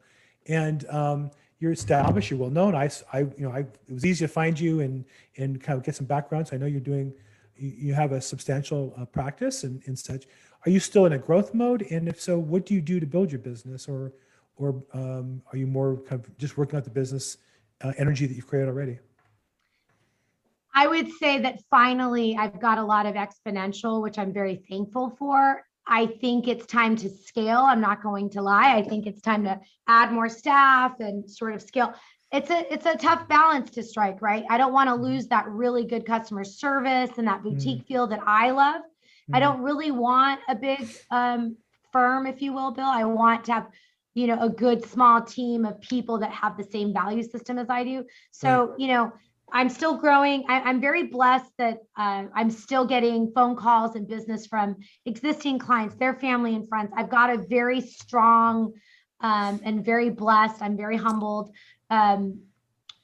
and 0.47 0.87
um, 0.89 1.31
you're 1.59 1.71
established, 1.71 2.29
you're 2.29 2.39
well 2.39 2.51
known. 2.51 2.75
I, 2.75 2.91
I- 3.11 3.19
you 3.21 3.33
know, 3.39 3.51
I, 3.51 3.59
it 3.61 3.91
was 3.91 4.05
easy 4.05 4.23
to 4.25 4.31
find 4.31 4.59
you 4.59 4.81
and 4.81 5.03
and 5.37 5.59
kind 5.63 5.77
of 5.79 5.83
get 5.83 5.95
some 5.95 6.05
background. 6.05 6.47
So 6.49 6.55
I 6.57 6.59
know 6.59 6.67
you're 6.67 6.79
doing, 6.79 7.11
you, 7.59 7.93
have 7.93 8.11
a 8.11 8.21
substantial 8.21 8.93
uh, 8.97 9.05
practice 9.05 9.63
and, 9.63 9.81
and 9.85 9.97
such. 9.97 10.25
Are 10.65 10.71
you 10.71 10.79
still 10.79 11.05
in 11.05 11.13
a 11.13 11.17
growth 11.17 11.53
mode? 11.53 11.83
And 11.89 12.07
if 12.07 12.21
so, 12.21 12.37
what 12.37 12.65
do 12.65 12.73
you 12.73 12.81
do 12.81 12.99
to 12.99 13.05
build 13.05 13.31
your 13.31 13.39
business, 13.39 13.87
or 13.87 14.13
or 14.55 14.83
um, 14.93 15.41
are 15.51 15.57
you 15.57 15.67
more 15.67 15.97
kind 15.97 16.23
of 16.23 16.37
just 16.37 16.57
working 16.57 16.77
out 16.77 16.83
the 16.83 16.89
business 16.89 17.37
uh, 17.81 17.93
energy 17.97 18.25
that 18.25 18.33
you've 18.33 18.47
created 18.47 18.67
already? 18.67 18.99
I 20.73 20.87
would 20.87 21.09
say 21.19 21.39
that 21.39 21.61
finally 21.69 22.37
I've 22.37 22.59
got 22.59 22.77
a 22.77 22.83
lot 22.83 23.05
of 23.05 23.15
exponential, 23.15 24.01
which 24.01 24.17
I'm 24.17 24.33
very 24.33 24.63
thankful 24.69 25.15
for. 25.17 25.63
I 25.87 26.05
think 26.05 26.47
it's 26.47 26.67
time 26.67 26.95
to 26.97 27.09
scale. 27.09 27.61
I'm 27.61 27.81
not 27.81 28.03
going 28.03 28.29
to 28.31 28.41
lie. 28.41 28.75
I 28.75 28.83
think 28.83 29.07
it's 29.07 29.21
time 29.21 29.43
to 29.45 29.59
add 29.87 30.11
more 30.11 30.29
staff 30.29 30.99
and 30.99 31.29
sort 31.29 31.55
of 31.55 31.61
scale. 31.63 31.93
It's 32.31 32.51
a 32.51 32.71
it's 32.71 32.85
a 32.85 32.95
tough 32.95 33.27
balance 33.27 33.71
to 33.71 33.83
strike, 33.83 34.21
right? 34.21 34.43
I 34.49 34.57
don't 34.57 34.73
want 34.73 34.89
to 34.89 34.95
lose 34.95 35.27
that 35.27 35.47
really 35.47 35.85
good 35.85 36.05
customer 36.05 36.43
service 36.43 37.17
and 37.17 37.27
that 37.27 37.43
boutique 37.43 37.87
feel 37.87 38.07
that 38.07 38.21
I 38.25 38.51
love. 38.51 38.81
I 39.33 39.39
Mhm. 39.39 39.41
don't 39.41 39.61
really 39.61 39.91
want 39.91 40.39
a 40.47 40.55
big 40.55 40.95
um, 41.09 41.57
firm, 41.91 42.27
if 42.27 42.41
you 42.41 42.53
will, 42.53 42.71
Bill. 42.71 42.85
I 42.85 43.03
want 43.03 43.45
to 43.45 43.53
have, 43.53 43.67
you 44.13 44.27
know, 44.27 44.39
a 44.39 44.49
good 44.49 44.85
small 44.85 45.21
team 45.21 45.65
of 45.65 45.81
people 45.81 46.19
that 46.19 46.31
have 46.31 46.55
the 46.57 46.63
same 46.63 46.93
value 46.93 47.23
system 47.23 47.57
as 47.57 47.69
I 47.69 47.83
do. 47.83 48.05
So, 48.31 48.75
you 48.77 48.87
know, 48.87 49.11
I'm 49.51 49.69
still 49.69 49.97
growing. 49.97 50.45
I, 50.47 50.61
I'm 50.61 50.79
very 50.79 51.03
blessed 51.03 51.51
that 51.57 51.79
uh, 51.97 52.25
I'm 52.35 52.51
still 52.51 52.85
getting 52.85 53.31
phone 53.31 53.55
calls 53.55 53.95
and 53.95 54.07
business 54.07 54.45
from 54.45 54.75
existing 55.05 55.57
clients, 55.57 55.95
their 55.95 56.13
family 56.13 56.55
and 56.55 56.67
friends. 56.67 56.91
I've 56.95 57.09
got 57.09 57.31
a 57.31 57.37
very 57.37 57.81
strong 57.81 58.73
um, 59.21 59.59
and 59.63 59.83
very 59.83 60.09
blessed. 60.09 60.61
I'm 60.61 60.77
very 60.77 60.97
humbled. 60.97 61.51
Um, 61.89 62.41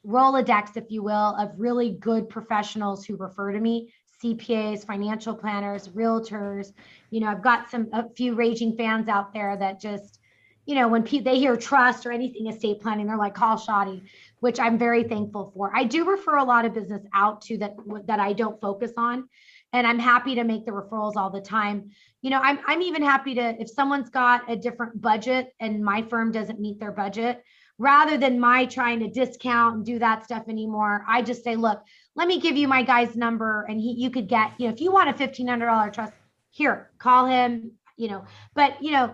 Rolodex, 0.06 0.78
if 0.78 0.86
you 0.90 1.02
will, 1.02 1.36
of 1.36 1.52
really 1.58 1.92
good 1.92 2.30
professionals 2.30 3.06
who 3.06 3.16
refer 3.16 3.52
to 3.52 3.60
me 3.60 3.92
CPAs, 4.24 4.86
financial 4.86 5.36
planners, 5.36 5.90
realtors. 5.90 6.74
You 7.10 7.22
know, 7.22 7.28
I've 7.28 7.42
got 7.42 7.70
some 7.70 7.90
a 7.94 8.10
few 8.10 8.36
raging 8.36 8.78
fans 8.78 9.08
out 9.08 9.34
there 9.34 9.58
that 9.58 9.80
just, 9.80 10.20
you 10.66 10.76
know, 10.76 10.88
when 10.88 11.04
pe- 11.04 11.20
they 11.20 11.38
hear 11.38 11.58
trust 11.58 12.06
or 12.06 12.12
anything 12.12 12.48
estate 12.48 12.82
planning, 12.82 13.08
they're 13.08 13.18
like, 13.18 13.36
call 13.36 13.58
Shadi, 13.58 14.02
which 14.40 14.60
I'm 14.60 14.78
very 14.78 15.04
thankful 15.04 15.52
for. 15.54 15.72
I 15.76 15.84
do 15.84 16.06
refer 16.06 16.38
a 16.38 16.44
lot 16.44 16.66
of 16.66 16.74
business 16.74 17.04
out 17.14 17.42
to 17.44 17.58
that 17.58 17.76
that 18.06 18.20
I 18.20 18.34
don't 18.34 18.60
focus 18.62 18.92
on, 18.98 19.28
and 19.74 19.86
I'm 19.86 20.00
happy 20.00 20.36
to 20.36 20.44
make 20.44 20.66
the 20.66 20.72
referrals 20.72 21.16
all 21.16 21.30
the 21.30 21.42
time. 21.42 21.92
You 22.22 22.30
know, 22.30 22.40
I'm 22.42 22.60
I'm 22.66 22.82
even 22.82 23.04
happy 23.04 23.36
to 23.36 23.62
if 23.62 23.70
someone's 23.70 24.10
got 24.10 24.50
a 24.50 24.56
different 24.56 25.02
budget 25.02 25.54
and 25.60 25.84
my 25.84 26.02
firm 26.04 26.32
doesn't 26.32 26.60
meet 26.60 26.80
their 26.80 26.92
budget, 26.92 27.44
rather 27.78 28.18
than 28.18 28.40
my 28.40 28.66
trying 28.66 29.00
to 29.00 29.10
discount 29.10 29.76
and 29.76 29.86
do 29.86 30.00
that 30.00 30.24
stuff 30.24 30.44
anymore. 30.48 31.04
I 31.08 31.22
just 31.22 31.44
say, 31.44 31.56
look, 31.56 31.84
let 32.16 32.28
me 32.28 32.40
give 32.40 32.56
you 32.56 32.68
my 32.68 32.84
guy's 32.84 33.16
number, 33.16 33.66
and 33.70 33.80
he 33.80 33.94
you 33.94 34.10
could 34.10 34.28
get 34.28 34.54
you 34.58 34.68
know 34.68 34.74
if 34.74 34.82
you 34.82 34.92
want 34.92 35.10
a 35.10 35.14
fifteen 35.14 35.48
hundred 35.48 35.68
dollar 35.68 35.90
trust, 35.90 36.14
here, 36.52 36.92
call 36.98 37.26
him. 37.26 37.72
You 37.98 38.10
know, 38.10 38.26
but 38.54 38.84
you 38.84 38.92
know 38.92 39.14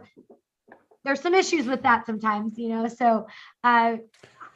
there's 1.03 1.21
some 1.21 1.33
issues 1.33 1.65
with 1.65 1.83
that 1.83 2.05
sometimes, 2.05 2.57
you 2.57 2.69
know. 2.69 2.87
So 2.87 3.27
uh, 3.63 3.97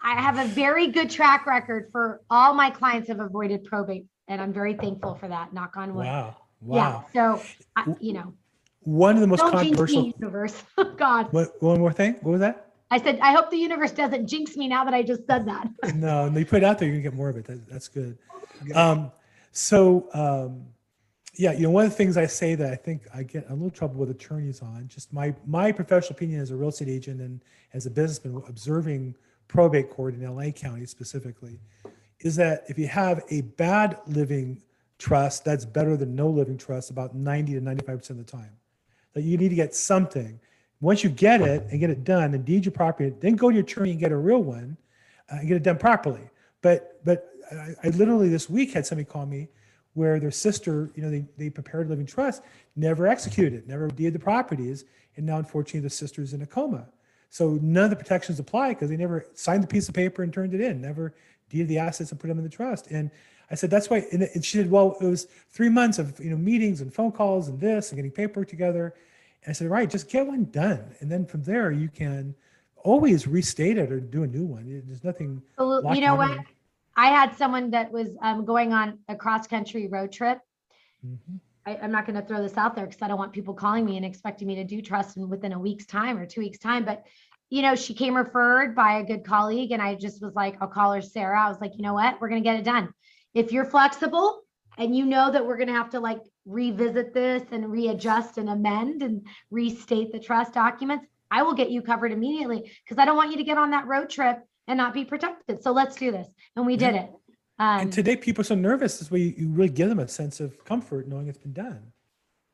I 0.03 0.21
have 0.21 0.38
a 0.38 0.45
very 0.45 0.88
good 0.88 1.10
track 1.10 1.45
record 1.45 1.89
for 1.91 2.21
all 2.29 2.53
my 2.53 2.69
clients 2.69 3.08
have 3.08 3.19
avoided 3.19 3.63
probate, 3.63 4.05
and 4.27 4.41
I'm 4.41 4.53
very 4.53 4.73
thankful 4.73 5.15
for 5.15 5.27
that. 5.27 5.53
Knock 5.53 5.77
on 5.77 5.93
wood. 5.93 6.05
Wow, 6.05 6.38
Wow. 6.61 7.05
Yeah. 7.13 7.38
So 7.38 7.43
I, 7.75 7.85
you 7.99 8.13
know, 8.13 8.33
One 8.81 9.15
of 9.15 9.21
the 9.21 9.27
most 9.27 9.39
don't 9.39 9.51
jinx 9.51 9.63
controversial. 9.63 10.01
me, 10.03 10.13
universe. 10.19 10.63
God, 10.97 11.31
What, 11.31 11.61
one 11.61 11.79
more 11.79 11.93
thing. 11.93 12.13
What 12.21 12.31
was 12.31 12.41
that? 12.41 12.71
I 12.91 13.01
said 13.01 13.19
I 13.21 13.33
hope 13.33 13.49
the 13.49 13.57
universe 13.57 13.91
doesn't 13.91 14.27
jinx 14.27 14.55
me 14.55 14.67
now 14.67 14.85
that 14.85 14.93
I 14.93 15.01
just 15.01 15.25
said 15.25 15.47
that. 15.47 15.69
no, 15.95 16.29
no, 16.29 16.39
you 16.39 16.45
put 16.45 16.57
it 16.57 16.63
out 16.63 16.77
there, 16.77 16.88
you're 16.88 16.97
gonna 16.97 17.09
get 17.09 17.15
more 17.15 17.29
of 17.29 17.38
it. 17.38 17.45
That, 17.45 17.67
that's 17.67 17.88
good. 17.88 18.17
Um, 18.73 19.11
so, 19.51 20.07
um, 20.13 20.65
yeah, 21.38 21.51
you 21.51 21.63
know, 21.63 21.71
one 21.71 21.85
of 21.85 21.91
the 21.91 21.97
things 21.97 22.15
I 22.15 22.25
say 22.25 22.55
that 22.55 22.71
I 22.71 22.75
think 22.75 23.07
I 23.13 23.23
get 23.23 23.49
a 23.49 23.53
little 23.53 23.69
trouble 23.69 23.95
with 23.95 24.09
attorneys 24.11 24.61
on, 24.61 24.88
just 24.88 25.11
my 25.11 25.33
my 25.45 25.71
professional 25.71 26.13
opinion 26.15 26.41
as 26.41 26.51
a 26.51 26.55
real 26.55 26.69
estate 26.69 26.88
agent 26.88 27.21
and 27.21 27.41
as 27.73 27.85
a 27.85 27.89
businessman 27.89 28.41
observing 28.47 29.15
probate 29.47 29.89
court 29.89 30.13
in 30.13 30.23
LA 30.23 30.51
County 30.51 30.85
specifically, 30.85 31.59
is 32.25 32.35
that 32.35 32.63
if 32.67 32.79
you 32.79 32.88
have 32.88 33.23
a 33.29 33.41
bad 33.41 33.99
living 34.07 34.59
trust, 34.97 35.45
that's 35.45 35.63
better 35.63 35.95
than 35.95 36.15
no 36.15 36.27
living 36.27 36.57
trust 36.57 36.89
about 36.89 37.13
90 37.15 37.53
to 37.53 37.61
95 37.61 37.99
percent 37.99 38.19
of 38.19 38.25
the 38.25 38.31
time. 38.31 38.49
That 39.13 39.21
you 39.21 39.38
need 39.38 39.49
to 39.49 39.55
get 39.55 39.75
something. 39.75 40.39
Once 40.81 41.03
you 41.03 41.09
get 41.11 41.41
it 41.41 41.67
and 41.69 41.79
get 41.79 41.91
it 41.91 42.03
done 42.03 42.33
and 42.33 42.43
deed 42.43 42.65
your 42.65 42.71
property, 42.71 43.13
then 43.19 43.35
go 43.35 43.49
to 43.49 43.55
your 43.55 43.63
attorney 43.63 43.91
and 43.91 43.99
get 43.99 44.11
a 44.11 44.17
real 44.17 44.41
one 44.41 44.75
uh, 45.31 45.38
and 45.38 45.47
get 45.47 45.55
it 45.55 45.63
done 45.63 45.77
properly. 45.77 46.27
But 46.63 46.99
but 47.05 47.29
I, 47.51 47.75
I 47.83 47.88
literally 47.89 48.27
this 48.27 48.49
week 48.49 48.73
had 48.73 48.88
somebody 48.88 49.05
call 49.05 49.27
me 49.27 49.47
where 49.93 50.19
their 50.19 50.31
sister, 50.31 50.89
you 50.95 51.03
know, 51.03 51.11
they, 51.11 51.25
they 51.38 51.49
prepared 51.49 51.85
a 51.85 51.89
living 51.91 52.07
trust, 52.07 52.41
never 52.75 53.05
executed 53.05 53.67
never 53.67 53.88
deeded 53.88 54.13
the 54.13 54.19
properties, 54.19 54.83
and 55.15 55.27
now 55.27 55.38
unfortunately 55.38 55.81
the 55.81 55.91
sister's 55.91 56.33
in 56.33 56.41
a 56.41 56.47
coma. 56.47 56.88
So 57.29 57.59
none 57.61 57.83
of 57.83 57.89
the 57.91 57.95
protections 57.95 58.39
apply 58.39 58.69
because 58.69 58.89
they 58.89 58.97
never 58.97 59.27
signed 59.33 59.61
the 59.61 59.67
piece 59.67 59.88
of 59.88 59.93
paper 59.93 60.23
and 60.23 60.33
turned 60.33 60.53
it 60.53 60.61
in, 60.61 60.81
never 60.81 61.13
deeded 61.49 61.67
the 61.67 61.77
assets 61.77 62.12
and 62.12 62.19
put 62.19 62.27
them 62.27 62.38
in 62.38 62.43
the 62.43 62.49
trust. 62.49 62.88
And 62.88 63.12
I 63.51 63.55
said, 63.55 63.69
that's 63.69 63.89
why. 63.89 64.05
And, 64.12 64.23
and 64.23 64.43
she 64.43 64.58
said, 64.58 64.69
well, 64.69 64.97
it 65.01 65.05
was 65.05 65.27
three 65.49 65.69
months 65.69 65.99
of 65.99 66.19
you 66.19 66.29
know 66.29 66.38
meetings 66.38 66.81
and 66.81 66.93
phone 66.93 67.12
calls 67.12 67.47
and 67.47 67.60
this 67.60 67.89
and 67.89 67.97
getting 67.97 68.12
paperwork 68.12 68.47
together. 68.47 68.93
And 69.43 69.51
I 69.51 69.53
said, 69.53 69.69
right, 69.69 69.89
just 69.89 70.10
get 70.10 70.25
one 70.25 70.45
done, 70.45 70.95
and 70.99 71.12
then 71.12 71.25
from 71.25 71.43
there 71.43 71.71
you 71.71 71.89
can 71.89 72.36
always 72.77 73.27
restate 73.27 73.77
it 73.77 73.91
or 73.91 73.99
do 73.99 74.23
a 74.23 74.27
new 74.27 74.45
one. 74.45 74.84
There's 74.86 75.03
nothing. 75.03 75.41
You 75.60 76.01
know 76.01 76.15
what? 76.15 76.39
I 76.97 77.08
had 77.08 77.36
someone 77.36 77.71
that 77.71 77.91
was 77.91 78.10
um, 78.21 78.45
going 78.45 78.71
on 78.71 78.99
a 79.10 79.15
cross 79.15 79.47
country 79.47 79.88
road 79.88 80.12
trip. 80.12 80.39
Mhm. 81.05 81.39
I, 81.65 81.77
I'm 81.81 81.91
not 81.91 82.05
going 82.05 82.19
to 82.19 82.25
throw 82.25 82.41
this 82.41 82.58
out 82.58 82.75
there 82.75 82.86
because 82.86 83.01
I 83.01 83.08
don't 83.08 83.17
want 83.17 83.34
people 83.34 83.53
calling 83.53 83.86
me 83.86 83.97
and 83.97 84.05
expecting 84.05 84.47
me 84.47 84.55
to 84.55 84.63
do 84.63 84.81
trust 84.81 85.17
in 85.17 85.27
within 85.29 85.53
a 85.53 85.60
week's 85.60 85.86
time 85.86 86.17
or 86.17 86.25
two 86.25 86.41
weeks 86.41 86.60
time. 86.60 86.86
But 86.86 87.05
you 87.49 87.62
know, 87.62 87.75
she 87.75 87.93
came 87.93 88.15
referred 88.15 88.75
by 88.75 88.99
a 88.99 89.03
good 89.03 89.23
colleague, 89.23 89.71
and 89.71 89.81
I 89.81 89.95
just 89.95 90.21
was 90.21 90.34
like, 90.36 90.58
I'll 90.62 90.67
call 90.67 90.93
her 90.93 91.01
Sarah. 91.01 91.41
I 91.45 91.47
was 91.49 91.60
like, 91.62 91.73
you 91.75 91.84
know 91.84 91.93
what? 91.93 92.19
We're 92.19 92.29
going 92.29 92.43
to 92.43 92.49
get 92.49 92.60
it 92.60 92.65
done. 92.65 92.89
If 93.34 93.51
you're 93.51 93.65
flexible 93.65 94.41
and 94.77 94.95
you 94.95 95.05
know 95.05 95.31
that 95.31 95.45
we're 95.45 95.58
going 95.58 95.67
to 95.67 95.73
have 95.73 95.89
to 95.91 95.99
like 95.99 96.19
revisit 96.45 97.13
this 97.13 97.43
and 97.51 97.71
readjust 97.71 98.38
and 98.38 98.49
amend 98.49 99.03
and 99.03 99.27
restate 99.51 100.12
the 100.12 100.19
trust 100.19 100.53
documents, 100.53 101.05
I 101.31 101.43
will 101.43 101.53
get 101.53 101.69
you 101.69 101.81
covered 101.81 102.12
immediately 102.12 102.71
because 102.84 102.97
I 102.97 103.05
don't 103.05 103.17
want 103.17 103.31
you 103.31 103.38
to 103.38 103.43
get 103.43 103.58
on 103.58 103.71
that 103.71 103.88
road 103.88 104.10
trip 104.10 104.39
and 104.67 104.77
not 104.77 104.93
be 104.93 105.05
protected. 105.05 105.62
So 105.62 105.71
let's 105.71 105.95
do 105.95 106.12
this. 106.12 106.27
And 106.55 106.65
we 106.65 106.77
did 106.77 106.95
it. 106.95 107.10
Um, 107.60 107.79
And 107.81 107.93
today, 107.93 108.15
people 108.15 108.41
are 108.41 108.45
so 108.45 108.55
nervous. 108.55 108.99
This 108.99 109.12
way, 109.12 109.19
you, 109.19 109.34
you 109.38 109.49
really 109.49 109.69
give 109.69 109.89
them 109.89 109.99
a 109.99 110.08
sense 110.08 110.39
of 110.39 110.63
comfort 110.65 111.08
knowing 111.08 111.27
it's 111.27 111.38
been 111.38 111.53
done. 111.53 111.91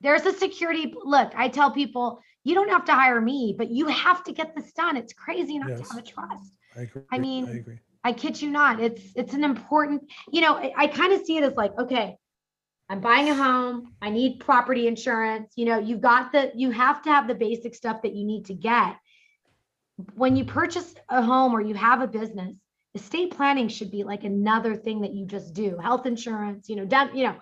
there's 0.01 0.25
a 0.25 0.33
security, 0.33 0.93
look, 1.03 1.31
I 1.35 1.47
tell 1.47 1.71
people, 1.71 2.21
you 2.43 2.55
don't 2.55 2.69
have 2.69 2.85
to 2.85 2.93
hire 2.93 3.21
me, 3.21 3.55
but 3.57 3.69
you 3.69 3.87
have 3.87 4.23
to 4.25 4.31
get 4.31 4.55
this 4.55 4.71
done. 4.73 4.97
It's 4.97 5.13
crazy 5.13 5.59
not 5.59 5.67
to 5.67 5.83
have 5.83 5.97
a 5.97 6.01
trust. 6.01 6.57
I 6.75 6.81
agree. 6.81 7.01
I 7.11 7.17
mean, 7.19 7.45
I 7.45 7.51
agree. 7.51 7.79
I 8.03 8.13
kid 8.13 8.41
you 8.41 8.49
not. 8.49 8.79
It's 8.79 9.01
it's 9.15 9.33
an 9.33 9.43
important, 9.43 10.11
you 10.31 10.41
know, 10.41 10.55
I, 10.55 10.73
I 10.75 10.87
kind 10.87 11.13
of 11.13 11.23
see 11.25 11.37
it 11.37 11.43
as 11.43 11.53
like, 11.55 11.77
okay, 11.77 12.17
I'm 12.89 12.99
buying 12.99 13.29
a 13.29 13.35
home. 13.35 13.93
I 14.01 14.09
need 14.09 14.39
property 14.39 14.87
insurance. 14.87 15.53
You 15.55 15.65
know, 15.65 15.77
you've 15.79 16.01
got 16.01 16.31
the 16.31 16.51
you 16.55 16.71
have 16.71 17.03
to 17.03 17.11
have 17.11 17.27
the 17.27 17.35
basic 17.35 17.75
stuff 17.75 18.01
that 18.01 18.15
you 18.15 18.25
need 18.25 18.45
to 18.45 18.53
get. 18.53 18.95
When 20.15 20.35
you 20.35 20.45
purchase 20.45 20.95
a 21.09 21.21
home 21.21 21.53
or 21.53 21.61
you 21.61 21.75
have 21.75 22.01
a 22.01 22.07
business, 22.07 22.55
estate 22.95 23.31
planning 23.31 23.67
should 23.67 23.91
be 23.91 24.03
like 24.03 24.23
another 24.23 24.75
thing 24.75 25.01
that 25.01 25.13
you 25.13 25.25
just 25.25 25.53
do. 25.53 25.77
Health 25.77 26.07
insurance, 26.07 26.69
you 26.69 26.75
know, 26.75 26.85
done, 26.85 27.15
you 27.15 27.25
know, 27.25 27.35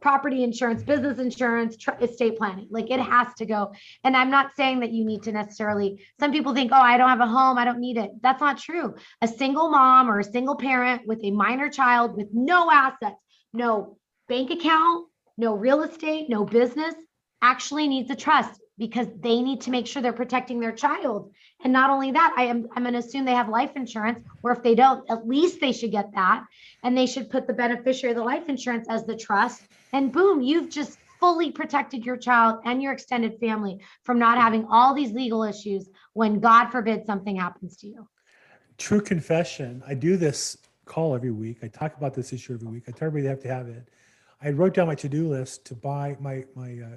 property 0.00 0.44
insurance, 0.44 0.82
business 0.82 1.18
insurance, 1.18 1.76
tr- 1.76 1.90
estate 2.00 2.38
planning. 2.38 2.68
Like 2.70 2.90
it 2.90 3.00
has 3.00 3.28
to 3.38 3.46
go. 3.46 3.72
And 4.04 4.16
I'm 4.16 4.30
not 4.30 4.54
saying 4.56 4.80
that 4.80 4.92
you 4.92 5.04
need 5.04 5.22
to 5.24 5.32
necessarily, 5.32 6.04
some 6.20 6.32
people 6.32 6.54
think, 6.54 6.72
oh, 6.72 6.80
I 6.80 6.96
don't 6.96 7.08
have 7.08 7.20
a 7.20 7.26
home, 7.26 7.58
I 7.58 7.64
don't 7.64 7.80
need 7.80 7.96
it. 7.96 8.10
That's 8.22 8.40
not 8.40 8.58
true. 8.58 8.94
A 9.22 9.28
single 9.28 9.70
mom 9.70 10.10
or 10.10 10.20
a 10.20 10.24
single 10.24 10.56
parent 10.56 11.06
with 11.06 11.22
a 11.22 11.30
minor 11.30 11.68
child 11.68 12.16
with 12.16 12.28
no 12.32 12.70
assets, 12.70 13.16
no 13.52 13.98
bank 14.28 14.50
account, 14.50 15.06
no 15.36 15.54
real 15.54 15.82
estate, 15.82 16.28
no 16.28 16.44
business 16.44 16.94
actually 17.40 17.88
needs 17.88 18.10
a 18.10 18.16
trust 18.16 18.60
because 18.78 19.08
they 19.20 19.42
need 19.42 19.62
to 19.62 19.70
make 19.70 19.86
sure 19.86 20.02
they're 20.02 20.12
protecting 20.12 20.60
their 20.60 20.72
child. 20.72 21.32
And 21.64 21.72
not 21.72 21.90
only 21.90 22.12
that, 22.12 22.34
I 22.36 22.44
am 22.44 22.68
I'm 22.74 22.84
going 22.84 22.92
to 22.92 23.00
assume 23.00 23.24
they 23.24 23.32
have 23.32 23.48
life 23.48 23.72
insurance, 23.74 24.24
or 24.42 24.52
if 24.52 24.62
they 24.62 24.74
don't, 24.74 25.08
at 25.10 25.26
least 25.26 25.60
they 25.60 25.72
should 25.72 25.90
get 25.90 26.12
that. 26.14 26.44
And 26.84 26.96
they 26.96 27.06
should 27.06 27.30
put 27.30 27.46
the 27.46 27.52
beneficiary 27.52 28.12
of 28.12 28.18
the 28.18 28.24
life 28.24 28.48
insurance 28.48 28.86
as 28.88 29.04
the 29.04 29.16
trust. 29.16 29.62
And 29.92 30.12
boom, 30.12 30.40
you've 30.40 30.70
just 30.70 30.98
fully 31.18 31.50
protected 31.50 32.04
your 32.06 32.16
child 32.16 32.60
and 32.64 32.80
your 32.80 32.92
extended 32.92 33.38
family 33.40 33.80
from 34.04 34.18
not 34.18 34.38
having 34.38 34.66
all 34.70 34.94
these 34.94 35.10
legal 35.12 35.42
issues 35.42 35.88
when 36.12 36.38
God 36.38 36.68
forbid 36.70 37.04
something 37.06 37.36
happens 37.36 37.76
to 37.78 37.88
you. 37.88 38.08
True 38.76 39.00
confession. 39.00 39.82
I 39.86 39.94
do 39.94 40.16
this 40.16 40.58
call 40.84 41.16
every 41.16 41.32
week. 41.32 41.58
I 41.62 41.68
talk 41.68 41.96
about 41.96 42.14
this 42.14 42.32
issue 42.32 42.54
every 42.54 42.68
week. 42.68 42.84
I 42.86 42.92
tell 42.92 43.06
everybody 43.06 43.22
they 43.24 43.30
have 43.30 43.42
to 43.42 43.48
have 43.48 43.68
it. 43.68 43.88
I 44.40 44.50
wrote 44.50 44.74
down 44.74 44.86
my 44.86 44.94
to-do 44.94 45.28
list 45.28 45.64
to 45.66 45.74
buy 45.74 46.16
my 46.20 46.44
my 46.54 46.78
uh, 46.84 46.96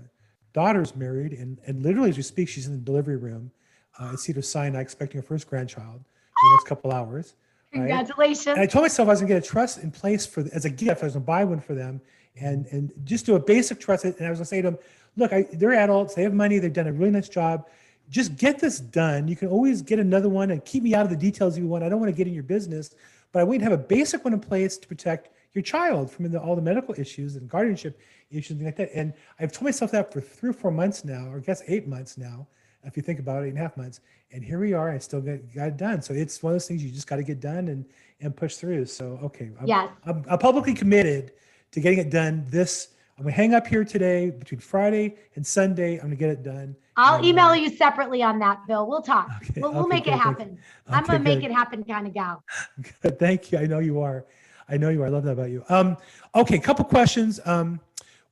daughter's 0.54 0.95
married, 0.95 1.34
and 1.34 1.58
and 1.65 1.82
literally 1.82 2.12
as 2.12 2.17
we 2.17 2.24
speak, 2.24 2.47
she's 2.47 2.67
in 2.67 2.74
the 2.74 2.80
delivery 2.80 3.17
room 3.17 3.52
uh, 3.99 4.13
at 4.13 4.19
Cedar 4.19 4.41
Sinai, 4.41 4.82
expecting 4.82 5.21
her 5.21 5.27
first 5.27 5.47
grandchild 5.47 5.95
in 5.95 6.49
the 6.49 6.56
next 6.56 6.67
couple 6.67 6.91
hours. 6.91 7.36
Right. 7.73 7.80
Congratulations. 7.80 8.47
And 8.47 8.60
I 8.60 8.65
told 8.65 8.84
myself 8.84 9.08
I 9.08 9.12
was 9.12 9.21
gonna 9.21 9.34
get 9.34 9.43
a 9.43 9.47
trust 9.47 9.80
in 9.80 9.91
place 9.91 10.25
for 10.25 10.45
as 10.54 10.65
a 10.65 10.69
gift. 10.69 11.01
I 11.01 11.06
was 11.06 11.13
gonna 11.13 11.25
buy 11.25 11.43
one 11.43 11.60
for 11.60 11.73
them, 11.73 12.01
and 12.39 12.65
and 12.67 12.91
just 13.04 13.25
do 13.25 13.36
a 13.36 13.39
basic 13.39 13.80
trust. 13.80 14.04
And 14.06 14.15
I 14.19 14.30
was 14.30 14.39
gonna 14.39 14.45
say 14.45 14.62
to 14.62 14.71
them, 14.71 14.77
look, 15.15 15.34
I, 15.34 15.47
they're 15.54 15.73
adults. 15.73 16.15
They 16.15 16.23
have 16.23 16.34
money. 16.34 16.60
They've 16.60 16.73
done 16.73 16.88
a 16.88 16.93
really 16.93 17.12
nice 17.12 17.30
job. 17.30 17.67
Just 18.10 18.36
get 18.36 18.60
this 18.60 18.80
done. 18.80 19.27
You 19.27 19.36
can 19.36 19.47
always 19.47 19.82
get 19.82 19.99
another 19.99 20.27
one 20.27 20.51
and 20.51 20.63
keep 20.65 20.84
me 20.84 20.93
out 20.93 21.06
of 21.06 21.10
the 21.10 21.15
details 21.15 21.56
if 21.56 21.63
you 21.63 21.69
want. 21.69 21.84
I 21.84 21.89
don't 21.89 21.99
want 21.99 22.12
to 22.12 22.15
get 22.15 22.27
in 22.27 22.34
your 22.34 22.43
business, 22.43 22.93
but 23.32 23.39
I 23.39 23.43
want 23.43 23.56
you 23.56 23.60
to 23.60 23.71
have 23.71 23.80
a 23.80 23.84
basic 23.84 24.25
one 24.25 24.34
in 24.34 24.39
place 24.39 24.77
to 24.77 24.88
protect 24.88 25.30
your 25.54 25.62
child 25.62 26.12
from 26.12 26.30
the, 26.30 26.39
all 26.39 26.56
the 26.56 26.62
medical 26.62 26.93
issues 26.97 27.36
and 27.36 27.49
guardianship 27.49 27.99
issues 28.30 28.51
and 28.51 28.60
things 28.60 28.67
like 28.67 28.75
that. 28.77 28.97
And 28.97 29.13
I've 29.39 29.51
told 29.51 29.65
myself 29.65 29.91
that 29.91 30.12
for 30.12 30.21
three 30.21 30.49
or 30.49 30.54
four 30.54 30.71
months 30.71 31.06
now, 31.06 31.27
or 31.30 31.38
I 31.38 31.39
guess 31.39 31.62
eight 31.67 31.88
months 31.88 32.17
now, 32.17 32.47
if 32.84 32.98
you 32.98 33.04
think 33.04 33.20
about 33.20 33.44
it, 33.44 33.48
eight 33.48 33.50
and 33.50 33.58
a 33.58 33.62
half 33.62 33.78
months. 33.78 34.00
And 34.32 34.44
here 34.44 34.60
we 34.60 34.74
are. 34.74 34.89
I 34.89 34.98
still 34.98 35.22
got, 35.22 35.39
got 35.54 35.67
it 35.67 35.78
done. 35.78 36.02
So 36.02 36.13
it's 36.13 36.41
one 36.41 36.52
of 36.54 36.56
those 36.56 36.67
things 36.67 36.84
you 36.84 36.89
just 36.91 37.08
got 37.08 37.17
to 37.17 37.24
get 37.24 37.39
done 37.39 37.67
and 37.67 37.86
and 38.22 38.36
push 38.36 38.56
through. 38.56 38.86
So 38.86 39.20
okay, 39.24 39.50
I'm, 39.60 39.67
Yes. 39.67 39.89
I'm, 40.06 40.24
I'm 40.30 40.38
publicly 40.39 40.74
committed 40.74 41.32
to 41.72 41.80
getting 41.82 42.00
it 42.00 42.10
done. 42.12 42.46
This 42.50 42.89
I'm 43.17 43.24
gonna 43.26 43.36
hang 43.36 43.54
up 43.54 43.67
here 43.67 43.84
today 43.84 44.30
between 44.32 44.60
Friday 44.60 45.15
and 45.36 45.46
Sunday. 45.46 45.96
I'm 45.98 46.04
gonna 46.06 46.15
get 46.15 46.30
it 46.30 46.44
done. 46.44 46.76
I'll 46.98 47.15
And, 47.17 47.26
email 47.26 47.48
uh, 47.48 47.54
you 47.54 47.70
separately 47.70 48.22
on 48.24 48.39
that, 48.39 48.65
Bill. 48.67 48.88
We'll 48.88 49.02
talk. 49.02 49.30
Okay, 49.50 49.62
We'll, 49.62 49.74
we'll 49.74 49.88
make 49.88 50.04
it 50.08 50.12
good, 50.12 50.15
you. 50.15 50.20
happen. 50.22 50.58
I'm 50.88 51.04
Okay, 51.04 51.13
gonna 51.13 51.24
make 51.24 51.44
it 51.44 51.52
happen 51.52 51.84
kind 51.84 52.08
of 52.08 52.13
gal. 52.13 52.44
Good. 53.02 53.20
Thank 53.20 53.52
you. 53.52 53.58
I 53.60 53.65
know 53.65 53.80
you 53.80 54.00
are. 54.02 54.26
I 54.70 54.78
know 54.78 54.89
you 54.89 55.02
are. 55.04 55.08
I 55.08 55.10
love 55.10 55.24
that 55.26 55.32
about 55.34 55.50
you. 55.50 55.63
Um, 55.70 55.98
okay, 56.36 56.58
couple 56.60 56.86
questions. 56.86 57.39
Um, 57.46 57.80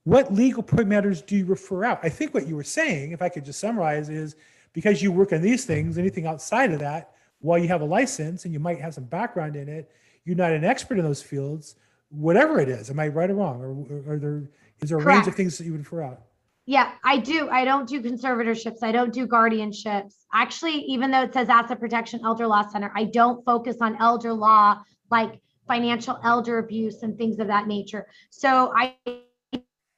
what 0.09 0.33
legal 0.33 0.65
matters 0.85 1.21
do 1.21 1.35
you 1.35 1.45
refer 1.45 1.85
out? 1.85 1.99
I 2.01 2.09
think 2.09 2.33
what 2.33 2.47
you 2.47 2.55
were 2.55 2.63
saying, 2.63 3.11
if 3.11 3.21
I 3.21 3.29
could 3.29 3.45
just 3.45 3.59
summarize, 3.59 4.09
is 4.09 4.35
because 4.73 5.03
you 5.03 5.11
work 5.11 5.33
on 5.33 5.41
these 5.41 5.65
things, 5.65 5.99
anything 5.99 6.25
outside 6.25 6.71
of 6.71 6.79
that, 6.79 7.11
while 7.41 7.59
you 7.59 7.67
have 7.67 7.81
a 7.81 7.85
license 7.85 8.45
and 8.45 8.51
you 8.51 8.59
might 8.59 8.81
have 8.81 8.95
some 8.95 9.03
background 9.03 9.55
in 9.55 9.69
it, 9.69 9.91
you're 10.25 10.35
not 10.35 10.51
an 10.51 10.65
expert 10.65 10.97
in 10.97 11.05
those 11.05 11.21
fields, 11.21 11.75
whatever 12.09 12.59
it 12.59 12.69
is. 12.69 12.89
Am 12.89 12.99
I 12.99 13.07
right 13.09 13.29
or 13.29 13.35
wrong? 13.35 13.61
Or, 13.61 13.69
or, 13.69 14.13
are 14.15 14.17
there 14.17 14.49
is 14.81 14.89
there 14.89 14.97
a 14.97 15.03
range 15.03 15.27
of 15.27 15.35
things 15.35 15.59
that 15.59 15.65
you 15.65 15.73
would 15.73 15.81
refer 15.81 16.01
out? 16.01 16.23
Yeah, 16.65 16.91
I 17.03 17.17
do. 17.17 17.47
I 17.49 17.63
don't 17.63 17.87
do 17.87 18.01
conservatorships. 18.01 18.81
I 18.81 18.91
don't 18.91 19.13
do 19.13 19.27
guardianships. 19.27 20.13
Actually, 20.33 20.77
even 20.85 21.11
though 21.11 21.21
it 21.21 21.33
says 21.33 21.49
Asset 21.49 21.79
Protection 21.79 22.21
Elder 22.23 22.47
Law 22.47 22.67
Center, 22.67 22.91
I 22.95 23.03
don't 23.03 23.45
focus 23.45 23.77
on 23.79 23.95
elder 23.97 24.33
law, 24.33 24.81
like 25.11 25.39
financial 25.67 26.19
elder 26.23 26.57
abuse 26.57 27.03
and 27.03 27.15
things 27.15 27.37
of 27.37 27.45
that 27.47 27.67
nature. 27.67 28.07
So 28.31 28.73
I 28.75 28.95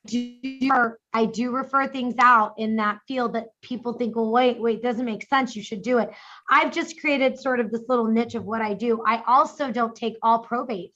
do, 0.06 0.96
I 1.14 1.26
do 1.26 1.52
refer 1.52 1.88
things 1.88 2.16
out 2.20 2.56
in 2.58 2.76
that 2.78 3.00
field 3.08 3.34
that 3.34 3.48
people 3.62 3.94
think, 3.94 4.16
well, 4.16 4.32
wait, 4.32 4.60
wait, 4.60 4.82
doesn't 4.82 5.06
make 5.06 5.28
sense. 5.28 5.56
You 5.56 5.64
should 5.64 5.82
do 5.82 6.00
it. 6.00 6.10
I've 6.50 6.72
just 6.72 7.00
created 7.00 7.40
sort 7.40 7.60
of 7.60 7.72
this 7.72 7.84
little 7.88 8.08
niche 8.08 8.36
of 8.36 8.46
what 8.46 8.62
I 8.62 8.74
do. 8.74 9.04
I 9.06 9.24
also 9.28 9.72
don't 9.72 9.96
take 9.96 10.16
all 10.22 10.44
probates. 10.44 10.94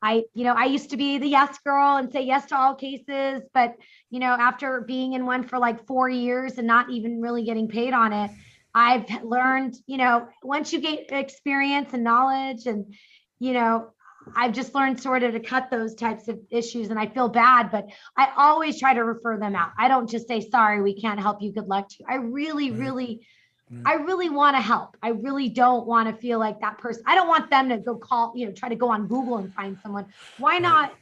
I, 0.00 0.24
you 0.34 0.44
know, 0.44 0.52
I 0.52 0.66
used 0.66 0.90
to 0.90 0.98
be 0.98 1.16
the 1.16 1.26
yes 1.26 1.58
girl 1.64 1.96
and 1.96 2.12
say 2.12 2.22
yes 2.22 2.44
to 2.46 2.56
all 2.56 2.74
cases, 2.74 3.42
but 3.54 3.74
you 4.10 4.20
know, 4.20 4.36
after 4.38 4.82
being 4.82 5.14
in 5.14 5.24
one 5.24 5.42
for 5.42 5.58
like 5.58 5.86
four 5.86 6.10
years 6.10 6.58
and 6.58 6.66
not 6.66 6.90
even 6.90 7.22
really 7.22 7.42
getting 7.44 7.68
paid 7.68 7.94
on 7.94 8.12
it, 8.12 8.30
I've 8.74 9.06
learned, 9.24 9.76
you 9.86 9.96
know, 9.96 10.28
once 10.42 10.72
you 10.72 10.80
get 10.80 11.10
experience 11.10 11.94
and 11.94 12.04
knowledge 12.04 12.66
and, 12.66 12.94
you 13.38 13.54
know, 13.54 13.93
I've 14.36 14.52
just 14.52 14.74
learned 14.74 15.00
sort 15.00 15.22
of 15.22 15.32
to 15.32 15.40
cut 15.40 15.70
those 15.70 15.94
types 15.94 16.28
of 16.28 16.38
issues 16.50 16.90
and 16.90 16.98
I 16.98 17.06
feel 17.06 17.28
bad, 17.28 17.70
but 17.70 17.86
I 18.16 18.32
always 18.36 18.78
try 18.80 18.94
to 18.94 19.04
refer 19.04 19.38
them 19.38 19.54
out. 19.54 19.70
I 19.78 19.88
don't 19.88 20.08
just 20.10 20.26
say, 20.28 20.40
sorry, 20.40 20.82
we 20.82 21.00
can't 21.00 21.20
help 21.20 21.40
you. 21.42 21.52
Good 21.52 21.68
luck 21.68 21.88
to 21.90 21.96
you. 22.00 22.06
I 22.08 22.14
really, 22.16 22.70
Right. 22.70 22.80
really, 22.80 23.26
Right. 23.70 23.82
I 23.86 23.94
really 24.02 24.28
want 24.30 24.56
to 24.56 24.60
help. 24.60 24.96
I 25.02 25.08
really 25.08 25.48
don't 25.48 25.86
want 25.86 26.08
to 26.08 26.14
feel 26.20 26.38
like 26.38 26.60
that 26.60 26.78
person. 26.78 27.02
I 27.06 27.14
don't 27.14 27.28
want 27.28 27.50
them 27.50 27.68
to 27.70 27.78
go 27.78 27.96
call, 27.96 28.32
you 28.36 28.46
know, 28.46 28.52
try 28.52 28.68
to 28.68 28.76
go 28.76 28.90
on 28.90 29.06
Google 29.06 29.38
and 29.38 29.52
find 29.54 29.78
someone. 29.80 30.06
Why 30.36 30.54
Right. 30.54 30.62
not? 30.62 30.94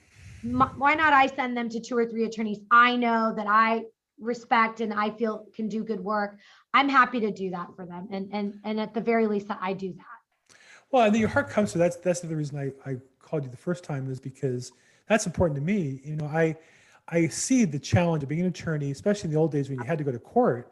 my- 0.44 0.70
Why 0.76 0.94
not 0.94 1.12
I 1.12 1.26
send 1.28 1.56
them 1.56 1.68
to 1.68 1.80
two 1.80 1.96
or 1.96 2.04
three 2.06 2.24
attorneys 2.24 2.58
I 2.70 2.96
know 2.96 3.32
that 3.36 3.46
I 3.48 3.84
respect 4.20 4.80
and 4.80 4.92
I 4.92 5.10
feel 5.10 5.46
can 5.54 5.68
do 5.68 5.84
good 5.84 6.00
work. 6.00 6.38
I'm 6.74 6.88
happy 6.88 7.20
to 7.20 7.30
do 7.30 7.50
that 7.50 7.68
for 7.76 7.86
them. 7.86 8.08
And 8.10 8.28
and 8.32 8.54
and 8.64 8.80
at 8.80 8.92
the 8.94 9.00
very 9.00 9.26
least 9.26 9.48
that 9.48 9.58
I 9.60 9.72
do 9.72 9.92
that. 9.92 10.56
Well, 10.90 11.06
and 11.06 11.16
your 11.16 11.28
heart 11.28 11.48
comes 11.48 11.72
to 11.72 11.78
that's 11.78 11.96
that's 11.96 12.20
the 12.20 12.34
reason 12.34 12.58
I, 12.58 12.90
I 12.90 12.96
called 13.32 13.44
you 13.44 13.50
the 13.50 13.56
first 13.56 13.82
time 13.82 14.10
is 14.10 14.20
because 14.20 14.72
that's 15.08 15.24
important 15.24 15.58
to 15.58 15.64
me. 15.64 16.02
You 16.04 16.16
know, 16.16 16.26
I 16.26 16.54
I 17.08 17.28
see 17.28 17.64
the 17.64 17.78
challenge 17.78 18.22
of 18.22 18.28
being 18.28 18.42
an 18.42 18.48
attorney, 18.48 18.90
especially 18.90 19.28
in 19.28 19.34
the 19.34 19.40
old 19.40 19.52
days 19.52 19.70
when 19.70 19.78
you 19.78 19.84
had 19.84 19.96
to 19.96 20.04
go 20.04 20.12
to 20.12 20.18
court 20.18 20.70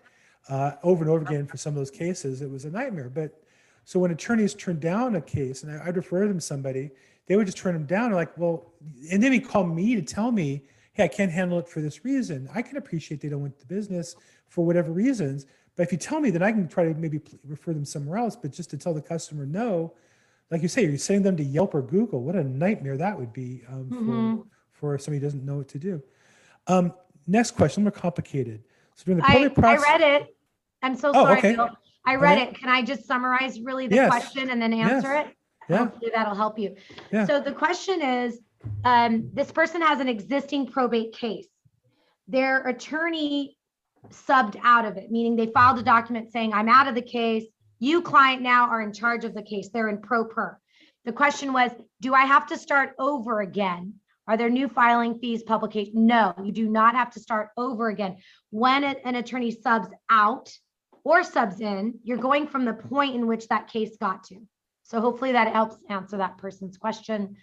uh, 0.50 0.72
over 0.82 1.02
and 1.02 1.10
over 1.10 1.24
again 1.24 1.46
for 1.46 1.56
some 1.56 1.70
of 1.70 1.76
those 1.76 1.90
cases. 1.90 2.42
It 2.42 2.50
was 2.50 2.66
a 2.66 2.70
nightmare. 2.70 3.08
But 3.08 3.42
so 3.86 3.98
when 3.98 4.10
attorneys 4.10 4.52
turn 4.54 4.78
down 4.78 5.16
a 5.16 5.22
case, 5.22 5.62
and 5.62 5.72
I, 5.72 5.86
I'd 5.86 5.96
refer 5.96 6.28
them 6.28 6.36
to 6.36 6.40
somebody, 6.42 6.90
they 7.26 7.36
would 7.36 7.46
just 7.46 7.56
turn 7.56 7.72
them 7.72 7.86
down. 7.86 8.12
Like, 8.12 8.36
well, 8.36 8.74
and 9.10 9.22
then 9.22 9.32
he 9.32 9.40
called 9.40 9.74
me 9.74 9.94
to 9.94 10.02
tell 10.02 10.30
me, 10.30 10.62
hey, 10.92 11.04
I 11.04 11.08
can't 11.08 11.32
handle 11.32 11.58
it 11.58 11.66
for 11.66 11.80
this 11.80 12.04
reason. 12.04 12.46
I 12.54 12.60
can 12.60 12.76
appreciate 12.76 13.22
they 13.22 13.30
don't 13.30 13.40
want 13.40 13.58
the 13.58 13.64
business 13.64 14.16
for 14.48 14.66
whatever 14.66 14.92
reasons. 14.92 15.46
But 15.76 15.84
if 15.84 15.92
you 15.92 15.98
tell 15.98 16.20
me, 16.20 16.28
then 16.28 16.42
I 16.42 16.52
can 16.52 16.68
try 16.68 16.84
to 16.84 16.92
maybe 16.92 17.22
refer 17.46 17.72
them 17.72 17.86
somewhere 17.86 18.18
else. 18.18 18.36
But 18.36 18.52
just 18.52 18.68
to 18.70 18.76
tell 18.76 18.92
the 18.92 19.00
customer 19.00 19.46
no, 19.46 19.94
like 20.50 20.62
you 20.62 20.68
say, 20.68 20.84
you're 20.84 20.98
sending 20.98 21.22
them 21.22 21.36
to 21.36 21.44
Yelp 21.44 21.74
or 21.74 21.82
Google. 21.82 22.22
What 22.22 22.34
a 22.36 22.42
nightmare 22.44 22.96
that 22.96 23.18
would 23.18 23.32
be 23.32 23.62
um, 23.68 23.88
Mhm. 23.90 24.38
for 24.42 24.46
for 24.72 24.98
somebody 24.98 25.18
who 25.20 25.26
doesn't 25.26 25.44
know 25.44 25.58
what 25.58 25.68
to 25.68 25.78
do. 25.78 26.02
Um, 26.66 26.94
next 27.26 27.50
question, 27.50 27.82
more 27.82 27.90
complicated. 27.92 28.64
So 28.94 29.04
during 29.04 29.18
the 29.18 29.26
I, 29.26 29.48
probate 29.48 29.64
I 29.64 29.76
read 29.76 30.00
it. 30.00 30.36
I'm 30.82 30.96
so 30.96 31.10
Oh, 31.10 31.24
sorry. 31.24 31.38
okay. 31.38 31.54
Bill. 31.54 31.68
I 32.06 32.14
read 32.14 32.38
it. 32.38 32.54
Can 32.58 32.70
I 32.70 32.80
just 32.80 33.04
summarize 33.06 33.60
really 33.60 33.88
the 33.88 33.96
Yes. 33.96 34.08
question 34.10 34.48
and 34.48 34.60
then 34.60 34.72
answer 34.72 35.14
it? 35.16 35.36
yeah, 35.68 35.78
Hopefully 35.78 36.10
that'll 36.14 36.34
help 36.34 36.58
you. 36.58 36.74
Yeah. 37.12 37.26
So 37.26 37.40
the 37.40 37.52
question 37.52 38.00
is, 38.00 38.40
um, 38.84 39.28
this 39.34 39.52
person 39.52 39.82
has 39.82 40.00
an 40.00 40.08
existing 40.08 40.66
probate 40.68 41.12
case. 41.12 41.48
Their 42.26 42.66
attorney 42.66 43.58
subbed 44.08 44.56
out 44.64 44.86
of 44.86 44.96
it, 44.96 45.10
meaning 45.10 45.36
they 45.36 45.48
filed 45.48 45.78
a 45.78 45.82
document 45.82 46.32
saying, 46.32 46.54
I'm 46.54 46.70
out 46.70 46.88
of 46.88 46.94
the 46.94 47.02
case. 47.02 47.44
You 47.80 48.02
client 48.02 48.42
now 48.42 48.68
are 48.68 48.82
in 48.82 48.92
charge 48.92 49.24
of 49.24 49.34
the 49.34 49.42
case. 49.42 49.70
They're 49.70 49.88
in 49.88 50.02
pro 50.02 50.24
per. 50.24 50.58
The 51.06 51.12
question 51.12 51.52
was, 51.52 51.72
do 52.00 52.14
I 52.14 52.26
have 52.26 52.46
to 52.48 52.58
start 52.58 52.94
over 52.98 53.40
again? 53.40 53.94
Are 54.28 54.36
there 54.36 54.50
new 54.50 54.68
filing 54.68 55.18
fees, 55.18 55.42
publication? 55.42 56.06
No, 56.06 56.34
you 56.44 56.52
do 56.52 56.68
not 56.68 56.94
have 56.94 57.10
to 57.12 57.20
start 57.20 57.48
over 57.56 57.88
again. 57.88 58.18
When 58.50 58.84
an 58.84 59.16
attorney 59.16 59.50
subs 59.50 59.88
out 60.10 60.52
or 61.02 61.24
subs 61.24 61.60
in, 61.60 61.98
you're 62.04 62.18
going 62.18 62.46
from 62.46 62.66
the 62.66 62.74
point 62.74 63.16
in 63.16 63.26
which 63.26 63.48
that 63.48 63.68
case 63.68 63.96
got 63.98 64.24
to. 64.24 64.36
So 64.82 65.00
hopefully 65.00 65.32
that 65.32 65.52
helps 65.52 65.76
answer 65.88 66.18
that 66.18 66.36
person's 66.36 66.76
question. 66.76 67.36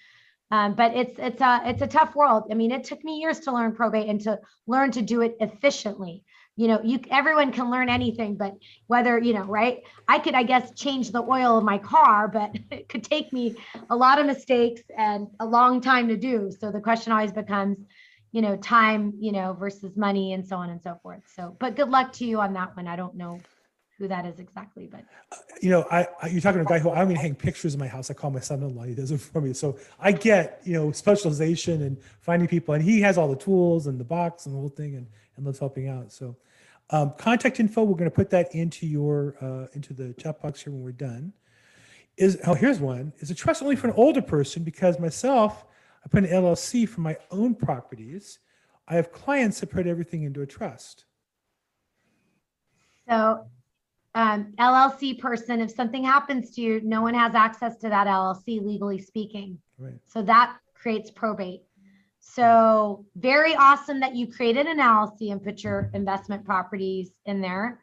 Um, 0.52 0.76
but 0.76 0.96
it's 0.96 1.20
it's 1.20 1.42
a 1.42 1.62
it's 1.66 1.82
a 1.82 1.88
tough 1.88 2.16
world. 2.16 2.44
I 2.52 2.54
mean, 2.54 2.72
it 2.72 2.86
took 2.86 3.04
me 3.04 3.18
years 3.18 3.42
to 3.42 3.52
learn 3.52 3.76
probate 3.76 4.08
and 4.08 4.22
to 4.22 4.40
learn 4.66 4.92
to 4.92 5.02
do 5.02 5.22
it 5.22 5.36
efficiently. 5.42 6.24
You 6.58 6.68
know, 6.68 6.82
you 6.84 7.00
everyone 7.12 7.52
can 7.52 7.70
learn 7.70 7.88
anything, 7.88 8.36
but 8.36 8.58
whether 8.88 9.20
you 9.20 9.34
know, 9.34 9.44
right? 9.44 9.84
I 10.08 10.18
could, 10.18 10.34
I 10.34 10.42
guess, 10.42 10.74
change 10.74 11.12
the 11.12 11.22
oil 11.22 11.60
of 11.60 11.64
my 11.64 11.78
car, 11.78 12.28
but 12.28 12.52
it 12.72 12.90
could 12.90 13.04
take 13.04 13.32
me 13.32 13.56
a 13.90 13.96
lot 13.96 14.20
of 14.20 14.26
mistakes 14.26 14.82
and 14.98 15.28
a 15.40 15.46
long 15.46 15.82
time 15.82 16.08
to 16.10 16.18
do. 16.18 16.52
So 16.60 16.72
the 16.72 16.82
question 16.82 17.14
always 17.14 17.32
becomes, 17.32 17.78
you 18.32 18.42
know, 18.42 18.58
time, 18.58 19.14
you 19.20 19.32
know, 19.32 19.54
versus 19.54 19.96
money 19.96 20.34
and 20.34 20.46
so 20.46 20.58
on 20.58 20.72
and 20.72 20.82
so 20.82 21.00
forth. 21.04 21.22
So, 21.36 21.56
but 21.60 21.76
good 21.76 21.90
luck 21.90 22.12
to 22.14 22.26
you 22.26 22.42
on 22.42 22.54
that 22.54 22.76
one. 22.76 22.88
I 22.88 22.96
don't 22.96 23.16
know 23.16 23.40
who 24.00 24.08
that 24.08 24.26
is 24.26 24.40
exactly, 24.40 24.88
but 24.88 25.04
uh, 25.32 25.38
you 25.62 25.70
know, 25.70 25.86
I, 25.92 26.08
I 26.22 26.28
you're 26.30 26.42
talking 26.42 26.60
to 26.60 26.66
a 26.66 26.70
guy 26.70 26.80
who 26.80 26.90
I 26.90 26.96
don't 26.96 27.12
even 27.12 27.22
hang 27.22 27.36
pictures 27.36 27.76
in 27.76 27.80
my 27.80 27.88
house. 27.88 28.10
I 28.10 28.16
call 28.16 28.32
my 28.32 28.40
son-in-law. 28.40 28.84
He 28.84 28.96
does 28.96 29.12
it 29.12 29.22
for 29.22 29.42
me. 29.42 29.54
So 29.54 29.78
I 30.00 30.12
get, 30.12 30.62
you 30.64 30.74
know, 30.74 30.92
specialization 30.92 31.84
and 31.84 31.98
finding 32.22 32.48
people, 32.48 32.74
and 32.74 32.84
he 32.84 33.02
has 33.02 33.18
all 33.18 33.28
the 33.28 33.36
tools 33.36 33.86
and 33.86 34.00
the 34.00 34.04
box 34.04 34.48
and 34.48 34.56
the 34.56 34.60
whole 34.60 34.70
thing, 34.70 34.96
and 34.96 35.08
and 35.36 35.46
loves 35.46 35.60
helping 35.60 35.88
out. 35.88 36.12
So 36.12 36.36
um, 36.90 37.14
contact 37.18 37.60
info, 37.60 37.84
we're 37.84 37.98
going 37.98 38.10
to 38.10 38.16
put 38.16 38.30
that 38.30 38.54
into 38.56 38.88
your 38.88 39.36
uh, 39.42 39.68
into 39.74 39.94
the 39.94 40.14
chat 40.14 40.42
box 40.42 40.62
here 40.62 40.72
when 40.72 40.82
we're 40.82 40.92
done. 40.92 41.34
Is 42.18 42.40
oh, 42.48 42.54
here's 42.54 42.80
one. 42.80 43.14
Is 43.20 43.30
a 43.30 43.36
trust 43.36 43.62
only 43.62 43.76
for 43.76 43.88
an 43.88 43.94
older 43.98 44.22
person? 44.22 44.64
Because 44.64 45.00
myself, 45.00 45.66
I 46.04 46.08
put 46.10 46.24
an 46.24 46.30
LLC 46.30 46.88
for 46.88 47.02
my 47.02 47.18
own 47.30 47.56
properties. 47.56 48.40
I 48.88 48.96
have 48.96 49.12
clients 49.12 49.60
that 49.60 49.70
put 49.70 49.86
everything 49.86 50.24
into 50.24 50.42
a 50.42 50.48
trust. 50.48 51.06
So, 53.10 53.46
um, 54.16 54.54
LLC 54.58 55.20
person, 55.20 55.62
if 55.62 55.72
something 55.72 56.04
happens 56.04 56.52
to 56.56 56.62
you, 56.62 56.82
no 56.84 57.02
one 57.02 57.14
has 57.14 57.36
access 57.36 57.78
to 57.78 57.90
that 57.90 58.08
LLC 58.08 58.66
legally 58.66 59.00
speaking. 59.00 59.60
Right. 59.78 60.00
So 60.06 60.22
that 60.24 60.58
creates 60.74 61.12
probate. 61.12 61.64
So 62.30 63.06
very 63.16 63.56
awesome 63.56 64.02
that 64.02 64.16
you 64.16 64.28
created 64.28 64.68
an 64.68 64.80
LLC 64.80 65.32
and 65.32 65.42
put 65.42 65.64
your 65.64 65.90
investment 65.94 66.46
properties 66.46 67.12
in 67.26 67.42
there. 67.42 67.82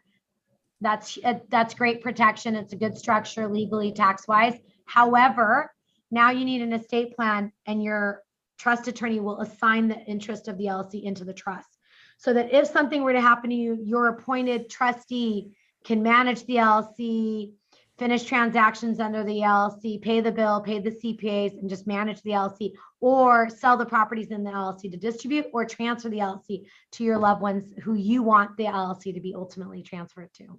That's, 0.81 1.19
uh, 1.25 1.39
that's 1.49 1.75
great 1.75 2.03
protection. 2.03 2.55
It's 2.55 2.75
a 2.75 2.77
good 2.77 2.97
structure 2.97 3.49
legally, 3.49 3.91
tax 3.91 4.29
wise. 4.29 4.55
However, 4.85 5.73
now 6.11 6.31
you 6.31 6.45
need 6.45 6.61
an 6.61 6.75
estate 6.75 7.17
plan 7.17 7.53
and 7.67 7.83
your 7.83 8.23
trust 8.59 8.87
attorney 8.87 9.19
will 9.19 9.41
assign 9.41 9.89
the 9.89 10.05
interest 10.05 10.47
of 10.47 10.59
the 10.59 10.67
LLC 10.67 11.03
into 11.03 11.25
the 11.25 11.35
trust. 11.35 11.79
So 12.19 12.33
that 12.35 12.53
if 12.53 12.69
something 12.69 13.03
were 13.03 13.15
to 13.15 13.21
happen 13.21 13.51
to 13.51 13.57
you, 13.57 13.79
your 13.83 14.09
appointed 14.09 14.69
trustee 14.69 15.57
can 15.85 16.03
manage 16.03 16.45
the 16.45 16.57
LLC, 16.57 17.55
finish 17.99 18.25
transactions 18.25 18.99
under 18.99 19.23
the 19.23 19.39
LLC, 19.39 20.01
pay 20.01 20.21
the 20.21 20.33
bill, 20.33 20.61
pay 20.61 20.81
the 20.81 20.91
CPAs, 20.91 21.59
and 21.59 21.69
just 21.69 21.87
manage 21.87 22.21
the 22.23 22.31
LLC, 22.31 22.73
or 23.01 23.49
sell 23.49 23.77
the 23.77 23.87
properties 23.87 24.31
in 24.31 24.43
the 24.43 24.51
LLC 24.51 24.91
to 24.91 24.97
distribute, 24.97 25.47
or 25.53 25.65
transfer 25.65 26.09
the 26.09 26.19
LLC 26.19 26.65
to 26.93 27.05
your 27.05 27.19
loved 27.19 27.41
ones 27.41 27.73
who 27.83 27.95
you 27.95 28.23
want 28.23 28.57
the 28.57 28.65
LLC 28.65 29.15
to 29.15 29.21
be 29.21 29.35
ultimately 29.35 29.83
transferred 29.83 30.33
to. 30.35 30.59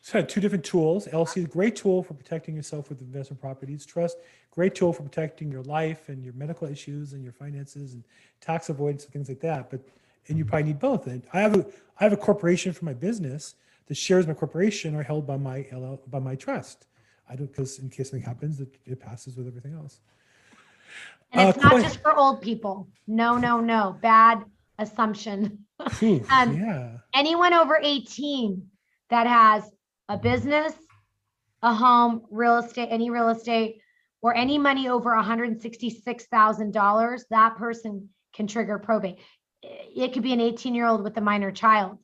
So 0.00 0.22
two 0.22 0.40
different 0.40 0.64
tools. 0.64 1.06
LLC 1.08 1.38
is 1.38 1.44
a 1.44 1.48
great 1.48 1.76
tool 1.76 2.02
for 2.02 2.14
protecting 2.14 2.54
yourself 2.54 2.88
with 2.88 3.00
investment 3.00 3.40
properties. 3.40 3.84
Trust, 3.84 4.18
great 4.50 4.74
tool 4.74 4.92
for 4.92 5.02
protecting 5.02 5.50
your 5.50 5.62
life 5.62 6.08
and 6.08 6.24
your 6.24 6.34
medical 6.34 6.68
issues 6.68 7.12
and 7.12 7.22
your 7.22 7.32
finances 7.32 7.94
and 7.94 8.04
tax 8.40 8.68
avoidance 8.68 9.04
and 9.04 9.12
things 9.12 9.28
like 9.28 9.40
that. 9.40 9.70
But 9.70 9.80
and 10.28 10.38
you 10.38 10.44
probably 10.44 10.64
need 10.64 10.78
both. 10.78 11.06
And 11.06 11.22
I 11.32 11.40
have 11.40 11.56
a 11.56 11.66
I 11.98 12.04
have 12.04 12.12
a 12.12 12.18
corporation 12.18 12.72
for 12.72 12.84
my 12.84 12.94
business. 12.94 13.54
The 13.86 13.94
shares 13.94 14.24
of 14.24 14.28
my 14.28 14.34
corporation 14.34 14.94
are 14.96 15.02
held 15.02 15.26
by 15.26 15.36
my 15.36 15.66
LL, 15.72 15.96
by 16.08 16.18
my 16.18 16.34
trust. 16.34 16.86
I 17.28 17.36
don't 17.36 17.46
because 17.46 17.78
in 17.78 17.88
case 17.90 18.10
something 18.10 18.26
happens, 18.26 18.60
it, 18.60 18.76
it 18.84 18.98
passes 19.00 19.36
with 19.36 19.46
everything 19.46 19.74
else. 19.74 20.00
And 21.32 21.48
it's 21.50 21.58
Uh, 21.58 21.68
not 21.68 21.82
just 21.82 22.00
for 22.00 22.16
old 22.16 22.40
people. 22.42 22.88
No, 23.06 23.36
no, 23.36 23.60
no. 23.60 23.96
Bad 24.00 24.44
assumption. 24.78 25.60
Um, 26.00 26.56
yeah. 26.56 26.92
Anyone 27.14 27.52
over 27.52 27.78
18 27.82 28.66
that 29.10 29.26
has 29.26 29.68
a 30.08 30.16
business, 30.16 30.72
a 31.62 31.74
home, 31.74 32.22
real 32.30 32.58
estate, 32.58 32.88
any 32.90 33.10
real 33.10 33.28
estate, 33.28 33.80
or 34.22 34.34
any 34.36 34.56
money 34.56 34.88
over 34.88 35.10
$166,000, 35.10 37.20
that 37.30 37.56
person 37.56 38.08
can 38.32 38.46
trigger 38.46 38.78
probate. 38.78 39.18
It 39.62 40.12
could 40.12 40.22
be 40.22 40.32
an 40.32 40.40
18 40.40 40.76
year 40.76 40.86
old 40.86 41.02
with 41.02 41.16
a 41.16 41.20
minor 41.20 41.50
child. 41.50 41.98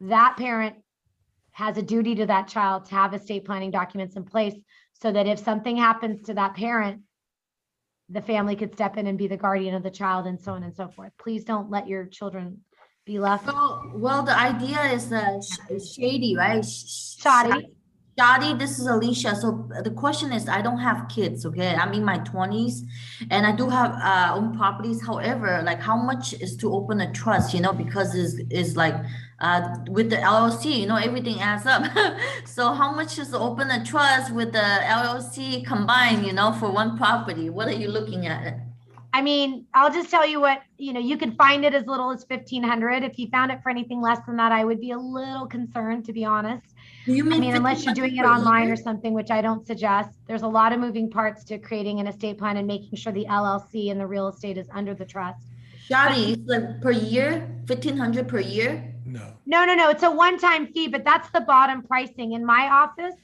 That 0.00 0.34
parent 0.36 0.81
has 1.52 1.76
a 1.76 1.82
duty 1.82 2.14
to 2.16 2.26
that 2.26 2.48
child 2.48 2.86
to 2.86 2.94
have 2.94 3.14
estate 3.14 3.44
planning 3.44 3.70
documents 3.70 4.16
in 4.16 4.24
place 4.24 4.54
so 4.94 5.12
that 5.12 5.26
if 5.26 5.38
something 5.38 5.76
happens 5.76 6.22
to 6.22 6.34
that 6.34 6.54
parent, 6.54 7.02
the 8.08 8.22
family 8.22 8.56
could 8.56 8.72
step 8.74 8.96
in 8.96 9.06
and 9.06 9.18
be 9.18 9.26
the 9.26 9.36
guardian 9.36 9.74
of 9.74 9.82
the 9.82 9.90
child 9.90 10.26
and 10.26 10.40
so 10.40 10.52
on 10.52 10.62
and 10.62 10.74
so 10.74 10.88
forth. 10.88 11.12
Please 11.18 11.44
don't 11.44 11.70
let 11.70 11.88
your 11.88 12.06
children 12.06 12.60
be 13.04 13.18
left 13.18 13.46
Well, 13.46 13.90
well, 13.94 14.22
the 14.22 14.38
idea 14.38 14.80
is 14.92 15.12
uh, 15.12 15.40
sh- 15.40 15.96
shady, 15.96 16.36
right? 16.36 16.64
Sh- 16.64 17.16
shoddy. 17.20 17.68
Shadi, 18.18 18.58
this 18.58 18.78
is 18.78 18.86
Alicia. 18.86 19.34
So 19.36 19.70
the 19.82 19.90
question 19.90 20.32
is, 20.32 20.46
I 20.46 20.60
don't 20.60 20.78
have 20.78 21.08
kids, 21.08 21.46
okay? 21.46 21.74
I'm 21.74 21.94
in 21.94 22.04
my 22.04 22.18
twenties 22.18 22.84
and 23.30 23.46
I 23.46 23.52
do 23.52 23.70
have 23.70 23.92
uh 23.92 24.34
own 24.34 24.54
properties. 24.54 25.00
However, 25.04 25.62
like 25.64 25.80
how 25.80 25.96
much 25.96 26.34
is 26.34 26.54
to 26.58 26.70
open 26.72 27.00
a 27.00 27.10
trust, 27.12 27.54
you 27.54 27.60
know, 27.60 27.72
because 27.72 28.14
is 28.14 28.38
is 28.50 28.76
like 28.76 28.96
uh 29.40 29.76
with 29.88 30.10
the 30.10 30.16
LLC, 30.16 30.80
you 30.80 30.86
know, 30.86 30.96
everything 30.96 31.40
adds 31.40 31.64
up. 31.64 31.84
So 32.44 32.74
how 32.74 32.92
much 32.94 33.18
is 33.18 33.28
to 33.30 33.38
open 33.38 33.70
a 33.70 33.82
trust 33.82 34.30
with 34.32 34.52
the 34.52 34.58
LLC 34.58 35.64
combined, 35.64 36.26
you 36.26 36.34
know, 36.34 36.52
for 36.52 36.70
one 36.70 36.98
property? 36.98 37.48
What 37.48 37.68
are 37.68 37.78
you 37.82 37.88
looking 37.88 38.26
at? 38.26 38.58
I 39.14 39.22
mean, 39.22 39.66
I'll 39.74 39.92
just 39.92 40.10
tell 40.10 40.26
you 40.26 40.40
what, 40.40 40.62
you 40.78 40.92
know, 40.92 41.00
you 41.00 41.16
could 41.16 41.36
find 41.36 41.64
it 41.64 41.74
as 41.74 41.86
little 41.86 42.10
as 42.10 42.24
fifteen 42.24 42.62
hundred. 42.62 43.04
If 43.04 43.18
you 43.18 43.28
found 43.28 43.50
it 43.52 43.62
for 43.62 43.70
anything 43.70 44.02
less 44.02 44.18
than 44.26 44.36
that, 44.36 44.52
I 44.52 44.64
would 44.64 44.80
be 44.80 44.90
a 44.90 44.98
little 44.98 45.46
concerned, 45.46 46.04
to 46.06 46.12
be 46.12 46.26
honest. 46.26 46.71
Do 47.04 47.12
you 47.12 47.24
I 47.24 47.28
mean 47.28 47.40
mean, 47.40 47.56
unless 47.56 47.84
you're 47.84 47.94
doing 47.94 48.16
it 48.16 48.24
online 48.24 48.64
year? 48.64 48.74
or 48.74 48.76
something, 48.76 49.12
which 49.12 49.30
I 49.30 49.40
don't 49.42 49.66
suggest. 49.66 50.10
There's 50.26 50.42
a 50.42 50.48
lot 50.48 50.72
of 50.72 50.78
moving 50.80 51.10
parts 51.10 51.42
to 51.44 51.58
creating 51.58 51.98
an 52.00 52.06
estate 52.06 52.38
plan 52.38 52.56
and 52.56 52.66
making 52.66 52.96
sure 52.96 53.12
the 53.12 53.26
LLC 53.28 53.90
and 53.90 54.00
the 54.00 54.06
real 54.06 54.28
estate 54.28 54.56
is 54.56 54.68
under 54.72 54.94
the 54.94 55.04
trust. 55.04 55.46
Shadi, 55.88 56.34
it's 56.34 56.46
like 56.48 56.80
per 56.80 56.92
year, 56.92 57.48
fifteen 57.66 57.96
hundred 57.96 58.28
per 58.28 58.38
year? 58.38 58.94
No. 59.04 59.34
No, 59.46 59.64
no, 59.64 59.74
no, 59.74 59.90
it's 59.90 60.04
a 60.04 60.10
one-time 60.10 60.68
fee, 60.72 60.86
but 60.86 61.04
that's 61.04 61.28
the 61.30 61.40
bottom 61.40 61.82
pricing. 61.82 62.32
In 62.32 62.46
my 62.46 62.68
office, 62.68 63.14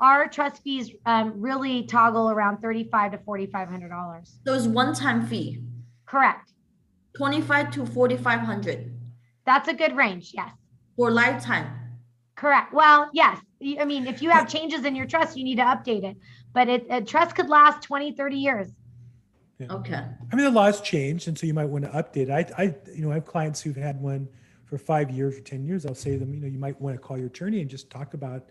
our 0.00 0.28
trust 0.28 0.62
fees 0.62 0.90
um, 1.06 1.32
really 1.40 1.84
toggle 1.84 2.30
around 2.30 2.58
thirty-five 2.58 3.12
to 3.12 3.18
forty-five 3.18 3.68
hundred 3.68 3.90
dollars. 3.90 4.38
So 4.44 4.54
it's 4.54 4.66
one-time 4.66 5.26
fee, 5.28 5.62
Correct. 6.06 6.50
twenty-five 7.16 7.70
to 7.72 7.86
forty-five 7.86 8.40
hundred 8.40 8.92
That's 9.46 9.68
a 9.68 9.74
good 9.74 9.96
range, 9.96 10.32
yes. 10.34 10.50
for 10.96 11.12
lifetime. 11.12 11.77
Correct. 12.38 12.72
Well, 12.72 13.10
yes. 13.12 13.40
I 13.80 13.84
mean, 13.84 14.06
if 14.06 14.22
you 14.22 14.30
have 14.30 14.48
changes 14.48 14.84
in 14.84 14.94
your 14.94 15.06
trust, 15.06 15.36
you 15.36 15.42
need 15.42 15.56
to 15.56 15.64
update 15.64 16.04
it. 16.04 16.16
But 16.52 16.68
it, 16.68 16.86
a 16.88 17.02
trust 17.02 17.34
could 17.34 17.48
last 17.48 17.82
20, 17.82 18.12
30 18.12 18.36
years. 18.36 18.70
Okay. 19.60 19.94
I 20.32 20.36
mean, 20.36 20.44
the 20.44 20.50
laws 20.52 20.80
changed, 20.80 21.26
and 21.26 21.36
so 21.36 21.48
you 21.48 21.54
might 21.54 21.64
want 21.64 21.84
to 21.84 21.90
update. 21.90 22.30
I, 22.30 22.46
I, 22.56 22.74
you 22.94 23.02
know, 23.02 23.10
I 23.10 23.14
have 23.14 23.26
clients 23.26 23.60
who've 23.60 23.74
had 23.74 24.00
one 24.00 24.28
for 24.66 24.78
five 24.78 25.10
years 25.10 25.36
or 25.36 25.40
ten 25.40 25.64
years. 25.64 25.84
I'll 25.84 25.96
say 25.96 26.12
to 26.12 26.18
them, 26.18 26.32
you 26.32 26.40
know, 26.40 26.46
you 26.46 26.60
might 26.60 26.80
want 26.80 26.94
to 26.94 27.00
call 27.00 27.18
your 27.18 27.26
attorney 27.26 27.60
and 27.60 27.68
just 27.68 27.90
talk 27.90 28.14
about, 28.14 28.50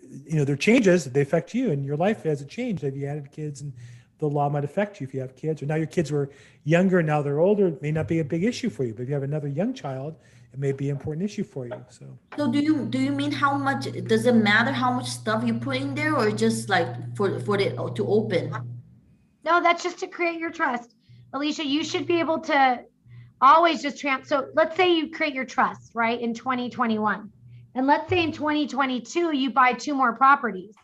you 0.00 0.36
know, 0.36 0.44
their 0.46 0.56
changes 0.56 1.04
they 1.04 1.20
affect 1.20 1.52
you 1.52 1.70
and 1.70 1.84
your 1.84 1.98
life 1.98 2.24
as 2.24 2.40
a 2.40 2.46
change. 2.46 2.80
Have 2.80 2.96
you 2.96 3.06
added 3.06 3.30
kids, 3.30 3.60
and 3.60 3.74
the 4.20 4.26
law 4.26 4.48
might 4.48 4.64
affect 4.64 5.02
you 5.02 5.06
if 5.06 5.12
you 5.12 5.20
have 5.20 5.36
kids. 5.36 5.62
Or 5.62 5.66
now 5.66 5.74
your 5.74 5.86
kids 5.86 6.10
were 6.10 6.30
younger, 6.64 7.00
and 7.00 7.06
now 7.06 7.20
they're 7.20 7.40
older. 7.40 7.68
It 7.68 7.82
may 7.82 7.92
not 7.92 8.08
be 8.08 8.20
a 8.20 8.24
big 8.24 8.42
issue 8.44 8.70
for 8.70 8.84
you, 8.84 8.94
but 8.94 9.02
if 9.02 9.08
you 9.08 9.14
have 9.14 9.22
another 9.22 9.48
young 9.48 9.74
child, 9.74 10.16
it 10.52 10.58
may 10.58 10.72
be 10.72 10.90
an 10.90 10.96
important 10.96 11.24
issue 11.24 11.44
for 11.44 11.66
you. 11.66 11.84
So 11.90 12.06
So 12.36 12.50
do 12.50 12.58
you, 12.58 12.86
do 12.86 12.98
you 12.98 13.12
mean 13.12 13.32
how 13.32 13.56
much, 13.56 13.84
does 14.06 14.26
it 14.26 14.34
matter 14.34 14.72
how 14.72 14.92
much 14.92 15.08
stuff 15.08 15.44
you 15.44 15.54
put 15.54 15.76
in 15.76 15.94
there 15.94 16.16
or 16.16 16.30
just 16.30 16.68
like 16.68 17.16
for, 17.16 17.38
for 17.40 17.58
it 17.60 17.76
to 17.76 18.06
open? 18.06 18.54
No, 19.44 19.62
that's 19.62 19.82
just 19.82 19.98
to 20.00 20.06
create 20.06 20.38
your 20.38 20.50
trust. 20.50 20.94
Alicia, 21.32 21.64
you 21.64 21.84
should 21.84 22.06
be 22.06 22.20
able 22.20 22.40
to 22.40 22.84
always 23.40 23.82
just 23.82 23.98
trans. 24.00 24.28
So 24.28 24.48
let's 24.54 24.76
say 24.76 24.94
you 24.94 25.10
create 25.10 25.34
your 25.34 25.44
trust, 25.44 25.92
right, 25.94 26.20
in 26.20 26.34
2021. 26.34 27.30
And 27.74 27.86
let's 27.86 28.08
say 28.08 28.22
in 28.22 28.32
2022, 28.32 29.36
you 29.36 29.50
buy 29.50 29.72
two 29.72 29.94
more 29.94 30.14
properties. 30.14 30.74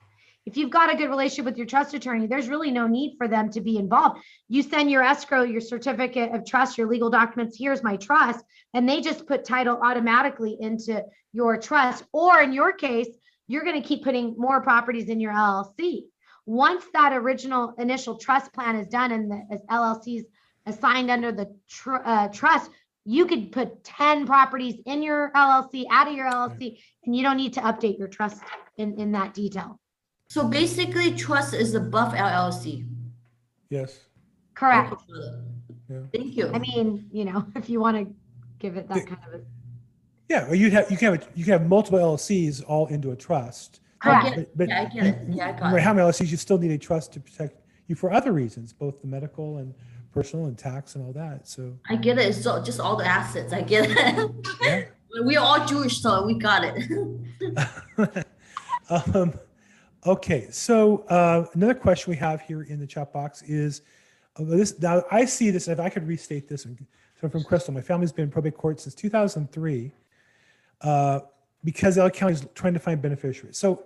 If 0.47 0.59
you've 0.59 0.70
got 0.70 0.92
a 0.92 0.97
good 0.97 1.09
relationship 1.09 1.47
with 1.47 1.57
your 1.57 1.66
trust 1.66 1.95
attorney, 1.95 2.26
there's 2.26 2.49
really 2.49 2.70
no 2.70 2.86
need 2.86 3.14
for 3.16 3.28
them 3.28 3.51
to 3.53 3.62
be 3.62 3.78
involved. 3.78 4.20
You 4.49 4.62
send 4.62 4.90
your 4.90 5.03
escrow, 5.03 5.42
your 5.42 5.62
certificate 5.62 6.34
of 6.34 6.45
trust, 6.45 6.76
your 6.76 6.86
legal 6.86 7.09
documents, 7.09 7.57
here's 7.59 7.82
my 7.82 7.97
trust, 7.97 8.45
and 8.74 8.86
they 8.86 9.01
just 9.01 9.26
put 9.26 9.45
title 9.45 9.80
automatically 9.82 10.57
into 10.61 11.03
your 11.32 11.57
trust. 11.57 12.05
Or 12.12 12.42
in 12.42 12.53
your 12.53 12.72
case, 12.72 13.09
you're 13.47 13.64
going 13.64 13.80
to 13.80 13.86
keep 13.86 14.05
putting 14.05 14.34
more 14.36 14.61
properties 14.61 15.09
in 15.09 15.18
your 15.18 15.32
LLC. 15.32 16.03
Once 16.45 16.84
that 16.92 17.14
original 17.14 17.72
initial 17.78 18.18
trust 18.18 18.53
plan 18.53 18.76
is 18.76 18.88
done 18.88 19.12
and 19.12 19.30
the 19.30 19.61
LLCs 19.70 20.24
assigned 20.66 21.11
under 21.11 21.32
the 21.32 21.55
tr- 21.70 22.03
uh, 22.05 22.28
trust, 22.28 22.70
you 23.07 23.26
could 23.26 23.51
put 23.51 23.82
10 23.84 24.26
properties 24.26 24.76
in 24.84 25.03
your 25.03 25.30
LLC, 25.34 25.84
out 25.90 26.09
of 26.09 26.14
your 26.14 26.30
LLC, 26.30 26.78
and 27.05 27.16
you 27.16 27.22
don't 27.22 27.36
need 27.36 27.55
to 27.55 27.61
update 27.61 27.99
your 27.99 28.09
trust 28.09 28.42
in, 28.76 28.99
in 28.99 29.12
that 29.12 29.32
detail. 29.32 29.80
So 30.29 30.49
basically 30.49 31.14
trust 31.14 31.55
is 31.55 31.75
above 31.75 32.12
LLC. 32.14 32.87
yes, 33.70 34.01
Correct. 34.55 34.95
Yeah. 35.91 35.99
Thank 36.12 36.37
you. 36.37 36.49
I 36.53 36.59
mean, 36.59 37.09
you 37.12 37.25
know, 37.25 37.45
if 37.57 37.68
you 37.68 37.81
want 37.81 37.97
to 37.97 38.14
give 38.59 38.77
it 38.77 38.89
that 38.89 38.95
The- 38.95 39.03
kind 39.07 39.20
of 39.27 39.41
a, 39.41 39.45
Yeah, 40.29 40.49
or 40.49 40.55
you 40.55 40.70
have, 40.70 40.91
you 40.91 40.97
can 40.97 41.14
have, 41.14 41.29
you 41.35 41.45
can 41.45 41.53
have 41.53 41.68
multiple 41.68 41.99
LLCs 41.99 42.62
all 42.66 42.87
into 42.87 43.11
a 43.11 43.16
trust. 43.16 43.81
I 44.01 44.05
correct. 44.11 44.25
get 44.29 44.39
it. 44.39 44.49
But- 44.57 44.59
but 44.59 44.68
Yeah, 44.68 44.81
I 44.81 44.85
get 44.87 45.07
it. 45.07 45.29
Yeah, 45.29 45.45
I 45.49 45.53
No 45.53 45.59
got 45.59 45.62
matter 45.64 45.79
it. 45.79 45.83
how 45.83 45.93
many 45.95 46.09
LLCs, 46.09 46.31
you 46.31 46.37
still 46.37 46.59
need 46.59 46.70
a 46.70 46.79
trust 46.79 47.12
to 47.14 47.20
protect 47.20 47.61
you 47.89 47.95
for 47.95 48.12
other 48.12 48.33
reasons, 48.33 48.72
both 48.72 49.01
the 49.01 49.07
medical 49.09 49.59
and 49.59 49.75
personal 50.12 50.47
and 50.47 50.57
tax 50.57 50.95
and 50.95 51.05
all 51.05 51.12
that. 51.12 51.47
So, 51.49 51.77
I 51.91 51.97
get 51.97 52.16
it. 52.18 52.35
So 52.35 52.62
just 52.62 52.81
all 52.81 52.97
the 52.97 53.05
assets. 53.07 53.53
I 53.53 53.61
get 53.62 53.91
it. 53.91 54.31
yeah. 54.62 54.85
We're 55.20 55.39
all 55.41 55.64
Jewish, 55.66 56.01
so 56.01 56.25
we 56.27 56.35
got 56.39 56.64
it. 56.64 56.75
um, 59.14 59.35
okay, 60.07 60.49
so 60.51 60.99
uh, 61.09 61.47
another 61.55 61.75
question 61.75 62.11
we 62.11 62.17
have 62.17 62.41
here 62.41 62.63
in 62.63 62.79
the 62.79 62.87
chat 62.87 63.13
box 63.13 63.43
is 63.43 63.83
uh, 64.37 64.45
this. 64.45 64.79
Now, 64.81 65.03
I 65.11 65.25
see 65.25 65.51
this. 65.51 65.69
If 65.69 65.81
I 65.81 65.89
could 65.89 66.07
restate 66.07 66.49
this, 66.49 66.67
so 67.21 67.29
from 67.29 67.45
Crystal, 67.45 67.73
my 67.73 67.81
family's 67.81 68.13
been 68.13 68.25
in 68.25 68.31
probate 68.31 68.57
court 68.57 68.81
since 68.81 68.95
2003 68.95 69.93
uh, 70.81 71.21
because 71.63 71.97
LA 71.97 72.11
County 72.11 72.35
is 72.35 72.47
trying 72.55 72.75
to 72.75 72.81
find 72.81 73.01
beneficiaries. 73.01 73.59
So, 73.59 73.85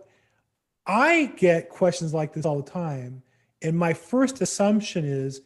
I 0.86 1.32
get 1.36 1.68
questions 1.68 2.14
like 2.14 2.32
this 2.32 2.46
all 2.46 2.56
the 2.56 2.70
time, 2.70 3.22
and 3.62 3.76
my 3.76 3.92
first 3.92 4.40
assumption 4.40 5.04
is 5.04 5.42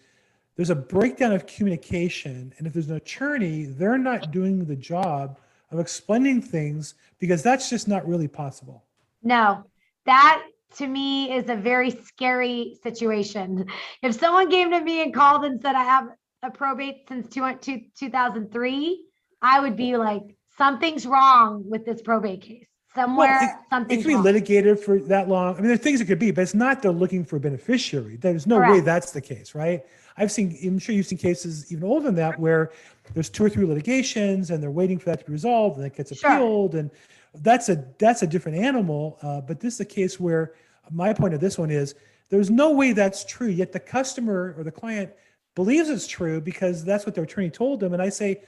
there's 0.54 0.70
a 0.70 0.76
breakdown 0.76 1.32
of 1.32 1.46
communication, 1.46 2.52
and 2.56 2.66
if 2.66 2.72
there's 2.72 2.90
an 2.90 2.96
attorney, 2.96 3.64
they're 3.64 3.98
not 3.98 4.30
doing 4.30 4.64
the 4.64 4.76
job 4.76 5.38
of 5.72 5.80
explaining 5.80 6.40
things 6.42 6.94
because 7.18 7.42
that's 7.42 7.68
just 7.70 7.88
not 7.88 8.06
really 8.06 8.28
possible. 8.28 8.84
No, 9.22 9.64
that 10.04 10.42
to 10.76 10.86
me 10.86 11.32
is 11.32 11.48
a 11.48 11.56
very 11.56 11.90
scary 11.90 12.76
situation. 12.82 13.66
If 14.02 14.18
someone 14.18 14.50
came 14.50 14.70
to 14.70 14.80
me 14.80 15.02
and 15.02 15.12
called 15.14 15.44
and 15.44 15.60
said, 15.60 15.74
I 15.74 15.84
have 15.84 16.08
a 16.42 16.50
probate 16.50 17.06
since 17.08 17.28
two, 17.28 17.46
two, 17.60 17.80
2003, 17.98 19.04
I 19.42 19.60
would 19.60 19.76
be 19.76 19.96
like, 19.96 20.22
something's 20.56 21.06
wrong 21.06 21.64
with 21.68 21.84
this 21.84 22.02
probate 22.02 22.42
case. 22.42 22.66
Somewhere, 22.94 23.38
it- 23.42 23.44
It 23.44 23.50
something's 23.70 24.02
can 24.02 24.08
be 24.08 24.14
wrong. 24.16 24.24
litigated 24.24 24.78
for 24.80 24.98
that 25.00 25.28
long. 25.28 25.54
I 25.54 25.56
mean, 25.58 25.64
there 25.64 25.74
are 25.74 25.78
things 25.78 26.00
it 26.00 26.04
could 26.06 26.18
be, 26.18 26.30
but 26.30 26.42
it's 26.42 26.54
not 26.54 26.82
they're 26.82 26.92
looking 26.92 27.24
for 27.24 27.36
a 27.36 27.40
beneficiary. 27.40 28.16
There's 28.16 28.46
no 28.46 28.60
way 28.60 28.80
that's 28.80 29.12
the 29.12 29.20
case, 29.20 29.54
right? 29.54 29.82
I've 30.18 30.30
seen, 30.30 30.58
I'm 30.62 30.78
sure 30.78 30.94
you've 30.94 31.06
seen 31.06 31.16
cases 31.16 31.72
even 31.72 31.84
older 31.84 32.04
than 32.04 32.16
that 32.16 32.38
where 32.38 32.70
there's 33.14 33.30
two 33.30 33.44
or 33.44 33.48
three 33.48 33.64
litigations 33.64 34.50
and 34.50 34.62
they're 34.62 34.70
waiting 34.70 34.98
for 34.98 35.06
that 35.06 35.20
to 35.20 35.24
be 35.24 35.32
resolved 35.32 35.78
and 35.78 35.86
it 35.86 35.96
gets 35.96 36.14
Sure. 36.14 36.30
appealed. 36.32 36.74
And 36.74 36.90
that's 37.36 37.68
a, 37.68 37.84
that's 37.98 38.22
a 38.22 38.26
different 38.26 38.58
animal. 38.58 39.18
Uh, 39.22 39.40
but 39.40 39.60
this 39.60 39.74
is 39.74 39.80
a 39.80 39.84
case 39.84 40.20
where 40.20 40.54
my 40.90 41.12
point 41.12 41.34
of 41.34 41.40
this 41.40 41.58
one 41.58 41.70
is 41.70 41.94
there's 42.28 42.50
no 42.50 42.72
way 42.72 42.92
that's 42.92 43.24
true. 43.24 43.48
Yet 43.48 43.72
the 43.72 43.80
customer 43.80 44.54
or 44.56 44.64
the 44.64 44.72
client 44.72 45.12
believes 45.54 45.90
it's 45.90 46.06
true 46.06 46.40
because 46.40 46.84
that's 46.84 47.04
what 47.04 47.14
their 47.14 47.24
attorney 47.24 47.50
told 47.50 47.80
them. 47.80 47.92
And 47.92 48.02
I 48.02 48.08
say, 48.08 48.42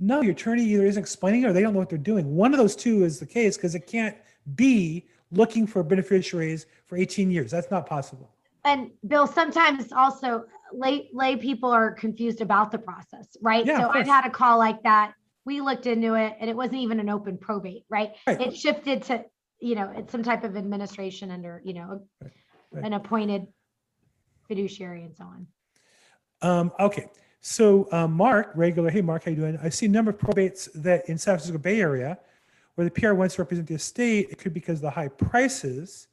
no, 0.00 0.22
your 0.22 0.32
attorney 0.32 0.64
either 0.64 0.86
isn't 0.86 1.00
explaining 1.00 1.42
it 1.42 1.46
or 1.46 1.52
they 1.52 1.60
don't 1.60 1.72
know 1.72 1.78
what 1.78 1.88
they're 1.88 1.98
doing. 1.98 2.34
One 2.34 2.52
of 2.52 2.58
those 2.58 2.76
two 2.76 3.04
is 3.04 3.18
the 3.18 3.26
case 3.26 3.56
because 3.56 3.74
it 3.74 3.86
can't 3.86 4.16
be 4.54 5.06
looking 5.30 5.66
for 5.66 5.82
beneficiaries 5.82 6.66
for 6.86 6.96
18 6.96 7.30
years. 7.30 7.50
That's 7.50 7.70
not 7.70 7.86
possible. 7.86 8.30
And 8.64 8.90
Bill, 9.06 9.26
sometimes 9.26 9.92
also 9.92 10.44
lay, 10.72 11.08
lay 11.12 11.36
people 11.36 11.70
are 11.70 11.92
confused 11.92 12.40
about 12.40 12.70
the 12.70 12.78
process, 12.78 13.36
right? 13.40 13.64
Yeah, 13.64 13.80
So 13.80 13.90
I've 13.90 14.06
had 14.06 14.26
a 14.26 14.30
call 14.30 14.58
like 14.58 14.82
that. 14.82 15.14
We 15.48 15.62
looked 15.62 15.86
into 15.86 16.12
it 16.12 16.36
and 16.38 16.50
it 16.50 16.54
wasn't 16.54 16.82
even 16.82 17.00
an 17.00 17.08
open 17.08 17.38
probate, 17.38 17.86
right? 17.88 18.10
Right. 18.26 18.38
It 18.38 18.54
shifted 18.54 19.02
to, 19.04 19.24
you 19.60 19.76
know, 19.76 19.90
it's 19.96 20.12
some 20.12 20.22
type 20.22 20.44
of 20.44 20.58
administration 20.58 21.30
under, 21.30 21.62
you 21.64 21.72
know, 21.72 22.06
Right, 22.20 22.32
right. 22.70 22.84
an 22.84 22.92
appointed 22.92 23.46
fiduciary 24.46 25.04
and 25.04 25.16
so 25.16 25.24
on. 25.24 25.46
Um, 26.42 26.72
okay. 26.78 27.06
So 27.40 27.88
uh, 27.92 28.06
Mark, 28.06 28.52
regular, 28.56 28.90
hey 28.90 29.00
Mark, 29.00 29.24
how 29.24 29.30
you 29.30 29.38
doing? 29.38 29.58
I 29.62 29.70
see 29.70 29.86
a 29.86 29.88
number 29.88 30.10
of 30.10 30.18
probates 30.18 30.68
that 30.74 31.08
in 31.08 31.16
San 31.16 31.32
Francisco 31.32 31.56
Bay 31.56 31.80
Area 31.80 32.18
where 32.74 32.84
the 32.84 32.90
PR 32.90 33.14
wants 33.14 33.36
to 33.36 33.40
represent 33.40 33.66
the 33.68 33.74
estate. 33.74 34.28
It 34.30 34.36
could 34.36 34.52
be 34.52 34.60
because 34.60 34.80
of 34.80 34.82
the 34.82 34.90
high 34.90 35.08
prices. 35.08 36.08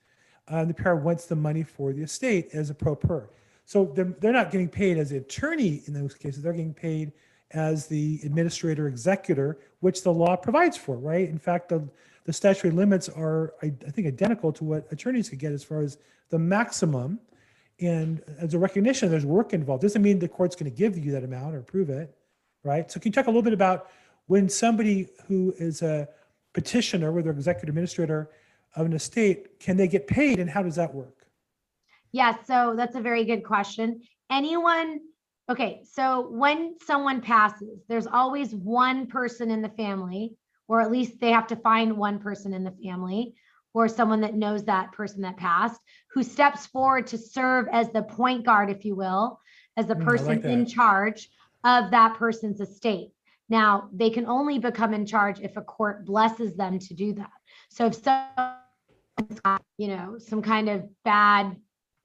Uh, 0.48 0.64
the 0.64 0.74
PR 0.74 0.94
wants 0.94 1.26
the 1.26 1.36
money 1.36 1.64
for 1.64 1.92
the 1.92 2.04
estate 2.04 2.52
as 2.54 2.70
a 2.70 2.74
pro 2.74 2.96
per. 2.96 3.30
So 3.66 3.92
they're, 3.96 4.16
they're 4.22 4.32
not 4.32 4.50
getting 4.50 4.70
paid 4.70 4.98
as 4.98 5.10
the 5.10 5.18
attorney 5.18 5.82
in 5.88 5.94
those 5.94 6.14
cases. 6.14 6.42
They're 6.42 6.54
getting 6.54 6.74
paid 6.74 7.12
as 7.52 7.88
the 7.88 8.20
administrator 8.24 8.88
executor, 8.88 9.60
which 9.80 10.04
the 10.04 10.12
law 10.12 10.36
provides 10.36 10.78
for, 10.78 10.98
right? 10.98 11.30
In 11.30 11.38
fact, 11.38 11.70
the, 11.70 11.88
the 12.26 12.34
statutory 12.34 12.74
limits 12.74 13.08
are, 13.10 13.54
I, 13.62 13.72
I 13.86 13.92
think, 13.92 14.08
identical 14.08 14.52
to 14.54 14.64
what 14.64 14.88
attorneys 14.92 15.30
could 15.30 15.40
get 15.40 15.52
as 15.52 15.64
far 15.64 15.82
as 15.82 15.98
the 16.30 16.40
maximum. 16.40 17.20
And 17.80 18.22
as 18.40 18.54
a 18.54 18.60
recognition, 18.60 19.10
there's 19.10 19.26
work 19.26 19.54
involved. 19.54 19.84
Doesn't 19.84 20.02
mean 20.02 20.20
the 20.20 20.28
court's 20.28 20.56
going 20.56 20.72
to 20.72 20.76
give 20.76 20.98
you 20.98 21.12
that 21.12 21.24
amount 21.24 21.56
or 21.56 21.60
approve 21.60 21.90
it, 21.90 22.16
right? 22.64 22.90
So 22.92 23.00
can 23.00 23.10
you 23.10 23.14
talk 23.14 23.28
a 23.28 23.30
little 23.30 23.42
bit 23.42 23.54
about 23.54 23.90
when 24.28 24.50
somebody 24.50 25.10
who 25.28 25.54
is 25.60 25.82
a 25.82 26.08
petitioner, 26.54 27.12
whether 27.12 27.30
executive 27.30 27.70
administrator 27.70 28.32
of 28.76 28.86
an 28.86 28.94
estate, 28.94 29.60
can 29.60 29.78
they 29.78 29.88
get 29.88 30.08
paid 30.08 30.40
and 30.40 30.50
how 30.50 30.64
does 30.64 30.76
that 30.76 30.94
work? 30.94 31.28
Yes, 32.12 32.48
so 32.48 32.74
that's 32.76 32.96
a 32.96 33.02
very 33.02 33.26
good 33.26 33.44
question. 33.44 34.02
Anyone, 34.32 35.02
okay, 35.50 35.84
so 35.84 36.28
when 36.30 36.76
someone 36.80 37.22
passes, 37.22 37.84
there's 37.88 38.08
always 38.08 38.56
one 38.56 39.08
person 39.08 39.52
in 39.52 39.62
the 39.62 39.70
family, 39.70 40.36
or 40.68 40.82
at 40.82 40.92
least 40.92 41.20
they 41.20 41.32
have 41.32 41.48
to 41.48 41.56
find 41.56 41.96
one 41.98 42.20
person 42.20 42.54
in 42.54 42.64
the 42.64 42.76
family, 42.84 43.36
or 43.74 43.88
someone 43.88 44.22
that 44.22 44.36
knows 44.36 44.64
that 44.64 44.92
person 44.94 45.22
that 45.22 45.38
passed, 45.38 45.80
who 46.12 46.24
steps 46.24 46.66
forward 46.66 47.06
to 47.08 47.18
serve 47.18 47.68
as 47.72 47.92
the 47.92 48.04
point 48.04 48.46
guard, 48.46 48.70
if 48.70 48.86
you 48.86 48.96
will, 48.96 49.40
as 49.78 49.86
the 49.88 49.96
Mm, 49.96 50.06
person 50.06 50.28
like 50.28 50.46
in 50.46 50.66
charge 50.66 51.30
of 51.64 51.92
that 51.92 52.16
person's 52.16 52.62
estate. 52.62 53.12
Now, 53.50 53.90
they 53.94 54.10
can 54.10 54.26
only 54.26 54.60
become 54.60 54.94
in 54.94 55.06
charge 55.06 55.42
if 55.42 55.58
a 55.58 55.62
court 55.62 56.06
blesses 56.06 56.56
them 56.56 56.80
to 56.80 56.94
do 56.94 57.14
that. 57.14 57.32
So 57.70 57.88
if 57.88 57.96
someone's 57.96 59.40
got, 59.44 59.62
you 59.78 59.90
know, 59.90 60.18
some 60.18 60.42
kind 60.42 60.70
of 60.70 60.90
bad 61.04 61.56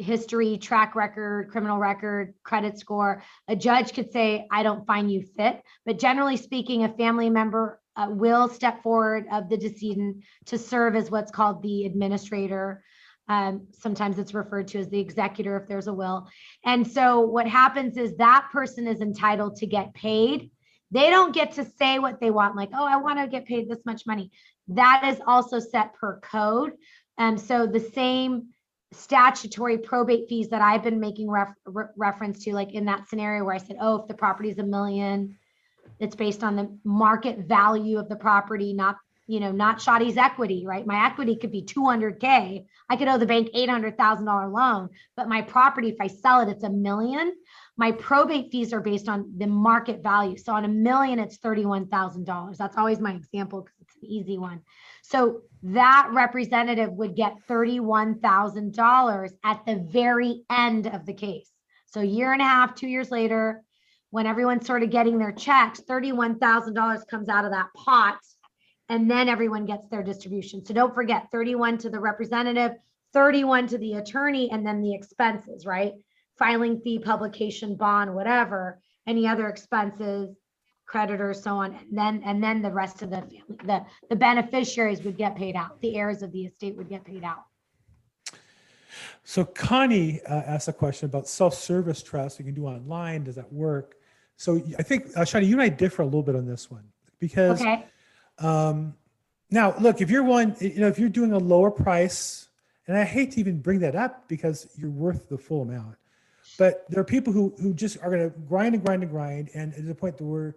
history, 0.01 0.59
track 0.59 0.94
record, 0.94 1.51
criminal 1.51 1.78
record, 1.78 2.34
credit 2.42 2.78
score, 2.78 3.22
a 3.48 3.55
judge 3.55 3.92
could 3.92 4.11
say, 4.12 4.46
I 4.51 4.62
don't 4.62 4.86
find 4.86 5.11
you 5.11 5.22
fit. 5.22 5.62
But 5.84 5.98
generally 5.98 6.36
speaking, 6.36 6.84
a 6.84 6.88
family 6.88 7.30
member 7.30 7.80
uh, 7.96 8.09
will 8.11 8.48
step 8.48 8.82
forward 8.82 9.26
of 9.30 9.48
the 9.48 9.57
decedent 9.57 10.24
to 10.46 10.59
serve 10.59 10.96
as 10.96 11.11
what's 11.11 11.30
called 11.30 11.62
the 11.62 11.84
administrator. 11.84 12.82
Um, 13.28 13.68
sometimes 13.78 14.18
it's 14.18 14.34
referred 14.34 14.68
to 14.68 14.78
as 14.80 14.88
the 14.88 14.98
executor 14.98 15.57
if 15.57 15.68
there's 15.68 15.86
a 15.86 15.94
will. 15.94 16.28
And 16.64 16.86
so 16.86 17.20
what 17.20 17.46
happens 17.46 17.96
is 17.96 18.16
that 18.16 18.48
person 18.53 18.86
is 18.86 19.01
entitled 19.01 19.57
to 19.57 19.66
get 19.66 19.94
paid. 19.94 20.51
They 20.90 21.11
don't 21.11 21.34
get 21.34 21.53
to 21.53 21.64
say 21.64 22.01
what 22.01 22.20
they 22.20 22.30
want, 22.30 22.57
like, 22.57 22.70
oh, 22.74 22.84
I 22.84 22.96
want 22.96 23.20
to 23.20 23.28
get 23.28 23.46
paid 23.46 23.68
this 23.68 23.84
much 23.86 24.07
money. 24.07 24.32
That 24.68 25.05
is 25.12 25.20
also 25.26 25.61
set 25.61 25.94
per 25.94 26.18
code. 26.20 26.72
And 27.18 27.40
so 27.40 27.66
the 27.66 27.80
same 27.80 28.48
statutory 28.93 29.78
probate 29.78 30.28
fees 30.28 30.49
that 30.49 30.62
I've 30.62 30.82
been 30.82 31.01
making 31.01 31.30
ref- 31.30 31.55
re- 31.64 31.86
reference 31.97 32.45
to, 32.45 32.53
like 32.53 32.72
in 32.72 32.84
that 32.86 33.09
scenario 33.09 33.45
where 33.45 33.55
I 33.55 33.59
said, 33.59 33.76
oh, 33.80 33.97
if 33.97 34.09
the 34.09 34.14
property 34.14 34.51
is 34.51 34.59
a 34.59 34.64
million, 34.64 35.36
it's 36.01 36.16
based 36.16 36.43
on 36.43 36.57
the 36.57 36.76
market 36.84 37.38
value 37.41 37.99
of 37.99 38.09
the 38.09 38.16
property, 38.16 38.72
not, 38.72 38.97
you 39.26 39.38
know, 39.38 39.53
not 39.53 39.78
Shadi's 39.78 40.16
equity, 40.16 40.64
right? 40.66 40.86
My 40.86 41.07
equity 41.07 41.36
could 41.36 41.53
be 41.53 41.62
200K. 41.62 42.64
I 42.88 42.97
could 42.97 43.07
owe 43.07 43.18
the 43.18 43.26
bank 43.26 43.51
$800,000 43.55 44.53
loan, 44.53 44.88
but 45.16 45.28
my 45.28 45.43
property, 45.43 45.88
if 45.88 46.01
I 46.01 46.09
sell 46.09 46.41
it, 46.41 46.49
it's 46.49 46.64
a 46.64 46.70
million. 46.70 47.32
My 47.76 47.93
probate 47.93 48.51
fees 48.51 48.72
are 48.72 48.80
based 48.80 49.09
on 49.09 49.32
the 49.36 49.47
market 49.47 50.03
value. 50.03 50.36
So 50.36 50.53
on 50.53 50.64
a 50.64 50.68
million, 50.68 51.18
it's 51.18 51.38
$31,000. 51.38 52.57
That's 52.57 52.76
always 52.76 52.99
my 52.99 53.12
example 53.12 53.62
because 53.62 53.76
it's 53.80 53.97
an 54.03 54.09
easy 54.09 54.36
one. 54.36 54.62
So 55.03 55.43
that 55.63 56.09
representative 56.13 56.93
would 56.93 57.15
get 57.15 57.37
$31,000 57.49 59.31
at 59.45 59.67
the 59.67 59.77
very 59.77 60.43
end 60.51 60.87
of 60.87 61.05
the 61.05 61.13
case. 61.15 61.51
So 61.87 62.01
year 62.01 62.33
and 62.33 62.41
a 62.41 62.45
half, 62.45 62.75
two 62.75 62.89
years 62.89 63.11
later, 63.11 63.63
when 64.11 64.27
everyone's 64.27 64.67
sort 64.67 64.83
of 64.83 64.91
getting 64.91 65.19
their 65.19 65.33
checks, 65.33 65.81
$31,000 65.81 67.07
comes 67.09 67.29
out 67.29 67.45
of 67.45 67.51
that 67.53 67.69
pot. 67.77 68.19
And 68.89 69.09
then 69.09 69.29
everyone 69.29 69.67
gets 69.67 69.89
their 69.89 70.03
distribution. 70.03 70.65
So 70.65 70.75
don't 70.75 70.95
forget 70.95 71.31
31 71.31 71.79
to 71.79 71.91
the 71.91 72.01
representative, 72.01 72.73
31 73.13 73.69
to 73.69 73.79
the 73.79 73.95
attorney, 73.95 74.51
and 74.51 74.67
then 74.67 74.81
the 74.81 74.95
expenses, 74.95 75.65
right? 75.65 75.93
Filing 76.39 76.81
fee, 76.81 76.99
publication, 76.99 77.77
bond, 77.77 78.15
whatever, 78.15 78.81
any 79.07 79.29
other 79.29 79.49
expenses, 79.49 80.35
creditors, 80.91 81.41
so 81.43 81.53
on. 81.62 81.68
And 81.74 81.99
then, 82.03 82.22
and 82.24 82.43
then 82.43 82.57
the 82.62 82.74
rest 82.82 83.03
of 83.03 83.11
the, 83.11 83.22
family, 83.22 83.45
the, 83.64 83.78
the 84.09 84.16
beneficiaries 84.16 85.01
would 85.05 85.16
get 85.24 85.36
paid 85.36 85.55
out. 85.55 85.80
The 85.80 85.97
heirs 86.01 86.22
of 86.22 86.32
the 86.32 86.43
estate 86.49 86.74
would 86.76 86.88
get 86.88 87.05
paid 87.05 87.24
out. 87.32 87.45
So 89.22 89.45
Connie 89.45 90.20
uh, 90.28 90.55
asked 90.55 90.68
a 90.68 90.72
question 90.72 91.07
about 91.07 91.28
self-service 91.28 92.03
trust 92.03 92.41
you 92.41 92.45
can 92.45 92.55
do 92.55 92.66
online. 92.66 93.22
Does 93.22 93.36
that 93.36 93.53
work? 93.53 93.88
So 94.36 94.61
I 94.78 94.82
think, 94.82 95.01
uh, 95.16 95.20
Shadi, 95.20 95.47
you 95.47 95.53
and 95.53 95.62
I 95.62 95.68
differ 95.68 96.03
a 96.03 96.05
little 96.07 96.24
bit 96.24 96.34
on 96.34 96.45
this 96.45 96.70
one 96.70 96.84
because 97.20 97.61
Okay, 97.61 97.84
Um, 98.38 98.95
now, 99.51 99.74
look, 99.78 100.01
if 100.01 100.11
you're 100.11 100.24
one, 100.24 100.57
you 100.61 100.80
know, 100.80 100.88
if 100.88 100.99
you're 100.99 101.09
doing 101.20 101.32
a 101.32 101.38
lower 101.38 101.70
price, 101.70 102.49
and 102.86 102.97
I 102.97 103.05
hate 103.05 103.32
to 103.32 103.41
even 103.41 103.61
bring 103.61 103.78
that 103.80 103.95
up 103.95 104.26
because 104.28 104.66
you're 104.76 104.91
worth 104.91 105.28
the 105.28 105.38
full 105.38 105.62
amount, 105.62 105.97
But 106.59 106.84
there 106.88 107.01
are 107.01 107.05
people 107.05 107.32
who 107.32 107.55
who 107.61 107.72
just 107.74 107.97
are 108.03 108.11
going 108.11 108.24
to 108.28 108.36
grind 108.49 108.74
and 108.74 108.84
grind 108.84 109.03
and 109.03 109.12
grind, 109.12 109.51
and 109.55 109.72
to 109.74 109.82
the 109.82 109.95
point 109.95 110.16
that 110.18 110.24
where 110.24 110.57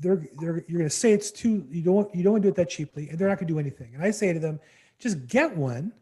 they're 0.00 0.26
they're 0.40 0.64
you're 0.68 0.78
going 0.78 0.84
to 0.84 0.90
say 0.90 1.12
it's 1.12 1.30
too 1.30 1.66
you 1.70 1.82
don't 1.82 2.14
you 2.14 2.22
don't 2.22 2.32
want 2.32 2.42
to 2.42 2.48
do 2.48 2.52
it 2.52 2.56
that 2.56 2.70
cheaply, 2.70 3.08
and 3.08 3.18
they're 3.18 3.28
not 3.28 3.38
going 3.38 3.48
to 3.48 3.54
do 3.54 3.58
anything. 3.58 3.94
And 3.94 4.02
I 4.02 4.10
say 4.10 4.32
to 4.32 4.38
them, 4.38 4.60
just 4.98 5.26
get 5.26 5.56
one. 5.56 5.92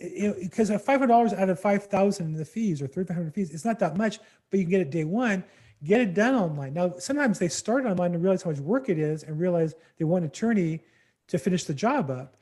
Because 0.00 0.68
five 0.68 0.98
hundred 0.98 1.06
dollars 1.06 1.32
out 1.32 1.48
of 1.48 1.58
five 1.58 1.84
thousand 1.84 2.26
in 2.26 2.34
the 2.34 2.44
fees 2.44 2.82
or 2.82 2.86
three 2.86 3.04
hundred 3.06 3.32
fees, 3.32 3.54
it's 3.54 3.64
not 3.64 3.78
that 3.78 3.96
much, 3.96 4.18
but 4.50 4.58
you 4.58 4.64
can 4.64 4.70
get 4.70 4.80
it 4.80 4.90
day 4.90 5.04
one. 5.04 5.44
Get 5.82 6.00
it 6.00 6.14
done 6.14 6.34
online. 6.34 6.74
Now, 6.74 6.94
sometimes 6.98 7.38
they 7.38 7.48
start 7.48 7.86
online 7.86 8.14
and 8.14 8.22
realize 8.22 8.42
how 8.42 8.50
much 8.50 8.58
work 8.58 8.88
it 8.88 8.98
is, 8.98 9.22
and 9.22 9.38
realize 9.38 9.74
they 9.98 10.04
want 10.04 10.24
an 10.24 10.30
attorney 10.30 10.80
to 11.28 11.38
finish 11.38 11.64
the 11.64 11.74
job 11.74 12.10
up. 12.10 12.36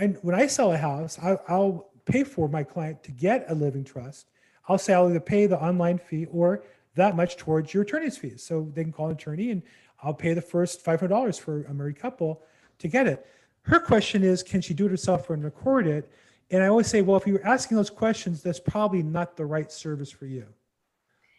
I, 0.00 0.06
when 0.22 0.34
I 0.34 0.46
sell 0.46 0.72
a 0.72 0.76
house, 0.76 1.18
I, 1.22 1.36
I'll 1.46 1.90
pay 2.04 2.24
for 2.24 2.48
my 2.48 2.64
client 2.64 3.02
to 3.04 3.10
get 3.12 3.44
a 3.48 3.54
living 3.54 3.84
trust. 3.84 4.30
I'll 4.68 4.78
say 4.78 4.94
I'll 4.94 5.08
either 5.08 5.20
pay 5.20 5.46
the 5.46 5.60
online 5.60 5.98
fee 5.98 6.26
or 6.26 6.64
that 6.94 7.16
much 7.16 7.36
towards 7.36 7.74
your 7.74 7.82
attorney's 7.82 8.16
fees. 8.16 8.42
So 8.42 8.70
they 8.74 8.82
can 8.82 8.92
call 8.92 9.06
an 9.06 9.12
attorney 9.12 9.50
and 9.50 9.62
I'll 10.04 10.14
pay 10.14 10.34
the 10.34 10.42
first 10.42 10.84
$500 10.84 11.40
for 11.40 11.64
a 11.64 11.74
married 11.74 11.98
couple 11.98 12.42
to 12.78 12.88
get 12.88 13.06
it. 13.06 13.26
Her 13.62 13.80
question 13.80 14.22
is, 14.22 14.42
can 14.42 14.60
she 14.60 14.74
do 14.74 14.86
it 14.86 14.90
herself 14.90 15.30
and 15.30 15.42
record 15.42 15.86
it? 15.86 16.10
And 16.50 16.62
I 16.62 16.66
always 16.66 16.86
say, 16.86 17.00
well, 17.00 17.16
if 17.16 17.26
you're 17.26 17.44
asking 17.46 17.78
those 17.78 17.88
questions, 17.88 18.42
that's 18.42 18.60
probably 18.60 19.02
not 19.02 19.36
the 19.36 19.46
right 19.46 19.72
service 19.72 20.10
for 20.10 20.26
you. 20.26 20.44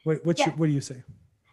What, 0.03 0.25
what's 0.25 0.39
Yeah. 0.39 0.47
your, 0.47 0.55
what 0.55 0.65
do 0.65 0.71
you 0.71 0.81
say? 0.81 1.03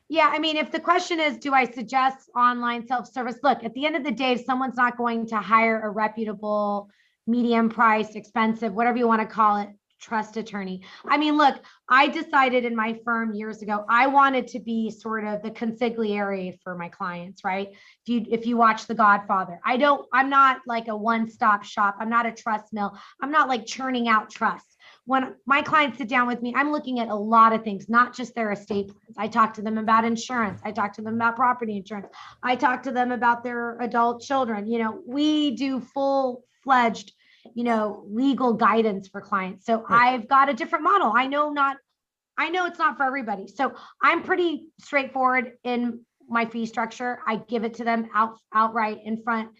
Yeah, 0.08 0.30
I 0.32 0.38
mean, 0.38 0.56
if 0.56 0.70
the 0.70 0.80
question 0.80 1.20
is, 1.20 1.36
do 1.38 1.52
I 1.52 1.64
suggest 1.64 2.30
online 2.34 2.86
self-service? 2.86 3.38
Look, 3.42 3.62
at 3.64 3.74
the 3.74 3.86
end 3.86 3.96
of 3.96 4.04
the 4.04 4.10
day, 4.10 4.32
if 4.32 4.44
someone's 4.44 4.76
not 4.76 4.96
going 4.96 5.26
to 5.28 5.36
hire 5.36 5.80
a 5.80 5.90
reputable, 5.90 6.88
medium 7.26 7.68
priced, 7.68 8.16
expensive, 8.16 8.74
whatever 8.74 8.96
you 8.98 9.06
want 9.06 9.20
to 9.20 9.26
call 9.26 9.58
it, 9.58 9.68
trust 10.02 10.36
attorney. 10.36 10.82
I 11.06 11.16
mean, 11.16 11.36
look, 11.36 11.62
I 11.88 12.08
decided 12.08 12.64
in 12.64 12.76
my 12.76 12.98
firm 13.04 13.32
years 13.32 13.62
ago, 13.62 13.84
I 13.88 14.08
wanted 14.08 14.48
to 14.48 14.60
be 14.60 14.90
sort 14.90 15.24
of 15.24 15.42
the 15.42 15.50
consigliere 15.50 16.58
for 16.62 16.76
my 16.76 16.88
clients, 16.88 17.44
right? 17.44 17.68
If 17.70 18.08
you 18.08 18.26
if 18.30 18.46
you 18.46 18.56
watch 18.56 18.86
The 18.86 18.94
Godfather, 18.94 19.60
I 19.64 19.76
don't, 19.76 20.06
I'm 20.12 20.28
not 20.28 20.60
like 20.66 20.88
a 20.88 20.96
one-stop 20.96 21.64
shop. 21.64 21.96
I'm 22.00 22.10
not 22.10 22.26
a 22.26 22.32
trust 22.32 22.72
mill. 22.72 22.98
I'm 23.22 23.30
not 23.30 23.48
like 23.48 23.64
churning 23.64 24.08
out 24.08 24.30
trust 24.30 24.66
when 25.04 25.34
my 25.46 25.62
clients 25.62 25.98
sit 25.98 26.08
down 26.08 26.28
with 26.28 26.42
me, 26.42 26.54
I'm 26.56 26.70
looking 26.70 27.00
at 27.00 27.08
a 27.08 27.14
lot 27.14 27.52
of 27.52 27.64
things, 27.64 27.88
not 27.88 28.14
just 28.14 28.34
their 28.34 28.52
estate 28.52 28.86
plans. 28.86 29.16
I 29.18 29.26
talk 29.26 29.54
to 29.54 29.62
them 29.62 29.78
about 29.78 30.04
insurance. 30.04 30.60
I 30.64 30.70
talk 30.70 30.92
to 30.94 31.02
them 31.02 31.14
about 31.14 31.36
property 31.36 31.76
insurance. 31.76 32.08
I 32.42 32.54
talk 32.54 32.84
to 32.84 32.92
them 32.92 33.10
about 33.10 33.42
their 33.42 33.80
adult 33.80 34.22
children. 34.22 34.68
You 34.68 34.78
know, 34.78 35.00
we 35.06 35.56
do 35.56 35.80
full 35.80 36.44
fledged, 36.62 37.12
you 37.54 37.64
know, 37.64 38.04
legal 38.08 38.54
guidance 38.54 39.08
for 39.08 39.20
clients. 39.20 39.66
So 39.66 39.82
Right. 39.82 40.14
I've 40.14 40.28
got 40.28 40.48
a 40.48 40.54
different 40.54 40.84
model. 40.84 41.12
I 41.16 41.26
know 41.26 41.50
not, 41.50 41.76
I 42.38 42.48
know 42.48 42.66
it's 42.66 42.78
not 42.78 42.96
for 42.96 43.04
everybody. 43.04 43.48
So 43.48 43.74
I'm 44.02 44.22
pretty 44.22 44.68
straightforward 44.80 45.52
in 45.64 46.00
my 46.28 46.46
fee 46.46 46.66
structure. 46.66 47.18
I 47.26 47.36
give 47.36 47.64
it 47.64 47.74
to 47.74 47.84
them 47.84 48.08
out 48.14 48.38
outright 48.54 49.00
in 49.04 49.22
front 49.22 49.50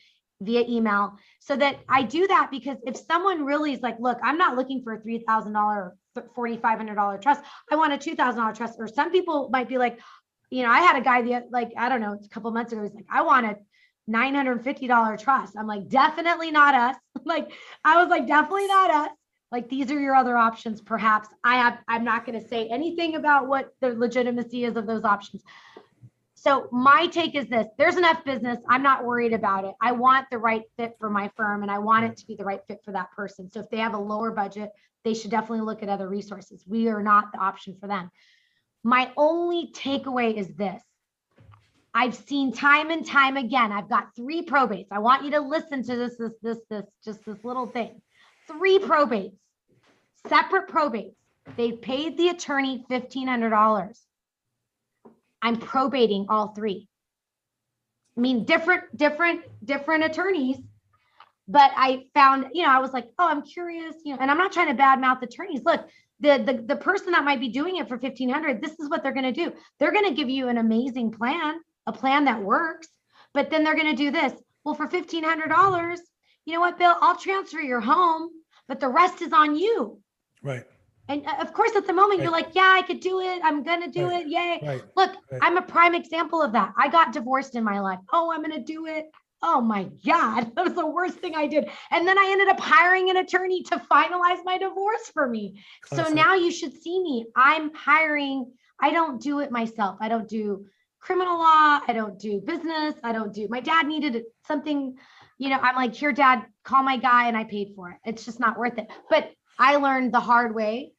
via 0.41 0.65
email 0.69 1.19
so 1.39 1.57
that 1.57 1.77
I 1.89 2.03
do 2.03 2.27
that 2.27 2.51
because 2.51 2.79
if 2.87 2.97
someone 2.97 3.45
really 3.45 3.73
is 3.73 3.81
like, 3.81 3.97
look, 4.01 4.19
I'm 4.23 4.39
not 4.39 4.57
looking 4.57 4.83
for 4.83 4.95
a 4.95 5.01
three 5.01 5.19
thousand 5.19 5.53
dollar, 5.53 5.97
forty 6.35 6.57
five 6.57 6.79
hundred 6.79 6.97
dollar 6.97 7.19
trust. 7.19 7.43
I 7.71 7.77
want 7.77 7.93
a 7.93 7.99
two 7.99 8.15
thousand 8.17 8.41
dollar 8.41 8.55
trust. 8.55 8.77
Or 8.79 8.89
some 8.89 9.11
people 9.11 9.51
might 9.51 9.69
be 9.69 9.79
like, 9.79 10.01
you 10.51 10.63
know, 10.63 10.71
I 10.71 10.81
had 10.81 10.97
a 10.97 11.01
guy 11.01 11.23
the 11.23 11.47
like 11.51 11.73
I 11.77 11.89
don't 11.89 12.01
know, 12.01 12.15
a 12.15 12.29
couple 12.29 12.51
months 12.51 12.73
ago. 12.73 12.83
He's 12.83 12.95
like, 12.95 13.07
I 13.11 13.23
want 13.23 13.47
a 13.47 13.57
nine 14.07 14.35
hundred 14.35 14.65
fifty 14.65 14.87
dollar 14.87 15.17
trust. 15.17 15.57
I'm 15.57 15.67
like, 15.67 15.89
definitely 15.89 16.51
not 16.51 16.75
us. 16.75 16.97
like 17.27 17.53
I 17.85 18.01
was 18.01 18.09
like, 18.11 18.27
definitely 18.27 18.67
not 18.67 18.91
us. 18.91 19.11
Like 19.51 19.69
these 19.69 19.91
are 19.91 20.01
your 20.01 20.15
other 20.15 20.37
options. 20.37 20.81
Perhaps 20.81 21.29
I 21.45 21.57
have. 21.57 21.79
I'm 21.89 22.05
not 22.05 22.25
going 22.25 22.41
to 22.41 22.47
say 22.47 22.69
anything 22.69 23.17
about 23.17 23.49
what 23.49 23.75
the 23.81 23.91
legitimacy 23.91 24.65
is 24.65 24.77
of 24.77 24.87
those 24.87 25.05
options. 25.05 25.43
So 26.43 26.69
my 26.73 27.07
take 27.07 27.37
is 27.37 27.47
this, 27.47 27.69
there's 27.79 27.97
enough 27.97 28.25
business. 28.25 28.59
I'm 28.69 28.83
not 28.83 29.05
worried 29.05 29.33
about 29.33 29.65
it. 29.65 29.75
I 29.81 29.93
want 29.93 30.27
the 30.29 30.39
right 30.39 30.63
fit 30.77 30.97
for 30.99 31.09
my 31.09 31.31
firm 31.37 31.63
and 31.63 31.71
I 31.71 31.79
want 31.79 32.05
it 32.05 32.17
to 32.17 32.27
be 32.27 32.35
the 32.35 32.45
right 32.45 32.61
fit 32.67 32.81
for 32.85 32.91
that 32.91 33.13
person. 33.13 33.49
So 33.49 33.61
if 33.61 33.71
they 33.71 33.77
have 33.77 33.95
a 33.95 33.99
lower 33.99 34.33
budget, 34.33 34.71
they 35.05 35.15
should 35.15 35.31
definitely 35.31 35.61
look 35.61 35.85
at 35.85 35.89
other 35.89 36.09
resources. 36.09 36.65
We 36.67 36.89
are 36.89 37.01
not 37.01 37.31
the 37.31 37.39
option 37.39 37.77
for 37.79 37.87
them. 37.87 38.11
My 38.83 39.13
only 39.17 39.71
takeaway 39.73 40.35
is 40.35 40.49
this. 40.49 40.83
I've 41.95 42.15
seen 42.15 42.53
time 42.53 42.91
and 42.91 43.07
time 43.07 43.37
again. 43.37 43.71
I've 43.71 43.89
got 43.89 44.17
three 44.17 44.43
probates. 44.43 44.87
I 44.91 44.99
want 45.01 45.25
you 45.25 45.33
to 45.33 45.41
listen 45.41 45.83
to 45.85 45.97
this, 45.97 46.17
this, 46.17 46.33
this, 46.43 46.59
this, 46.71 46.85
just 47.05 47.25
this 47.25 47.45
little 47.45 47.67
thing. 47.67 48.01
Three 48.47 48.79
probates, 48.79 49.37
separate 50.27 50.69
probates. 50.69 51.15
They 51.57 51.73
paid 51.73 52.17
the 52.17 52.29
attorney 52.29 52.85
$1,500. 52.91 53.99
I'm 55.43 55.57
probating 55.57 56.27
all 56.29 56.55
three. 56.55 56.89
I 58.17 58.21
mean, 58.21 58.45
different, 58.45 58.97
different, 58.97 59.43
different 59.65 60.05
attorneys. 60.05 60.59
But 61.49 61.73
I 61.77 62.05
found, 62.15 62.47
you 62.55 62.63
know, 62.63 62.71
I 62.71 62.79
was 62.79 62.93
like, 62.93 63.09
oh, 63.19 63.29
I'm 63.29 63.43
curious, 63.43 63.97
you 64.05 64.15
know, 64.15 64.19
and 64.21 64.31
I'm 64.31 64.39
not 64.39 64.53
trying 64.53 64.75
to 64.75 64.81
badmouth 64.81 65.21
attorneys. 65.23 65.63
Look, 65.65 65.87
the 66.21 66.39
the 66.39 66.65
the 66.69 66.77
person 66.77 67.13
that 67.13 67.25
might 67.25 67.41
be 67.41 67.49
doing 67.49 67.77
it 67.77 67.89
for 67.89 67.97
1500, 67.97 68.63
this 68.63 68.79
is 68.79 68.89
what 68.89 69.03
they're 69.03 69.13
going 69.13 69.25
to 69.25 69.33
do. 69.33 69.53
They're 69.79 69.93
going 69.93 70.09
to 70.09 70.15
give 70.15 70.31
you 70.31 70.49
an 70.49 70.57
amazing 70.57 71.11
plan, 71.11 71.61
a 71.87 71.93
plan 71.93 72.25
that 72.27 72.43
works, 72.43 72.89
but 73.35 73.51
then 73.51 73.65
they're 73.65 73.75
going 73.75 73.91
to 73.91 74.05
do 74.05 74.11
this. 74.11 74.33
Well, 74.65 74.75
for 74.75 74.87
$1500, 74.87 75.99
you 76.45 76.55
know 76.55 76.61
what, 76.61 76.79
Bill, 76.79 76.95
I'll 77.01 77.17
transfer 77.17 77.61
your 77.61 77.81
home, 77.81 78.31
but 78.69 78.81
the 78.81 78.89
rest 78.89 79.23
is 79.23 79.33
on 79.33 79.57
you. 79.57 80.01
Right, 80.43 80.65
And 81.09 81.27
uh, 81.27 81.37
of 81.41 81.53
course, 81.53 81.75
at 81.77 81.87
the 81.87 81.93
moment, 81.93 82.21
you're 82.21 82.31
like, 82.33 82.55
yeah, 82.55 82.75
I 82.77 82.83
could 82.83 83.01
do 83.01 83.21
it. 83.21 83.41
I'm 83.45 83.63
going 83.63 83.83
to 83.83 83.89
do 83.91 84.09
Right. 84.09 84.27
it. 84.27 84.29
Yay. 84.29 84.61
right. 84.63 84.83
Look, 84.97 85.13
Right. 85.31 85.41
I'm 85.41 85.57
a 85.57 85.63
prime 85.63 85.95
example 85.95 86.43
of 86.43 86.53
that. 86.53 86.73
I 86.77 86.89
got 86.89 87.13
divorced 87.13 87.55
in 87.55 87.65
my 87.65 87.81
life. 87.81 87.99
Oh, 88.13 88.33
I'm 88.33 88.43
going 88.43 88.57
to 88.57 88.65
do 88.65 88.87
it. 88.87 89.11
Oh 89.45 89.61
my 89.61 89.85
God, 90.07 90.53
that 90.55 90.65
was 90.65 90.75
the 90.75 90.87
worst 90.87 91.17
thing 91.19 91.35
I 91.35 91.47
did. 91.49 91.69
And 91.91 92.07
then 92.07 92.17
I 92.19 92.29
ended 92.31 92.49
up 92.49 92.61
hiring 92.61 93.11
an 93.11 93.17
attorney 93.17 93.63
to 93.65 93.77
finalize 93.91 94.39
my 94.45 94.57
divorce 94.59 95.09
for 95.13 95.29
me. 95.29 95.61
So 95.87 96.05
now 96.09 96.35
you 96.35 96.53
should 96.53 96.73
see 96.81 97.03
me. 97.03 97.27
I'm 97.35 97.75
hiring, 97.75 98.53
I 98.81 98.91
don't 98.91 99.21
do 99.21 99.41
it 99.41 99.51
myself. 99.51 99.97
I 100.01 100.09
don't 100.09 100.29
do 100.29 100.67
criminal 101.03 101.37
law. 101.39 101.81
I 101.87 101.93
don't 101.93 102.19
do 102.19 102.41
business. 102.41 102.95
I 103.03 103.13
don't 103.13 103.35
do, 103.35 103.49
my 103.51 103.61
dad 103.61 103.87
needed 103.87 104.23
something, 104.47 104.97
you 105.37 105.51
know, 105.51 105.59
I'm 105.61 105.77
like, 105.77 105.95
here, 105.95 106.13
dad, 106.13 106.47
call 106.65 106.83
my 106.83 106.97
guy 106.97 107.27
and 107.29 107.37
I 107.37 107.45
paid 107.45 107.73
for 107.77 107.91
it. 107.91 107.97
It's 108.05 108.25
just 108.25 108.41
not 108.41 108.59
worth 108.59 108.79
it. 108.79 108.87
But 109.11 109.33
I 109.59 109.77
learned 109.77 110.15
the 110.15 110.21
hard 110.21 110.55
way. 110.55 110.93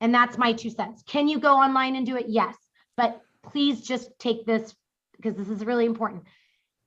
And 0.00 0.12
that's 0.12 0.36
my 0.36 0.52
two 0.52 0.70
cents. 0.70 1.02
Can 1.06 1.28
you 1.28 1.38
go 1.38 1.54
online 1.54 1.96
and 1.96 2.04
do 2.04 2.16
it? 2.16 2.26
Yes. 2.28 2.56
But 2.96 3.22
please 3.42 3.80
just 3.80 4.10
take 4.18 4.44
this 4.44 4.74
because 5.16 5.34
this 5.36 5.48
is 5.48 5.64
really 5.64 5.86
important. 5.86 6.24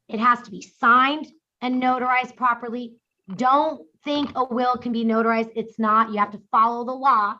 It 0.10 0.20
has 0.20 0.42
to 0.44 0.52
be 0.52 0.62
signed 0.62 1.28
and 1.62 1.82
notarized 1.82 2.36
properly. 2.36 2.96
Don't 3.36 3.88
think 4.04 4.32
a 4.36 4.44
will 4.44 4.78
can 4.78 4.92
be 4.92 5.06
notarized. 5.06 5.52
It's 5.56 5.80
not. 5.80 6.12
You 6.12 6.20
have 6.20 6.32
to 6.32 6.42
follow 6.52 6.86
the 6.86 6.92
law. 6.92 7.36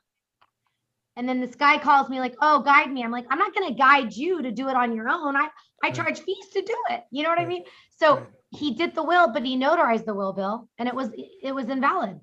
And 1.18 1.28
then 1.28 1.42
this 1.42 1.56
guy 1.56 1.80
calls 1.80 2.10
me 2.10 2.20
like, 2.20 2.36
"Oh, 2.42 2.62
guide 2.62 2.92
me." 2.92 3.04
I'm 3.04 3.12
like, 3.12 3.26
"I'm 3.30 3.40
not 3.40 3.54
going 3.54 3.68
to 3.68 3.74
guide 3.74 4.14
you 4.14 4.44
to 4.44 4.52
do 4.52 4.70
it 4.70 4.76
on 4.76 4.96
your 4.96 5.10
own. 5.10 5.36
I 5.36 5.50
I 5.84 5.92
charge 5.92 6.20
fees 6.20 6.50
to 6.54 6.62
do 6.62 6.76
it. 6.92 7.04
You 7.12 7.24
know 7.24 7.30
what 7.30 7.40
I 7.40 7.46
mean?" 7.46 7.64
So 7.98 8.26
he 8.52 8.76
did 8.76 8.96
the 8.96 9.04
will, 9.04 9.34
but 9.34 9.44
he 9.44 9.58
notarized 9.58 10.06
the 10.06 10.14
will 10.14 10.34
bill, 10.34 10.70
and 10.78 10.88
it 10.88 10.96
was 10.96 11.10
it 11.42 11.54
was 11.54 11.70
invalid. 11.70 12.20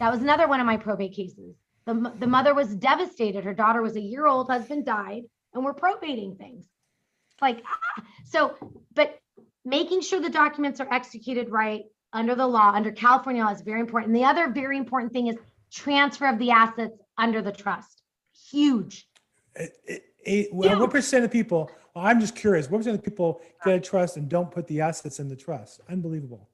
That 0.00 0.10
was 0.10 0.22
another 0.22 0.48
one 0.48 0.60
of 0.60 0.66
my 0.66 0.78
probate 0.78 1.14
cases. 1.14 1.54
The 1.84 2.12
the 2.18 2.26
mother 2.26 2.54
was 2.54 2.74
devastated. 2.74 3.44
Her 3.44 3.54
daughter 3.54 3.82
was 3.82 3.96
a 3.96 4.00
year 4.00 4.26
old, 4.26 4.48
husband 4.48 4.86
died, 4.86 5.24
and 5.52 5.64
we're 5.64 5.74
probating 5.74 6.36
things. 6.36 6.66
Like 7.40 7.62
ah. 7.66 8.02
so, 8.24 8.54
but 8.94 9.18
making 9.64 10.00
sure 10.00 10.20
the 10.20 10.30
documents 10.30 10.80
are 10.80 10.92
executed 10.92 11.50
right 11.50 11.82
under 12.12 12.34
the 12.34 12.46
law, 12.46 12.72
under 12.72 12.90
California 12.92 13.44
law 13.44 13.52
is 13.52 13.60
very 13.60 13.80
important. 13.80 14.08
And 14.08 14.16
the 14.16 14.28
other 14.28 14.48
very 14.48 14.78
important 14.78 15.12
thing 15.12 15.26
is 15.26 15.36
transfer 15.70 16.26
of 16.26 16.38
the 16.38 16.50
assets 16.50 16.98
under 17.18 17.42
the 17.42 17.52
trust. 17.52 17.97
Huge. 18.50 19.08
It- 19.54 19.76
it- 19.84 20.04
it- 20.24 20.54
well, 20.54 20.78
what 20.80 20.90
percent 20.90 21.24
of 21.24 21.30
people, 21.30 21.70
well, 21.94 22.04
I'm 22.06 22.20
just 22.20 22.34
curious, 22.36 22.68
what 22.70 22.78
percent 22.78 22.96
of 22.98 23.02
people 23.04 23.40
get 23.64 23.76
a 23.76 23.80
trust 23.80 24.16
and 24.16 24.28
don't 24.28 24.50
put 24.50 24.66
the 24.66 24.80
assets 24.80 25.18
in 25.20 25.28
the 25.28 25.36
trust? 25.36 25.80
Unbelievable. 25.88 26.48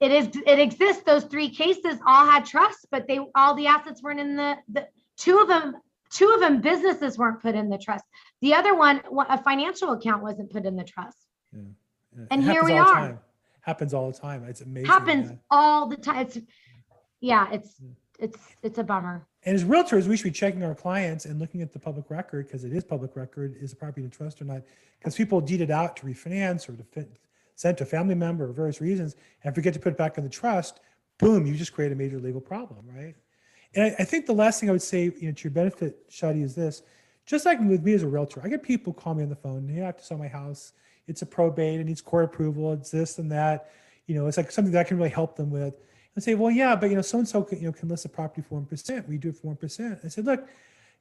It 0.00 0.12
is, 0.12 0.28
it 0.46 0.58
exists. 0.58 1.02
Those 1.02 1.24
three 1.24 1.50
cases 1.50 1.98
all 2.06 2.24
had 2.24 2.46
trust, 2.46 2.86
but 2.90 3.06
they, 3.06 3.20
all 3.34 3.54
the 3.54 3.66
assets 3.66 4.02
weren't 4.02 4.18
in 4.20 4.34
the, 4.36 4.56
the, 4.68 4.88
two 5.18 5.38
of 5.38 5.48
them, 5.48 5.76
two 6.10 6.28
of 6.30 6.40
them 6.40 6.62
businesses 6.62 7.18
weren't 7.18 7.42
put 7.42 7.54
in 7.54 7.68
the 7.68 7.76
trust. 7.76 8.04
The 8.40 8.54
other 8.54 8.74
one, 8.74 9.02
a 9.28 9.42
financial 9.42 9.92
account 9.92 10.22
wasn't 10.22 10.50
put 10.50 10.64
in 10.64 10.74
the 10.76 10.84
trust. 10.84 11.18
Yeah, 11.52 12.24
And 12.30 12.42
it 12.42 12.50
here 12.50 12.64
we 12.64 12.72
are. 12.78 12.84
time. 12.94 13.18
Happens 13.60 13.92
all 13.92 14.10
the 14.10 14.18
time. 14.18 14.44
It's 14.44 14.62
amazing. 14.62 14.88
Happens 14.88 15.30
yeah. 15.30 15.36
all 15.50 15.86
the 15.86 15.96
time. 15.96 16.20
It's, 16.26 16.38
yeah, 17.20 17.48
it's, 17.52 17.76
Yeah. 17.78 17.90
it's, 18.20 18.38
it's 18.62 18.78
a 18.78 18.84
bummer. 18.84 19.26
And 19.44 19.54
as 19.54 19.64
realtors, 19.64 20.06
we 20.06 20.16
should 20.16 20.24
be 20.24 20.30
checking 20.30 20.62
our 20.62 20.74
clients 20.74 21.24
and 21.24 21.38
looking 21.38 21.62
at 21.62 21.72
the 21.72 21.78
public 21.78 22.10
record 22.10 22.46
because 22.46 22.64
it 22.64 22.72
is 22.72 22.84
public 22.84 23.16
record, 23.16 23.56
is 23.58 23.70
the 23.70 23.76
property 23.76 24.02
in 24.02 24.10
trust 24.10 24.42
or 24.42 24.44
not? 24.44 24.62
Because 24.98 25.16
people 25.16 25.40
deed 25.40 25.62
it 25.62 25.70
out 25.70 25.96
to 25.96 26.06
refinance 26.06 26.68
or 26.68 26.76
to 26.76 26.84
fit, 26.84 27.10
send 27.54 27.78
to 27.78 27.84
a 27.84 27.86
family 27.86 28.14
member 28.14 28.44
or 28.44 28.52
various 28.52 28.80
reasons 28.80 29.16
and 29.42 29.54
forget 29.54 29.72
to 29.74 29.80
put 29.80 29.92
it 29.92 29.98
back 29.98 30.18
in 30.18 30.24
the 30.24 30.30
trust, 30.30 30.80
boom, 31.18 31.46
you 31.46 31.54
just 31.54 31.72
create 31.72 31.92
a 31.92 31.94
major 31.94 32.18
legal 32.18 32.40
problem, 32.40 32.84
right? 32.94 33.14
And 33.74 33.84
I, 33.84 33.96
I 34.00 34.04
think 34.04 34.26
the 34.26 34.34
last 34.34 34.60
thing 34.60 34.68
I 34.68 34.72
would 34.72 34.82
say, 34.82 35.04
you 35.04 35.28
know, 35.28 35.32
to 35.32 35.44
your 35.44 35.52
benefit, 35.52 36.10
Shadi, 36.10 36.42
is 36.42 36.54
this: 36.54 36.82
just 37.26 37.46
like 37.46 37.60
with 37.60 37.82
me 37.82 37.94
as 37.94 38.02
a 38.02 38.08
realtor, 38.08 38.40
I 38.42 38.48
get 38.48 38.62
people 38.62 38.92
call 38.92 39.14
me 39.14 39.22
on 39.22 39.28
the 39.28 39.36
phone. 39.36 39.68
Hey, 39.68 39.82
I 39.82 39.86
have 39.86 39.98
to 39.98 40.04
sell 40.04 40.18
my 40.18 40.28
house. 40.28 40.72
It's 41.06 41.22
a 41.22 41.26
probate. 41.26 41.80
It 41.80 41.84
needs 41.84 42.00
court 42.00 42.24
approval. 42.24 42.72
It's 42.72 42.90
this 42.90 43.18
and 43.18 43.30
that. 43.32 43.70
You 44.06 44.16
know, 44.16 44.26
it's 44.26 44.36
like 44.36 44.50
something 44.50 44.72
that 44.72 44.80
I 44.80 44.88
can 44.88 44.96
really 44.96 45.10
help 45.10 45.36
them 45.36 45.50
with. 45.50 45.74
And 46.16 46.24
say, 46.24 46.34
well, 46.34 46.50
yeah, 46.50 46.74
but 46.74 46.90
you 46.90 46.96
know, 46.96 47.02
so 47.02 47.18
and 47.18 47.28
so 47.28 47.42
can 47.42 47.58
you 47.60 47.66
know 47.66 47.72
can 47.72 47.88
list 47.88 48.04
a 48.04 48.08
property 48.08 48.42
for 48.42 48.56
one 48.56 48.66
percent. 48.66 49.08
We 49.08 49.16
do 49.16 49.28
it 49.28 49.36
for 49.36 49.46
one 49.46 49.56
percent. 49.56 50.00
I 50.04 50.08
said, 50.08 50.24
look, 50.26 50.46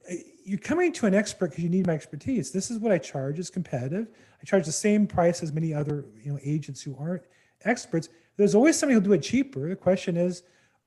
uh, 0.10 0.14
you're 0.46 0.60
coming 0.60 0.94
to 0.94 1.08
an 1.08 1.16
expert 1.16 1.50
because 1.50 1.64
you 1.64 1.70
need 1.70 1.88
my 1.88 1.94
expertise. 1.94 2.52
This 2.52 2.70
is 2.70 2.78
what 2.78 2.92
I 2.92 3.00
charge. 3.00 3.40
It's 3.40 3.50
competitive. 3.50 4.08
I 4.42 4.46
charge 4.46 4.66
the 4.66 4.72
same 4.72 5.08
price 5.08 5.42
as 5.42 5.52
many 5.52 5.74
other 5.74 6.06
you 6.24 6.32
know 6.32 6.40
agents 6.44 6.82
who 6.82 6.96
aren't 7.00 7.24
experts. 7.66 8.10
There's 8.38 8.56
always 8.56 8.78
somebody 8.78 8.94
who'll 8.94 9.04
do 9.04 9.14
it 9.14 9.24
cheaper. 9.24 9.68
The 9.68 9.76
question 9.76 10.16
is, 10.16 10.44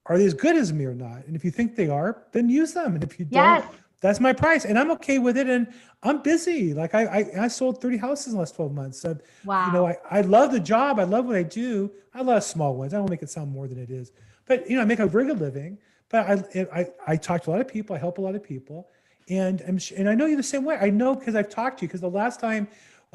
are 0.06 0.16
they 0.16 0.24
as 0.24 0.34
good 0.34 0.56
as 0.56 0.72
me 0.72 0.84
or 0.84 0.94
not? 0.94 1.26
And 1.26 1.36
if 1.36 1.44
you 1.44 1.50
think 1.50 1.76
they 1.76 1.88
are, 1.88 2.24
then 2.32 2.48
use 2.48 2.72
them. 2.72 2.94
And 2.94 3.04
if 3.04 3.18
you 3.18 3.24
don't, 3.26 3.42
Yes. 3.42 3.64
That's 4.02 4.20
my 4.20 4.32
price. 4.34 4.64
And 4.66 4.78
I'm 4.78 4.90
okay 4.92 5.18
with 5.18 5.38
it. 5.38 5.48
And 5.48 5.68
I'm 6.02 6.20
busy. 6.22 6.74
Like 6.74 6.94
I 6.94 7.04
I, 7.04 7.44
I 7.44 7.48
sold 7.48 7.80
30 7.80 7.96
houses 7.96 8.26
in 8.26 8.32
the 8.34 8.40
last 8.40 8.54
12 8.56 8.74
months. 8.74 9.00
So, 9.00 9.16
Wow. 9.44 9.66
you 9.66 9.72
know, 9.72 9.86
I, 9.86 9.96
I 10.10 10.20
love 10.20 10.52
the 10.52 10.60
job. 10.60 10.98
I 10.98 11.04
love 11.04 11.24
what 11.24 11.36
I 11.36 11.44
do. 11.44 11.90
I 12.12 12.20
love 12.22 12.42
small 12.44 12.74
ones. 12.76 12.92
I 12.92 12.98
don't 12.98 13.08
make 13.08 13.22
it 13.22 13.30
sound 13.30 13.50
more 13.52 13.66
than 13.68 13.78
it 13.78 13.90
is. 13.90 14.12
But 14.44 14.68
you 14.68 14.76
know, 14.76 14.82
I 14.82 14.84
make 14.84 14.98
a 14.98 15.06
very 15.06 15.24
good 15.26 15.40
living. 15.40 15.78
But 16.10 16.26
I 16.54 16.66
I, 16.80 16.86
I 17.06 17.16
talk 17.16 17.42
to 17.44 17.50
a 17.50 17.52
lot 17.52 17.60
of 17.60 17.68
people. 17.68 17.96
I 17.96 17.98
help 17.98 18.18
a 18.18 18.20
lot 18.20 18.34
of 18.34 18.42
people. 18.42 18.88
And 19.30 19.62
I'm 19.66 19.78
and 19.96 20.08
I 20.10 20.14
know 20.16 20.26
you 20.26 20.36
the 20.36 20.42
same 20.42 20.64
way. 20.64 20.76
I 20.80 20.90
know 20.90 21.14
because 21.14 21.34
I've 21.36 21.48
talked 21.48 21.78
to 21.78 21.82
you. 21.84 21.88
Because 21.88 22.00
the 22.00 22.10
last 22.10 22.40
time, 22.40 22.66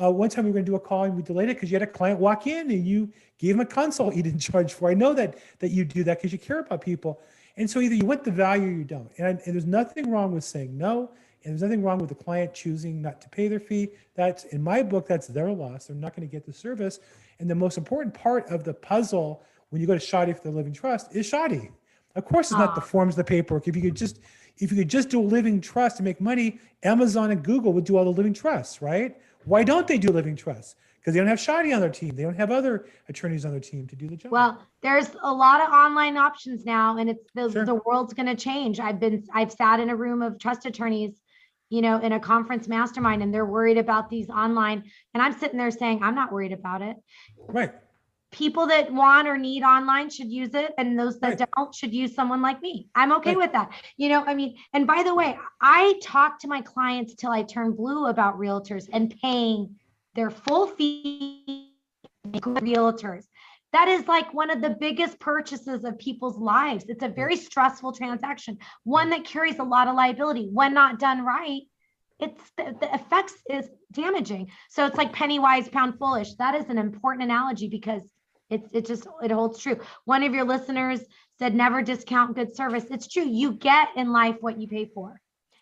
uh, 0.02 0.10
one 0.10 0.30
time 0.30 0.46
we 0.46 0.52
were 0.52 0.54
going 0.54 0.66
to 0.66 0.72
do 0.72 0.76
a 0.78 0.80
call 0.80 1.04
and 1.04 1.16
we 1.18 1.22
delayed 1.22 1.50
it 1.50 1.58
because 1.58 1.70
you 1.70 1.76
had 1.76 1.82
a 1.88 1.92
client 1.92 2.18
walk 2.20 2.48
in 2.48 2.72
and 2.72 2.88
you 2.88 3.12
gave 3.40 3.56
him 3.56 3.60
a 3.60 3.66
consult 3.66 4.16
you 4.16 4.24
didn't 4.24 4.40
charge 4.52 4.74
for. 4.74 4.90
I 4.90 4.94
know 4.94 5.14
that 5.14 5.38
that 5.60 5.70
you 5.72 5.84
do 5.84 6.06
that 6.06 6.18
because 6.20 6.32
you 6.32 6.40
care 6.40 6.60
about 6.60 6.80
people. 6.82 7.20
And 7.58 7.70
so 7.70 7.80
either 7.82 7.96
you 7.96 8.06
want 8.06 8.24
the 8.24 8.32
value 8.32 8.68
or 8.68 8.72
you 8.72 8.84
don't. 8.84 9.10
And, 9.18 9.40
and 9.46 9.54
there's 9.56 9.66
nothing 9.66 10.10
wrong 10.12 10.32
with 10.34 10.44
saying 10.44 10.78
no. 10.78 11.12
And 11.44 11.54
there's 11.54 11.62
nothing 11.64 11.84
wrong 11.84 11.98
with 12.00 12.10
the 12.10 12.16
client 12.16 12.54
choosing 12.54 13.02
not 13.02 13.22
to 13.22 13.30
pay 13.30 13.48
their 13.48 13.60
fee. 13.60 13.90
That's 14.16 14.46
in 14.46 14.62
my 14.62 14.84
book, 14.84 15.08
that's 15.08 15.28
their 15.28 15.52
loss. 15.52 15.88
They're 15.88 15.96
not 15.96 16.16
going 16.16 16.28
to 16.28 16.32
get 16.32 16.46
the 16.46 16.54
service. 16.54 17.00
And 17.40 17.50
the 17.50 17.56
most 17.56 17.78
important 17.78 18.14
part 18.14 18.48
of 18.50 18.64
the 18.64 18.74
puzzle 18.74 19.44
when 19.70 19.82
you 19.82 19.88
go 19.88 19.98
to 19.98 20.06
Shadi 20.06 20.36
for 20.36 20.44
the 20.44 20.52
Living 20.52 20.74
Trust 20.74 21.16
is 21.16 21.30
Shadi. 21.30 21.70
Of 22.16 22.26
course, 22.26 22.52
it's 22.52 22.58
not 22.58 22.74
the 22.76 22.82
Ah. 22.82 22.86
forms, 22.86 23.16
the 23.16 23.24
paperwork. 23.24 23.68
If 23.68 23.76
you 23.76 23.82
could 23.82 23.96
just 23.96 24.20
if 24.60 24.72
you 24.72 24.78
could 24.78 24.90
just 24.90 25.10
do 25.10 25.22
a 25.22 25.24
living 25.24 25.62
trust 25.62 25.98
to 25.98 26.04
make 26.04 26.20
money, 26.20 26.60
Amazon 26.82 27.30
and 27.30 27.44
Google 27.44 27.74
would 27.74 27.84
do 27.84 27.96
all 27.96 28.04
the 28.06 28.10
living 28.10 28.34
trusts, 28.34 28.82
right? 28.82 29.16
Why 29.46 29.64
don't 29.64 29.88
they 29.88 30.00
do 30.00 30.10
living 30.12 30.36
trusts? 30.36 30.76
Because 31.08 31.14
they 31.14 31.20
don't 31.22 31.30
have 31.30 31.40
Shadi 31.40 31.74
on 31.74 31.80
their 31.80 31.90
team. 31.90 32.18
They 32.18 32.24
don't 32.24 32.36
have 32.36 32.52
other 32.52 32.88
attorneys 33.08 33.46
on 33.46 33.52
their 33.52 33.62
team 33.62 33.88
to 33.88 33.96
do 33.96 34.10
the 34.10 34.18
job. 34.18 34.30
Well, 34.30 34.62
there's 34.82 35.08
a 35.24 35.34
lot 35.34 35.62
of 35.62 35.70
online 35.70 36.18
options 36.18 36.66
now 36.66 36.98
and 36.98 37.10
it's 37.10 37.24
the, 37.34 37.50
Sure. 37.50 37.64
the 37.66 37.76
world's 37.86 38.14
going 38.14 38.26
to 38.26 38.36
change. 38.36 38.82
I've 38.82 39.00
been, 39.00 39.24
I've 39.34 39.54
sat 39.54 39.80
in 39.80 39.90
a 39.90 39.96
room 39.96 40.22
of 40.22 40.38
trust 40.38 40.66
attorneys, 40.66 41.22
you 41.70 41.82
know, 41.82 41.98
in 42.02 42.12
a 42.12 42.20
conference 42.20 42.68
mastermind 42.68 43.24
and 43.24 43.34
they're 43.34 43.46
worried 43.46 43.78
about 43.78 44.10
these 44.10 44.30
online. 44.30 44.84
And 45.14 45.24
I'm 45.24 45.32
sitting 45.32 45.58
there 45.58 45.72
saying, 45.72 46.04
I'm 46.04 46.14
not 46.14 46.34
worried 46.34 46.52
about 46.52 46.82
it. 46.82 46.98
right. 47.48 47.74
People 48.32 48.68
that 48.68 48.92
want 48.92 49.30
or 49.30 49.38
need 49.38 49.64
online 49.64 50.10
should 50.10 50.28
use 50.30 50.54
it 50.56 50.74
and 50.78 51.00
those 51.00 51.22
that 51.22 51.40
Right. 51.40 51.50
don't 51.56 51.74
should 51.74 51.94
use 51.94 52.14
someone 52.14 52.42
like 52.42 52.62
me. 52.62 52.90
I'm 52.94 53.14
okay 53.14 53.30
Right. 53.30 53.38
with 53.38 53.54
that. 53.54 53.70
You 53.96 54.10
know, 54.10 54.26
I 54.26 54.36
mean, 54.36 54.58
and 54.74 54.86
by 54.86 55.04
the 55.04 55.16
way, 55.16 55.40
I 55.62 55.98
talk 56.04 56.38
to 56.42 56.50
my 56.50 56.60
clients 56.60 57.16
till 57.16 57.32
I 57.32 57.44
turn 57.44 57.72
blue 57.72 58.08
about 58.08 58.38
realtors 58.38 58.90
and 58.92 59.16
paying 59.22 59.78
their 60.18 60.32
full 60.32 60.68
fee 60.68 61.72
realtors. 62.26 63.26
That 63.72 63.88
is 63.88 64.08
like 64.08 64.34
one 64.34 64.50
of 64.50 64.62
the 64.62 64.72
biggest 64.72 65.20
purchases 65.20 65.86
of 65.86 66.00
people's 66.00 66.38
lives. 66.38 66.86
It's 66.90 67.04
a 67.04 67.08
very 67.08 67.38
stressful 67.38 67.94
transaction, 67.94 68.58
one 68.84 69.12
that 69.12 69.24
carries 69.24 69.60
a 69.60 69.64
lot 69.64 69.88
of 69.88 69.96
liability. 69.96 70.50
When 70.52 70.74
not 70.74 71.00
done 71.00 71.24
right, 71.24 71.62
it's 72.20 72.42
the, 72.58 72.76
the 72.82 72.94
effects 72.96 73.36
is 73.50 73.70
damaging. 73.92 74.50
So 74.70 74.88
it's 74.88 74.98
like 74.98 75.14
penny 75.14 75.38
wise, 75.38 75.70
pound 75.70 76.00
foolish. 76.00 76.34
That 76.36 76.56
is 76.56 76.66
an 76.66 76.80
important 76.80 77.24
analogy 77.24 77.68
because 77.68 78.02
it's 78.50 78.70
it 78.74 78.88
just 78.88 79.06
it 79.22 79.30
holds 79.30 79.60
true. 79.60 79.80
One 80.06 80.24
of 80.24 80.34
your 80.34 80.46
listeners 80.46 81.02
said 81.38 81.54
never 81.54 81.84
discount 81.84 82.36
good 82.36 82.56
service. 82.56 82.86
It's 82.90 83.08
true. 83.08 83.28
You 83.28 83.54
get 83.54 83.90
in 83.96 84.12
life 84.12 84.38
what 84.40 84.60
you 84.60 84.68
pay 84.68 84.86
for. 84.86 85.22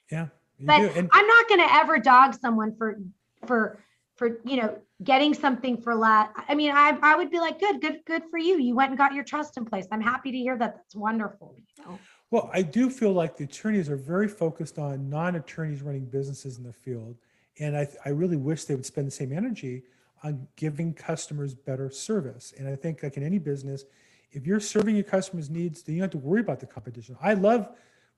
Yeah. 0.10 0.28
But. 0.62 0.95
And 0.95 1.10
I'm 1.12 1.28
not 1.28 1.49
going 1.49 1.60
to 1.60 1.74
ever 1.74 1.99
dog 1.99 2.36
someone 2.39 2.78
for 2.78 2.99
for 3.45 3.80
for 4.16 4.39
you 4.45 4.57
know 4.57 4.78
getting 5.03 5.34
something 5.34 5.78
for 5.78 5.95
less. 5.95 6.30
I 6.47 6.55
mean, 6.55 6.72
I 6.72 6.97
I 7.01 7.16
would 7.16 7.30
be 7.30 7.39
like, 7.39 7.59
good, 7.59 7.82
good, 7.82 7.99
good 8.05 8.24
for 8.30 8.39
you. 8.39 8.59
You 8.59 8.76
went 8.76 8.89
and 8.89 8.97
got 8.97 9.13
your 9.13 9.24
trust 9.24 9.57
in 9.57 9.66
place. 9.66 9.86
I'm 9.91 10.01
happy 10.01 10.32
to 10.32 10.38
hear 10.38 10.57
that. 10.57 10.76
That's 10.76 10.95
wonderful. 10.95 11.55
You 11.57 11.86
know? 11.86 11.99
Well, 12.32 12.49
I 12.53 12.61
do 12.63 12.89
feel 12.89 13.13
like 13.13 13.38
the 13.38 13.43
attorneys 13.43 13.89
are 13.89 13.97
very 13.97 14.28
focused 14.28 14.80
on 14.80 15.09
non-attorneys 15.09 15.82
running 15.82 16.05
businesses 16.05 16.57
in 16.57 16.63
the 16.63 16.74
field. 16.74 17.18
And 17.59 17.78
I, 17.78 17.88
I 18.03 18.09
really 18.09 18.36
wish 18.36 18.66
they 18.66 18.76
would 18.76 18.86
spend 18.86 19.07
the 19.07 19.11
same 19.11 19.32
energy 19.32 19.84
on 20.24 20.47
giving 20.55 20.93
customers 20.93 21.53
better 21.53 21.89
service. 21.89 22.53
And 22.57 22.68
I 22.68 22.76
think 22.76 23.03
like 23.03 23.16
in 23.16 23.24
any 23.24 23.38
business, 23.38 23.86
if 24.32 24.45
you're 24.45 24.59
serving 24.59 24.95
your 24.95 25.05
customers' 25.05 25.49
needs, 25.49 25.84
then 25.84 25.95
you 25.95 26.01
don't 26.01 26.11
have 26.13 26.22
to 26.22 26.28
worry 26.28 26.41
about 26.41 26.59
the 26.59 26.66
competition. 26.66 27.16
I 27.22 27.36
love 27.36 27.70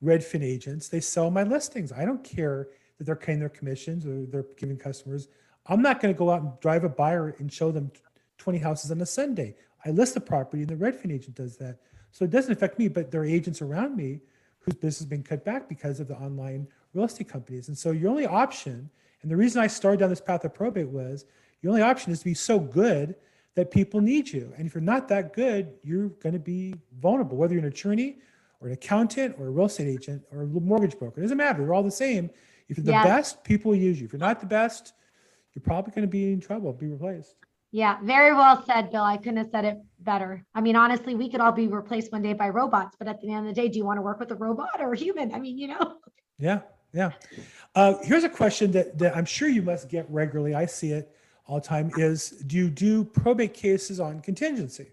Redfin 0.03 0.43
agents. 0.43 0.87
They 0.87 0.99
sell 0.99 1.29
my 1.29 1.43
listings. 1.43 1.91
I 1.91 2.05
don't 2.05 2.23
care 2.23 2.69
that 2.97 3.03
they're 3.03 3.15
paying 3.15 3.39
their 3.39 3.49
commissions 3.49 4.05
or 4.05 4.25
they're 4.25 4.45
giving 4.57 4.77
customers. 4.77 5.27
I'm 5.69 5.81
not 5.81 6.01
going 6.01 6.13
to 6.13 6.17
go 6.17 6.31
out 6.31 6.41
and 6.41 6.59
drive 6.59 6.83
a 6.83 6.89
buyer 6.89 7.35
and 7.39 7.51
show 7.51 7.71
them 7.71 7.91
20 8.37 8.59
houses 8.59 8.91
on 8.91 9.01
a 9.01 9.05
Sunday. 9.05 9.55
I 9.85 9.89
list 9.89 10.13
the 10.13 10.21
property 10.21 10.63
and 10.63 10.69
the 10.69 10.75
Redfin 10.75 11.11
agent 11.13 11.35
does 11.35 11.57
that. 11.57 11.79
So 12.11 12.25
it 12.25 12.31
doesn't 12.31 12.51
affect 12.51 12.79
me, 12.79 12.87
but 12.87 13.11
there 13.11 13.21
are 13.21 13.25
agents 13.25 13.61
around 13.61 13.95
me 13.95 14.21
whose 14.59 14.75
business 14.75 14.99
has 14.99 15.05
been 15.05 15.23
cut 15.23 15.45
back 15.45 15.69
because 15.69 15.99
of 15.99 16.07
the 16.07 16.15
online 16.15 16.67
real 16.93 17.05
estate 17.05 17.27
companies. 17.29 17.67
And 17.67 17.77
so 17.77 17.91
your 17.91 18.09
only 18.09 18.25
option, 18.25 18.89
and 19.21 19.31
the 19.31 19.35
reason 19.35 19.61
I 19.61 19.67
started 19.67 19.99
down 19.99 20.09
this 20.09 20.21
path 20.21 20.43
of 20.45 20.53
probate 20.53 20.87
was 20.87 21.25
your 21.61 21.71
only 21.71 21.81
option 21.81 22.11
is 22.11 22.19
to 22.19 22.25
be 22.25 22.33
so 22.33 22.59
good 22.59 23.15
that 23.55 23.71
people 23.71 24.01
need 24.01 24.29
you. 24.29 24.53
And 24.57 24.67
if 24.67 24.73
you're 24.75 24.81
not 24.81 25.07
that 25.09 25.33
good, 25.33 25.73
you're 25.83 26.09
going 26.09 26.33
to 26.33 26.39
be 26.39 26.75
vulnerable, 26.99 27.37
whether 27.37 27.53
you're 27.53 27.63
an 27.63 27.69
attorney 27.69 28.17
or 28.61 28.67
an 28.67 28.73
accountant 28.73 29.35
or 29.39 29.47
a 29.47 29.49
real 29.49 29.65
estate 29.65 29.87
agent 29.87 30.23
or 30.31 30.43
a 30.43 30.45
mortgage 30.45 30.97
broker. 30.97 31.19
It 31.19 31.23
doesn't 31.23 31.37
matter. 31.37 31.63
They're 31.63 31.73
all 31.73 31.83
the 31.83 31.91
same. 31.91 32.29
If 32.67 32.77
you're 32.77 32.85
the 32.85 32.91
Yes. 32.91 33.05
best, 33.05 33.43
people 33.43 33.71
will 33.71 33.77
use 33.77 33.99
you. 33.99 34.05
If 34.05 34.13
you're 34.13 34.19
not 34.19 34.39
the 34.39 34.45
best, 34.45 34.93
you're 35.57 35.63
probably 35.63 35.91
going 35.91 36.03
to 36.03 36.07
be 36.07 36.31
in 36.31 36.39
trouble, 36.39 36.71
be 36.71 36.85
replaced. 36.85 37.33
Yeah, 37.71 37.97
very 38.03 38.31
well 38.31 38.63
said, 38.63 38.91
Bill. 38.91 39.01
I 39.01 39.17
couldn't 39.17 39.37
have 39.37 39.49
said 39.49 39.65
it 39.65 39.77
better. 39.99 40.45
I 40.53 40.61
mean, 40.61 40.75
honestly, 40.75 41.15
we 41.15 41.31
could 41.31 41.41
all 41.41 41.51
be 41.51 41.65
replaced 41.65 42.11
one 42.11 42.21
day 42.21 42.33
by 42.33 42.49
robots, 42.49 42.95
but 42.99 43.07
at 43.07 43.19
the 43.21 43.33
end 43.33 43.49
of 43.49 43.55
the 43.55 43.59
day, 43.59 43.67
do 43.67 43.79
you 43.79 43.83
want 43.83 43.97
to 43.97 44.03
work 44.03 44.19
with 44.19 44.29
a 44.29 44.35
robot 44.35 44.79
or 44.79 44.93
a 44.93 44.97
human? 44.97 45.33
I 45.33 45.39
mean, 45.39 45.57
you 45.57 45.69
know. 45.69 45.97
Yeah, 46.37 46.59
yeah. 46.93 47.13
Uh, 47.73 47.95
here's 48.03 48.23
a 48.23 48.29
question 48.29 48.71
that, 48.73 48.99
that 48.99 49.17
I'm 49.17 49.25
sure 49.25 49.49
you 49.49 49.63
must 49.63 49.89
get 49.89 50.05
regularly. 50.11 50.53
I 50.53 50.67
see 50.67 50.91
it 50.91 51.11
all 51.47 51.59
the 51.59 51.67
time 51.67 51.89
is 51.97 52.29
do 52.45 52.55
you 52.55 52.69
do 52.69 53.03
probate 53.03 53.55
cases 53.55 53.99
on 53.99 54.19
contingency? 54.19 54.91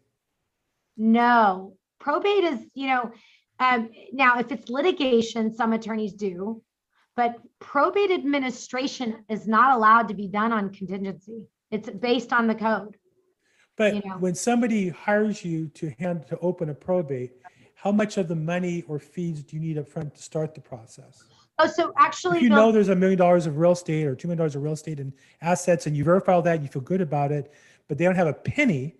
No, 0.96 1.76
probate 2.00 2.44
is, 2.44 2.60
you 2.72 2.86
know, 2.86 3.12
um, 3.58 3.90
now 4.14 4.38
if 4.38 4.50
it's 4.50 4.70
litigation, 4.70 5.54
some 5.54 5.74
attorneys 5.74 6.14
do, 6.14 6.62
but 7.16 7.36
probate 7.60 8.10
administration 8.10 9.24
is 9.28 9.46
not 9.46 9.76
allowed 9.76 10.08
to 10.08 10.14
be 10.14 10.26
done 10.28 10.52
on 10.52 10.70
contingency. 10.72 11.44
It's 11.70 11.88
based 11.90 12.32
on 12.32 12.46
the 12.46 12.54
code. 12.54 12.96
But 13.76 13.96
You 13.96 14.02
know. 14.04 14.16
when 14.18 14.34
somebody 14.34 14.88
hires 14.88 15.44
you 15.44 15.68
to 15.68 15.90
hand 15.98 16.26
to 16.28 16.38
open 16.38 16.68
a 16.70 16.74
probate, 16.74 17.32
how 17.74 17.92
much 17.92 18.16
of 18.16 18.28
the 18.28 18.34
money 18.36 18.82
or 18.88 18.98
fees 18.98 19.42
do 19.42 19.56
you 19.56 19.60
need 19.62 19.78
up 19.78 19.88
front 19.88 20.14
to 20.14 20.22
start 20.22 20.54
the 20.54 20.60
process? 20.60 21.22
Oh, 21.58 21.66
so 21.68 21.92
actually, 21.98 22.38
If 22.38 22.42
you 22.44 22.48
Bill- 22.48 22.58
know 22.58 22.72
there's 22.72 22.88
a 22.88 22.96
million 22.96 23.18
dollars 23.18 23.46
of 23.46 23.58
real 23.58 23.72
estate 23.72 24.06
or 24.06 24.16
two 24.16 24.26
million 24.28 24.38
dollars 24.38 24.56
of 24.56 24.62
real 24.62 24.72
estate 24.72 24.98
and 25.00 25.12
assets 25.40 25.86
and 25.86 25.96
you 25.96 26.02
verify 26.02 26.32
all 26.32 26.42
that, 26.42 26.54
and 26.56 26.62
you 26.62 26.68
feel 26.68 26.82
good 26.82 27.00
about 27.00 27.30
it, 27.30 27.52
but 27.88 27.96
they 27.98 28.04
don't 28.04 28.16
have 28.16 28.26
a 28.26 28.32
penny, 28.32 28.96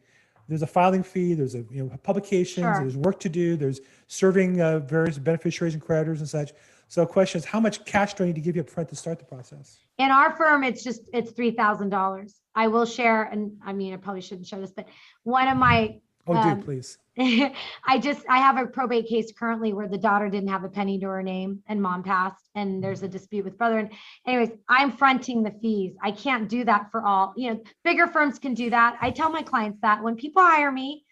there's 0.48 0.62
a 0.62 0.66
filing 0.66 1.02
fee, 1.02 1.34
there's 1.34 1.54
a, 1.54 1.64
you 1.70 1.84
know, 1.84 1.96
publications, 2.02 2.64
Sure. 2.64 2.80
there's 2.80 2.96
work 2.96 3.18
to 3.20 3.28
do, 3.28 3.56
there's 3.56 3.80
serving 4.06 4.60
uh, 4.60 4.80
various 4.80 5.18
beneficiaries 5.18 5.74
and 5.74 5.82
creditors 5.82 6.20
and 6.20 6.28
such. 6.28 6.52
So 6.88 7.00
the 7.02 7.06
question 7.06 7.38
is, 7.38 7.44
how 7.44 7.60
much 7.60 7.84
cash 7.84 8.14
do 8.14 8.24
I 8.24 8.26
need 8.28 8.36
to 8.36 8.40
give 8.40 8.56
you 8.56 8.62
up 8.62 8.70
front 8.70 8.88
to 8.90 8.96
start 8.96 9.18
the 9.18 9.24
process? 9.24 9.78
in 9.96 10.10
our 10.10 10.32
firm, 10.36 10.64
it's 10.64 10.82
just, 10.82 11.02
it's 11.12 11.30
three 11.30 11.52
thousand 11.52 11.90
dollars. 11.90 12.34
I 12.54 12.68
will 12.68 12.84
share, 12.86 13.24
and 13.24 13.52
I 13.64 13.72
mean, 13.72 13.94
I 13.94 13.96
probably 13.96 14.22
shouldn't 14.22 14.46
show 14.46 14.60
this, 14.60 14.72
but 14.72 14.88
one 15.22 15.48
of 15.48 15.56
my 15.56 16.00
Oh, 16.26 16.34
Um, 16.34 16.58
do 16.58 16.64
please. 16.64 16.98
I 17.18 17.98
just, 18.00 18.24
I 18.28 18.38
have 18.38 18.56
a 18.56 18.66
probate 18.66 19.06
case 19.06 19.32
currently 19.38 19.72
where 19.72 19.88
the 19.88 19.98
daughter 19.98 20.28
didn't 20.28 20.48
have 20.48 20.64
a 20.64 20.68
penny 20.68 20.98
to 20.98 21.06
her 21.06 21.22
name 21.22 21.62
and 21.66 21.80
mom 21.80 22.02
passed 22.02 22.48
and 22.54 22.82
there's 22.82 23.02
a 23.02 23.08
dispute 23.08 23.44
with 23.44 23.58
brother. 23.58 23.78
And 23.78 23.92
anyways, 24.26 24.50
I'm 24.68 24.90
fronting 24.90 25.42
the 25.42 25.52
fees. 25.62 25.94
I 26.02 26.12
can't 26.12 26.48
do 26.48 26.64
that 26.64 26.90
for 26.90 27.04
all, 27.04 27.34
you 27.36 27.52
know, 27.52 27.62
bigger 27.84 28.06
firms 28.06 28.38
can 28.38 28.54
do 28.54 28.70
that. 28.70 28.96
I 29.00 29.10
tell 29.10 29.30
my 29.30 29.42
clients 29.42 29.78
that 29.82 30.02
when 30.02 30.16
people 30.16 30.42
hire 30.42 30.72
me, 30.72 31.04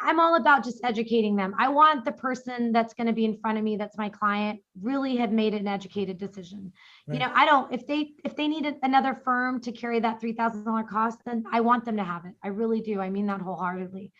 I'm 0.00 0.18
all 0.18 0.36
about 0.36 0.64
just 0.64 0.80
educating 0.84 1.36
them. 1.36 1.54
I 1.58 1.68
want 1.68 2.04
the 2.04 2.12
person 2.12 2.72
that's 2.72 2.94
going 2.94 3.06
to 3.06 3.12
be 3.12 3.24
in 3.24 3.36
front 3.38 3.58
of 3.58 3.64
me, 3.64 3.76
that's 3.76 3.98
my 3.98 4.08
client, 4.08 4.60
really 4.80 5.16
had 5.16 5.32
made 5.32 5.54
an 5.54 5.68
educated 5.68 6.18
decision. 6.18 6.72
You 7.06 7.18
know, 7.18 7.30
I 7.34 7.44
don't, 7.44 7.72
if 7.72 7.86
they, 7.86 8.12
if 8.24 8.34
they 8.34 8.48
need 8.48 8.74
another 8.82 9.14
firm 9.14 9.60
to 9.60 9.72
carry 9.72 10.00
that 10.00 10.20
$3,000 10.20 10.88
cost, 10.88 11.18
then 11.26 11.44
I 11.52 11.60
want 11.60 11.84
them 11.84 11.96
to 11.98 12.04
have 12.04 12.24
it. 12.24 12.32
I 12.42 12.48
really 12.48 12.80
do. 12.80 13.00
I 13.00 13.10
mean 13.10 13.26
that 13.26 13.40
wholeheartedly. 13.40 14.12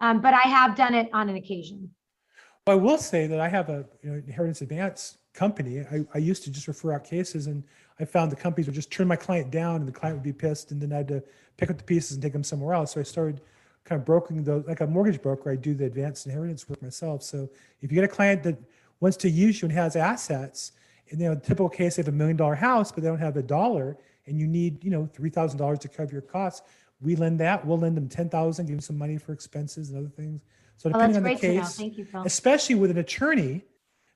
Um, 0.00 0.20
but 0.20 0.34
I 0.34 0.48
have 0.48 0.74
done 0.74 0.94
it 0.94 1.08
on 1.12 1.28
an 1.28 1.36
occasion. 1.36 1.90
I 2.66 2.74
will 2.74 2.98
say 2.98 3.26
that 3.26 3.40
I 3.40 3.48
have 3.48 3.68
a 3.68 3.84
you 4.02 4.10
know, 4.10 4.16
inheritance 4.16 4.60
advance 4.60 5.18
company. 5.34 5.80
I, 5.80 6.04
I 6.14 6.18
used 6.18 6.44
to 6.44 6.50
just 6.50 6.68
refer 6.68 6.92
out 6.92 7.04
cases, 7.04 7.46
and 7.46 7.64
I 7.98 8.04
found 8.04 8.30
the 8.30 8.36
companies 8.36 8.66
would 8.66 8.74
just 8.74 8.90
turn 8.90 9.08
my 9.08 9.16
client 9.16 9.50
down, 9.50 9.76
and 9.76 9.88
the 9.88 9.92
client 9.92 10.16
would 10.16 10.22
be 10.22 10.32
pissed, 10.32 10.70
and 10.70 10.80
then 10.80 10.92
I 10.92 10.98
had 10.98 11.08
to 11.08 11.22
pick 11.56 11.70
up 11.70 11.78
the 11.78 11.84
pieces 11.84 12.12
and 12.12 12.22
take 12.22 12.32
them 12.32 12.44
somewhere 12.44 12.74
else. 12.74 12.92
So 12.92 13.00
I 13.00 13.02
started 13.02 13.40
kind 13.84 13.98
of 14.00 14.04
brokering 14.04 14.44
those, 14.44 14.64
like 14.66 14.80
a 14.80 14.86
mortgage 14.86 15.20
broker. 15.22 15.50
I 15.50 15.56
do 15.56 15.74
the 15.74 15.86
advanced 15.86 16.26
inheritance 16.26 16.68
work 16.68 16.82
myself. 16.82 17.22
So 17.22 17.48
if 17.80 17.90
you 17.90 17.96
get 17.96 18.04
a 18.04 18.08
client 18.08 18.42
that 18.44 18.58
wants 19.00 19.16
to 19.18 19.30
use 19.30 19.60
you 19.60 19.66
and 19.66 19.76
has 19.76 19.96
assets, 19.96 20.72
and 21.10 21.20
you 21.20 21.28
know, 21.28 21.34
typical 21.34 21.68
case 21.68 21.96
they 21.96 22.02
have 22.02 22.08
a 22.08 22.12
million 22.12 22.36
dollar 22.36 22.54
house, 22.54 22.92
but 22.92 23.02
they 23.02 23.08
don't 23.08 23.18
have 23.18 23.36
a 23.36 23.42
dollar, 23.42 23.96
and 24.26 24.38
you 24.38 24.46
need 24.46 24.84
you 24.84 24.90
know 24.90 25.08
three 25.12 25.30
thousand 25.30 25.58
dollars 25.58 25.78
to 25.80 25.88
cover 25.88 26.12
your 26.12 26.22
costs, 26.22 26.62
we 27.00 27.16
lend 27.16 27.40
that. 27.40 27.66
We'll 27.66 27.78
lend 27.78 27.96
them 27.96 28.08
ten 28.08 28.28
thousand, 28.28 28.66
give 28.66 28.76
them 28.76 28.80
some 28.80 28.98
money 28.98 29.18
for 29.18 29.32
expenses 29.32 29.90
and 29.90 29.98
other 29.98 30.08
things. 30.08 30.42
So 30.76 30.88
Oh, 30.88 30.92
depending 30.92 31.22
that's 31.22 31.44
on 31.44 31.50
the 31.50 31.60
case, 31.60 31.76
Thank 31.76 31.98
you, 31.98 32.06
especially 32.24 32.76
with 32.76 32.90
an 32.90 32.98
attorney, 32.98 33.62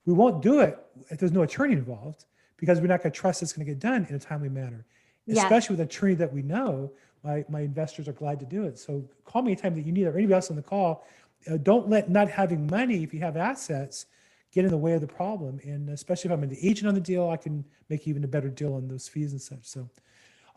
we 0.07 0.13
won't 0.13 0.43
do 0.43 0.61
it 0.61 0.79
if 1.11 1.19
there's 1.19 1.33
no 1.33 1.43
attorney 1.43 1.75
involved 1.75 2.25
because 2.57 2.81
we're 2.81 2.87
not 2.87 3.03
going 3.03 3.13
to 3.13 3.19
trust 3.19 3.43
it's 3.43 3.53
going 3.53 3.67
to 3.67 3.73
get 3.73 3.81
done 3.81 4.07
in 4.09 4.15
a 4.15 4.19
timely 4.19 4.49
manner. 4.49 4.87
Yes. 5.27 5.43
Especially 5.43 5.75
with 5.75 5.81
an 5.81 5.87
attorney 5.87 6.15
that 6.15 6.33
we 6.33 6.43
know, 6.43 6.93
my, 7.25 7.45
my 7.49 7.61
investors 7.61 8.07
are 8.07 8.13
glad 8.13 8.39
to 8.41 8.47
do 8.47 8.65
it. 8.65 8.79
So 8.79 9.03
call 9.25 9.43
me 9.43 9.53
anytime 9.53 9.75
that 9.75 9.87
you 9.87 9.93
need 9.93 10.03
it 10.03 10.09
or 10.09 10.19
anybody 10.19 10.35
else 10.35 10.51
on 10.51 10.57
the 10.57 10.63
call. 10.63 11.05
Uh, 11.51 11.57
don't 11.57 11.89
let 11.89 12.11
not 12.11 12.29
having 12.29 12.67
money, 12.67 13.03
if 13.03 13.15
you 13.15 13.21
have 13.21 13.37
assets, 13.37 14.07
get 14.53 14.65
in 14.65 14.71
the 14.71 14.77
way 14.77 14.93
of 14.93 15.01
the 15.01 15.07
problem. 15.07 15.59
And 15.65 15.89
especially 15.91 16.31
if 16.31 16.37
I'm 16.37 16.43
an 16.43 16.57
agent 16.63 16.87
on 16.87 16.95
the 16.95 17.01
deal, 17.01 17.29
I 17.31 17.37
can 17.37 17.65
make 17.89 18.07
even 18.07 18.25
a 18.25 18.29
better 18.29 18.49
deal 18.49 18.75
on 18.75 18.87
those 18.87 19.09
fees 19.09 19.33
and 19.33 19.41
such. 19.41 19.65
So, 19.65 19.89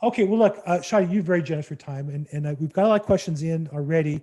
okay, 0.04 0.26
well, 0.26 0.40
look, 0.40 0.62
uh, 0.66 0.78
Shadi, 0.78 1.12
you're 1.12 1.24
very 1.24 1.42
generous 1.42 1.68
for 1.68 1.76
time, 1.76 2.10
and, 2.10 2.28
and 2.32 2.48
uh, 2.48 2.56
we've 2.60 2.72
got 2.72 2.86
a 2.86 2.90
lot 2.90 3.02
of 3.02 3.06
questions 3.06 3.44
in 3.44 3.68
already. 3.74 4.22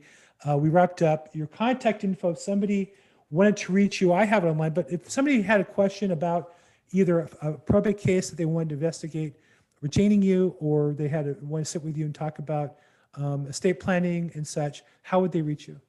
Uh, 0.48 0.56
we 0.56 0.68
wrapped 0.68 1.02
up 1.02 1.28
your 1.34 1.46
contact 1.46 2.04
info. 2.04 2.30
If 2.30 2.38
somebody 2.38 2.92
wanted 3.30 3.56
to 3.58 3.72
reach 3.72 4.00
you, 4.00 4.12
I 4.12 4.24
have 4.24 4.44
it 4.44 4.48
online, 4.48 4.72
but 4.72 4.90
if 4.92 5.10
somebody 5.10 5.42
had 5.42 5.60
a 5.60 5.64
question 5.64 6.12
about 6.12 6.54
either 6.92 7.20
a, 7.42 7.50
a 7.50 7.52
probate 7.58 7.98
case 7.98 8.30
that 8.30 8.36
they 8.36 8.44
wanted 8.44 8.68
to 8.68 8.74
investigate 8.76 9.34
retaining 9.80 10.22
you, 10.22 10.56
or 10.60 10.94
they 10.94 11.08
had 11.08 11.24
to 11.24 11.36
want 11.44 11.64
to 11.64 11.70
sit 11.70 11.82
with 11.82 11.96
you 11.96 12.04
and 12.04 12.14
talk 12.14 12.38
about 12.38 12.76
um, 13.14 13.46
estate 13.46 13.80
planning 13.80 14.30
and 14.34 14.46
such, 14.46 14.82
how 15.02 15.20
would 15.20 15.32
they 15.32 15.42
reach 15.42 15.68
you? 15.68 15.80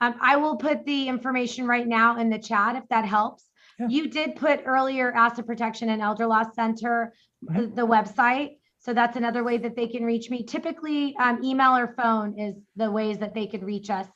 Um, 0.00 0.14
I 0.20 0.36
will 0.36 0.56
put 0.56 0.84
the 0.84 1.08
information 1.08 1.66
right 1.66 1.86
now 1.86 2.18
in 2.18 2.30
the 2.30 2.38
chat 2.38 2.76
if 2.76 2.88
that 2.88 3.04
helps. 3.04 3.44
Yeah. 3.78 3.88
You 3.88 4.08
did 4.08 4.36
put 4.36 4.62
earlier 4.64 5.12
Asset 5.12 5.46
Protection 5.46 5.88
and 5.90 6.00
Elder 6.00 6.26
Law 6.26 6.44
Center, 6.54 7.12
the, 7.42 7.52
Right. 7.52 7.76
the 7.76 7.86
website. 7.86 8.58
So 8.80 8.94
that's 8.94 9.16
another 9.16 9.42
way 9.42 9.58
that 9.58 9.74
they 9.74 9.88
can 9.88 10.04
reach 10.04 10.30
me. 10.30 10.44
Typically, 10.44 11.16
um, 11.16 11.42
email 11.42 11.76
or 11.76 11.88
phone 11.88 12.38
is 12.38 12.54
the 12.76 12.90
ways 12.90 13.18
that 13.18 13.34
they 13.34 13.46
could 13.46 13.64
reach 13.64 13.90
us. 13.90 14.06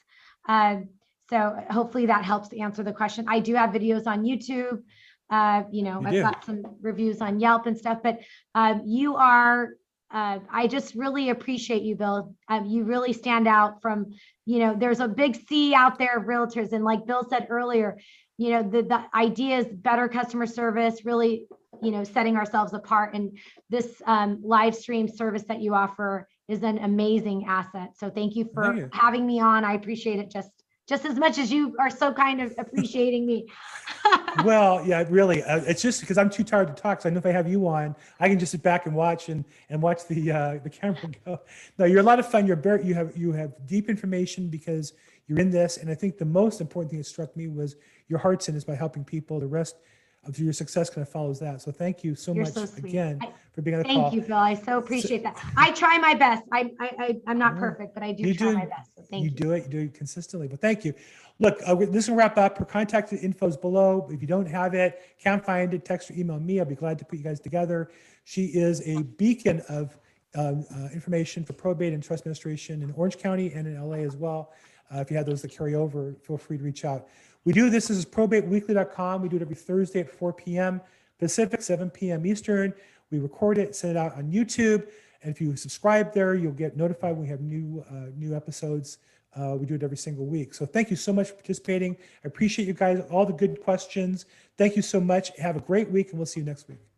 Um, 0.49 0.89
so 1.29 1.63
hopefully 1.71 2.07
that 2.07 2.25
helps 2.25 2.53
answer 2.53 2.83
the 2.83 2.93
question. 2.93 3.25
I 3.29 3.41
do 3.41 3.55
have 3.55 3.71
videos 3.71 4.07
on 4.07 4.23
YouTube. 4.23 4.83
Uh, 5.33 5.63
you 5.73 5.83
know, 5.83 6.01
You 6.01 6.07
I've 6.07 6.13
do. 6.13 6.23
got 6.23 6.45
some 6.45 6.63
reviews 6.83 7.21
on 7.23 7.41
Yelp 7.41 7.67
and 7.67 7.77
stuff, 7.77 7.99
but 8.03 8.21
um, 8.55 8.83
you 8.85 9.17
are, 9.17 9.71
uh, 10.11 10.39
I 10.51 10.67
just 10.67 10.95
really 10.95 11.31
appreciate 11.31 11.83
you, 11.83 11.97
Bill. 11.97 12.35
Um, 12.49 12.67
you 12.67 12.85
really 12.85 13.15
stand 13.15 13.49
out 13.49 13.81
from 13.81 14.13
you 14.45 14.59
know, 14.59 14.75
there's 14.77 15.01
a 15.01 15.09
big 15.09 15.37
sea 15.49 15.75
out 15.75 15.99
there 15.99 16.19
of 16.19 16.25
realtors. 16.25 16.73
And 16.73 16.85
like 16.85 17.07
Bill 17.07 17.27
said 17.29 17.47
earlier, 17.49 17.99
you 18.39 18.51
know, 18.51 18.63
the, 18.63 18.83
the 18.83 19.05
idea 19.15 19.59
is 19.59 19.67
better 19.67 20.09
customer 20.09 20.47
service, 20.47 21.05
really, 21.05 21.47
you 21.83 21.91
know, 21.93 22.05
setting 22.05 22.37
ourselves 22.37 22.73
apart. 22.73 23.15
And 23.15 23.39
this 23.71 24.03
um, 24.07 24.41
live 24.43 24.75
stream 24.75 25.09
service 25.09 25.45
that 25.45 25.61
you 25.61 25.75
offer 25.75 26.29
is 26.49 26.63
an 26.63 26.79
amazing 26.79 27.45
asset. 27.47 27.91
So 27.97 28.11
thank 28.11 28.35
you 28.35 28.51
for 28.53 28.65
Thank 28.65 28.77
you. 28.79 28.91
having 28.93 29.27
me 29.27 29.41
on. 29.41 29.65
I 29.65 29.75
appreciate 29.75 30.19
it 30.19 30.31
just, 30.31 30.51
just 30.93 31.07
as 31.07 31.19
much 31.19 31.39
as 31.39 31.51
you 31.51 31.75
are 31.79 31.89
so 31.89 32.13
kind 32.13 32.43
of 32.43 32.55
appreciating 32.59 33.25
me. 33.25 33.47
well, 34.45 34.87
yeah, 34.87 35.03
really. 35.09 35.43
Uh, 35.43 35.63
it's 35.67 35.81
just 35.81 36.03
because 36.03 36.19
I'm 36.19 36.29
too 36.29 36.45
tired 36.45 36.69
to 36.69 36.75
talk. 36.75 37.01
So 37.01 37.09
I 37.09 37.13
know 37.13 37.19
if 37.19 37.25
I 37.25 37.31
have 37.31 37.49
you 37.49 37.67
on, 37.67 37.97
I 38.21 38.29
can 38.29 38.39
just 38.39 38.53
sit 38.53 38.63
back 38.63 38.85
and 38.85 38.95
watch 38.95 39.31
and 39.31 39.43
and 39.71 39.81
watch 39.81 40.07
the 40.07 40.31
uh, 40.31 40.59
the 40.63 40.69
camera 40.69 41.01
go. 41.25 41.41
No, 41.79 41.87
you're 41.87 42.01
a 42.01 42.03
lot 42.13 42.19
of 42.19 42.27
fun. 42.31 42.47
You're 42.47 42.57
very, 42.57 42.85
you 42.85 42.93
have 42.93 43.17
you 43.17 43.33
have 43.33 43.53
deep 43.67 43.89
information 43.89 44.49
because 44.49 44.93
you're 45.27 45.39
in 45.39 45.51
this. 45.51 45.79
And 45.79 45.89
I 45.89 45.95
think 45.95 46.19
the 46.19 46.27
most 46.27 46.61
important 46.61 46.91
thing 46.91 47.01
that 47.01 47.07
struck 47.07 47.35
me 47.39 47.49
was 47.49 47.77
your 48.09 48.19
heart's 48.19 48.51
in 48.51 48.55
is 48.55 48.65
by 48.65 48.75
helping 48.75 49.03
people. 49.03 49.41
The 49.41 49.47
rest 49.47 49.77
of 50.25 50.39
your 50.39 50.53
success 50.53 50.89
kind 50.89 51.03
of 51.03 51.09
follows 51.09 51.41
that. 51.41 51.61
So 51.61 51.73
thank 51.73 52.05
you 52.05 52.15
so 52.15 52.33
You're 52.33 52.45
much 52.45 52.55
so 52.55 52.67
again 52.79 53.19
I- 53.21 53.33
for 53.53 53.61
being 53.61 53.77
on 53.77 53.83
the 53.83 53.89
call. 53.89 54.03
Thank 54.11 54.15
you, 54.15 54.21
Bill. 54.23 54.37
I 54.37 54.55
so 54.55 54.79
appreciate 54.79 55.23
that. 55.25 55.37
I 55.57 55.73
try 55.73 55.99
my 55.99 56.15
best. 56.15 56.45
I, 56.53 56.71
I, 56.81 56.91
I 56.99 57.21
I'm 57.27 57.39
not 57.39 57.57
perfect, 57.59 57.93
but 57.93 58.03
I 58.03 58.13
do 58.13 58.23
You 58.23 58.35
try 58.35 58.51
do- 58.53 58.59
my 58.59 58.67
best. 58.67 58.91
So 58.97 59.03
thank 59.11 59.25
you 59.25 59.31
you. 59.31 59.37
do 59.37 59.53
it. 59.53 59.65
You 59.65 59.69
do 59.71 59.79
it 59.81 59.95
consistently. 59.95 60.49
But 60.49 60.61
thank 60.61 60.85
you. 60.85 60.95
Look, 61.39 61.59
uh, 61.67 61.75
this 61.75 62.09
will 62.09 62.17
wrap 62.17 62.39
up. 62.39 62.57
Her 62.59 62.65
contact 62.65 63.13
info 63.13 63.49
is 63.49 63.57
below. 63.57 64.09
If 64.11 64.21
you 64.23 64.29
don't 64.29 64.47
have 64.47 64.75
it, 64.75 65.01
can't 65.23 65.45
find 65.45 65.75
it, 65.75 65.85
text 65.85 66.11
or 66.11 66.15
email 66.15 66.39
me. 66.39 66.61
I'll 66.61 66.67
be 66.67 66.77
glad 66.77 66.99
to 67.01 67.05
put 67.05 67.19
you 67.19 67.25
guys 67.25 67.41
together. 67.41 67.91
She 68.25 68.45
is 68.47 68.87
a 68.87 69.03
beacon 69.03 69.61
of 69.69 69.99
um, 70.35 70.65
uh, 70.75 70.89
information 70.95 71.45
for 71.45 71.53
probate 71.53 71.93
and 71.93 72.03
trust 72.03 72.23
administration 72.23 72.83
in 72.83 72.93
Orange 72.93 73.19
County 73.19 73.53
and 73.53 73.67
in 73.67 73.79
LA 73.83 73.97
as 73.97 74.17
well. 74.17 74.53
Uh, 74.95 75.01
if 75.01 75.11
you 75.11 75.17
have 75.17 75.27
those 75.27 75.43
that 75.43 75.51
carry 75.51 75.75
over, 75.75 76.15
feel 76.23 76.39
free 76.39 76.57
to 76.59 76.63
reach 76.65 76.85
out. 76.85 77.09
We 77.45 77.53
do 77.53 77.71
this. 77.71 77.91
Is 77.91 78.05
probateweekly.com. 78.05 79.23
We 79.23 79.29
do 79.29 79.37
it 79.37 79.43
every 79.43 79.55
Thursday 79.55 80.01
at 80.01 80.11
4 80.11 80.33
p.m. 80.33 80.81
Pacific, 81.19 81.63
7 81.63 81.91
p.m. 81.91 82.27
Eastern. 82.27 82.75
We 83.11 83.19
record 83.19 83.59
it, 83.59 83.77
send 83.77 83.97
it 83.97 83.97
out 83.97 84.17
on 84.17 84.31
YouTube. 84.31 84.89
And 85.23 85.33
if 85.33 85.41
you 85.41 85.55
subscribe 85.57 86.13
there, 86.13 86.35
you'll 86.35 86.53
get 86.53 86.77
notified 86.77 87.13
when 87.13 87.23
we 87.23 87.29
have 87.29 87.41
new 87.41 87.85
uh, 87.91 88.11
new 88.17 88.35
episodes. 88.35 88.99
Uh, 89.35 89.57
we 89.59 89.65
do 89.67 89.75
it 89.75 89.83
every 89.83 89.97
single 89.97 90.27
week. 90.27 90.53
So 90.53 90.67
thank 90.67 90.91
you 90.91 90.97
so 90.97 91.13
much 91.13 91.29
for 91.29 91.35
participating. 91.35 91.97
I 92.25 92.29
appreciate 92.29 92.69
you 92.69 92.75
guys, 92.75 93.03
all 93.11 93.25
the 93.25 93.33
good 93.33 93.63
questions. 93.63 94.27
Thank 94.59 94.77
you 94.77 94.83
so 94.83 95.01
much. 95.01 95.37
Have 95.39 95.57
a 95.57 95.61
great 95.61 95.91
week, 95.91 96.11
and 96.11 96.19
we'll 96.19 96.27
see 96.27 96.41
you 96.41 96.47
next 96.47 96.69
week. 96.69 96.92